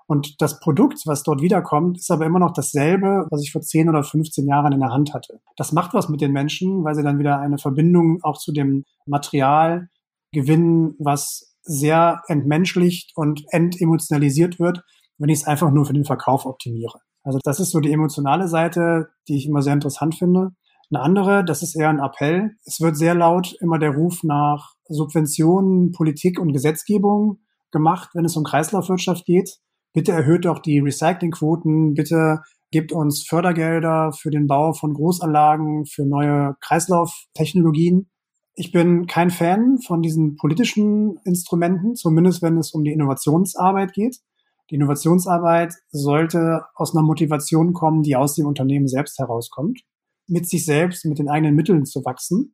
Und 0.09 0.41
das 0.41 0.59
Produkt, 0.59 1.03
was 1.05 1.21
dort 1.21 1.39
wiederkommt, 1.39 1.99
ist 1.99 2.09
aber 2.09 2.25
immer 2.25 2.39
noch 2.39 2.51
dasselbe, 2.51 3.27
was 3.29 3.43
ich 3.43 3.51
vor 3.51 3.61
10 3.61 3.89
oder 3.89 4.03
15 4.03 4.47
Jahren 4.47 4.73
in 4.73 4.79
der 4.79 4.89
Hand 4.89 5.13
hatte. 5.13 5.39
Das 5.55 5.71
macht 5.71 5.93
was 5.93 6.09
mit 6.09 6.19
den 6.19 6.31
Menschen, 6.31 6.83
weil 6.83 6.95
sie 6.95 7.03
dann 7.03 7.19
wieder 7.19 7.37
eine 7.37 7.59
Verbindung 7.59 8.17
auch 8.23 8.39
zu 8.39 8.51
dem 8.51 8.85
Material 9.05 9.87
gewinnen, 10.31 10.95
was 10.97 11.55
sehr 11.61 12.23
entmenschlicht 12.27 13.11
und 13.15 13.43
entemotionalisiert 13.49 14.59
wird, 14.59 14.81
wenn 15.19 15.29
ich 15.29 15.41
es 15.41 15.45
einfach 15.45 15.69
nur 15.69 15.85
für 15.85 15.93
den 15.93 16.05
Verkauf 16.05 16.47
optimiere. 16.47 17.01
Also 17.21 17.37
das 17.43 17.59
ist 17.59 17.69
so 17.69 17.79
die 17.79 17.93
emotionale 17.93 18.47
Seite, 18.47 19.09
die 19.27 19.37
ich 19.37 19.45
immer 19.45 19.61
sehr 19.61 19.73
interessant 19.73 20.15
finde. 20.15 20.53
Eine 20.91 21.03
andere, 21.03 21.45
das 21.45 21.61
ist 21.61 21.75
eher 21.75 21.89
ein 21.89 21.99
Appell. 21.99 22.55
Es 22.65 22.81
wird 22.81 22.97
sehr 22.97 23.13
laut 23.13 23.55
immer 23.61 23.77
der 23.77 23.91
Ruf 23.91 24.23
nach 24.23 24.73
Subventionen, 24.87 25.91
Politik 25.91 26.39
und 26.39 26.51
Gesetzgebung 26.51 27.41
gemacht, 27.69 28.09
wenn 28.15 28.25
es 28.25 28.35
um 28.35 28.43
Kreislaufwirtschaft 28.43 29.25
geht. 29.25 29.59
Bitte 29.93 30.11
erhöht 30.11 30.45
doch 30.45 30.59
die 30.59 30.79
Recyclingquoten, 30.79 31.93
bitte 31.93 32.41
gebt 32.71 32.91
uns 32.91 33.25
Fördergelder 33.27 34.11
für 34.11 34.29
den 34.29 34.47
Bau 34.47 34.73
von 34.73 34.93
Großanlagen, 34.93 35.85
für 35.85 36.05
neue 36.05 36.55
Kreislauftechnologien. 36.61 38.09
Ich 38.53 38.71
bin 38.71 39.07
kein 39.07 39.31
Fan 39.31 39.79
von 39.79 40.01
diesen 40.01 40.35
politischen 40.35 41.17
Instrumenten, 41.23 41.95
zumindest 41.95 42.41
wenn 42.41 42.57
es 42.57 42.71
um 42.71 42.83
die 42.83 42.91
Innovationsarbeit 42.91 43.93
geht. 43.93 44.17
Die 44.69 44.75
Innovationsarbeit 44.75 45.73
sollte 45.89 46.65
aus 46.75 46.95
einer 46.95 47.03
Motivation 47.03 47.73
kommen, 47.73 48.03
die 48.03 48.15
aus 48.15 48.35
dem 48.35 48.45
Unternehmen 48.45 48.87
selbst 48.87 49.17
herauskommt, 49.17 49.81
mit 50.27 50.47
sich 50.47 50.65
selbst, 50.65 51.05
mit 51.05 51.17
den 51.17 51.29
eigenen 51.29 51.55
Mitteln 51.55 51.85
zu 51.85 52.05
wachsen. 52.05 52.53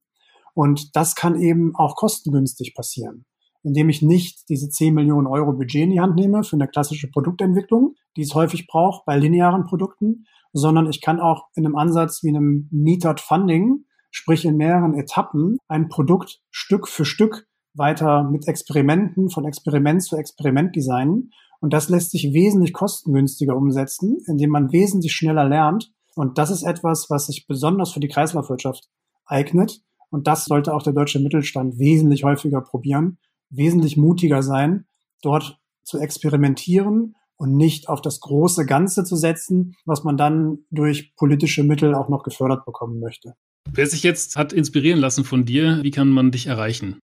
Und 0.54 0.96
das 0.96 1.16
kann 1.16 1.36
eben 1.42 1.76
auch 1.76 1.96
kostengünstig 1.96 2.74
passieren, 2.74 3.26
indem 3.66 3.90
ich 3.90 4.02
nicht 4.02 4.48
diese 4.48 4.70
10 4.70 4.94
Millionen 4.94 5.28
Euro 5.28 5.54
Budget 5.54 5.84
in 5.84 5.90
die 5.90 6.00
Hand 6.00 6.16
nehme 6.16 6.44
für 6.44 6.56
eine 6.56 6.68
klassische 6.68 7.10
Produktentwicklung, 7.10 7.96
die 8.16 8.22
es 8.22 8.36
häufig 8.36 8.68
braucht 8.68 9.06
bei 9.06 9.18
linearen 9.18 9.66
Produkten, 9.66 10.26
sondern 10.54 10.88
ich 10.88 11.02
kann 11.02 11.20
auch 11.20 11.48
in 11.56 11.66
einem 11.66 11.76
Ansatz 11.76 12.24
wie 12.24 12.30
einem 12.30 12.70
Metered 12.72 13.20
Funding, 13.20 13.86
sprich 14.12 14.46
in 14.46 14.56
mehreren 14.56 14.94
Etappen, 14.94 15.58
ein 15.68 15.90
Produkt 15.90 16.40
Stück 16.52 16.88
für 16.88 17.04
Stück 17.04 17.48
weiter 17.74 18.24
mit 18.24 18.48
Experimenten, 18.48 19.30
von 19.30 19.46
Experiment 19.46 20.02
zu 20.04 20.16
Experiment 20.16 20.76
designen 20.76 21.32
und 21.60 21.74
das 21.74 21.90
lässt 21.90 22.12
sich 22.12 22.32
wesentlich 22.32 22.74
kostengünstiger 22.74 23.56
umsetzen, 23.58 24.20
indem 24.28 24.52
man 24.52 24.72
wesentlich 24.72 25.14
schneller 25.14 25.46
lernt. 25.50 25.92
Und 26.16 26.38
das 26.38 26.52
ist 26.52 26.62
etwas, 26.62 27.10
was 27.10 27.26
sich 27.26 27.48
besonders 27.48 27.92
für 27.92 28.00
die 28.00 28.08
Kreislaufwirtschaft 28.08 28.88
eignet. 29.26 29.82
Und 30.12 30.28
das 30.28 30.46
sollte 30.46 30.74
auch 30.76 30.84
der 30.84 30.94
deutsche 30.94 31.20
Mittelstand 31.20 31.80
wesentlich 31.80 32.24
häufiger 32.24 32.62
probieren, 32.62 33.18
wesentlich 33.56 33.98
mutiger 33.98 34.44
sein, 34.44 34.86
dort 35.22 35.60
zu 35.84 36.00
experimentieren 36.00 37.16
und 37.38 37.56
nicht 37.56 37.90
auf 37.90 38.02
das 38.02 38.20
große 38.20 38.66
Ganze 38.66 39.04
zu 39.04 39.16
setzen, 39.16 39.76
was 39.86 40.04
man 40.04 40.18
dann 40.18 40.60
durch 40.72 41.16
politische 41.16 41.64
Mittel 41.64 41.94
auch 41.94 42.10
noch 42.10 42.24
gefördert 42.24 42.66
bekommen 42.66 43.00
möchte. 43.00 43.36
Wer 43.72 43.88
sich 43.88 44.04
jetzt 44.04 44.36
hat 44.36 44.54
inspirieren 44.54 45.00
lassen 45.00 45.24
von 45.24 45.46
dir, 45.46 45.80
wie 45.82 45.92
kann 45.92 46.10
man 46.10 46.32
dich 46.32 46.48
erreichen? 46.48 47.00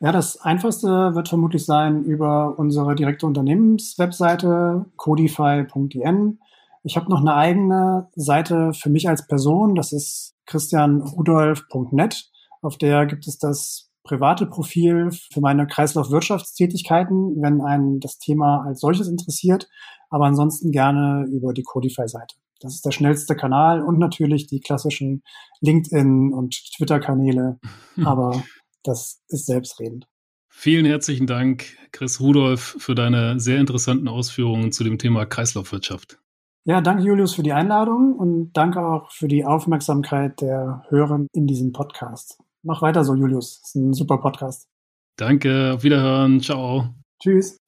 Ja, 0.00 0.10
das 0.10 0.40
einfachste 0.40 1.14
wird 1.14 1.28
vermutlich 1.28 1.64
sein 1.64 2.02
über 2.02 2.58
unsere 2.58 2.96
direkte 2.96 3.24
Unternehmenswebseite 3.24 4.86
codify.in. 4.96 6.40
Ich 6.82 6.96
habe 6.96 7.08
noch 7.08 7.20
eine 7.20 7.34
eigene 7.34 8.08
Seite 8.16 8.72
für 8.72 8.90
mich 8.90 9.08
als 9.08 9.28
Person, 9.28 9.76
das 9.76 9.92
ist 9.92 10.34
christianrudolf.net. 10.46 12.30
Auf 12.62 12.78
der 12.78 13.06
gibt 13.06 13.28
es 13.28 13.38
das 13.38 13.91
private 14.04 14.46
Profil 14.46 15.10
für 15.32 15.40
meine 15.40 15.66
Kreislaufwirtschaftstätigkeiten, 15.66 17.40
wenn 17.40 17.60
einen 17.60 18.00
das 18.00 18.18
Thema 18.18 18.64
als 18.66 18.80
solches 18.80 19.08
interessiert, 19.08 19.68
aber 20.10 20.26
ansonsten 20.26 20.70
gerne 20.70 21.26
über 21.30 21.52
die 21.52 21.62
Codify-Seite. 21.62 22.36
Das 22.60 22.74
ist 22.74 22.84
der 22.86 22.92
schnellste 22.92 23.34
Kanal 23.34 23.82
und 23.82 23.98
natürlich 23.98 24.46
die 24.46 24.60
klassischen 24.60 25.22
LinkedIn- 25.60 26.32
und 26.32 26.54
Twitter-Kanäle. 26.76 27.58
Aber 28.04 28.42
das 28.84 29.20
ist 29.28 29.46
selbstredend. 29.46 30.06
Vielen 30.48 30.86
herzlichen 30.86 31.26
Dank, 31.26 31.76
Chris 31.92 32.20
Rudolf, 32.20 32.76
für 32.78 32.94
deine 32.94 33.40
sehr 33.40 33.58
interessanten 33.58 34.06
Ausführungen 34.06 34.70
zu 34.70 34.84
dem 34.84 34.98
Thema 34.98 35.24
Kreislaufwirtschaft. 35.24 36.18
Ja, 36.64 36.80
danke 36.80 37.02
Julius 37.02 37.34
für 37.34 37.42
die 37.42 37.52
Einladung 37.52 38.14
und 38.14 38.52
danke 38.52 38.86
auch 38.86 39.10
für 39.10 39.26
die 39.26 39.44
Aufmerksamkeit 39.44 40.40
der 40.40 40.84
Hörer 40.88 41.26
in 41.32 41.46
diesem 41.48 41.72
Podcast. 41.72 42.38
Mach 42.64 42.82
weiter 42.82 43.04
so, 43.04 43.14
Julius. 43.14 43.60
Das 43.60 43.68
ist 43.70 43.74
ein 43.74 43.92
super 43.92 44.18
Podcast. 44.18 44.68
Danke, 45.16 45.72
auf 45.74 45.82
Wiederhören. 45.82 46.40
Ciao. 46.40 46.94
Tschüss. 47.20 47.58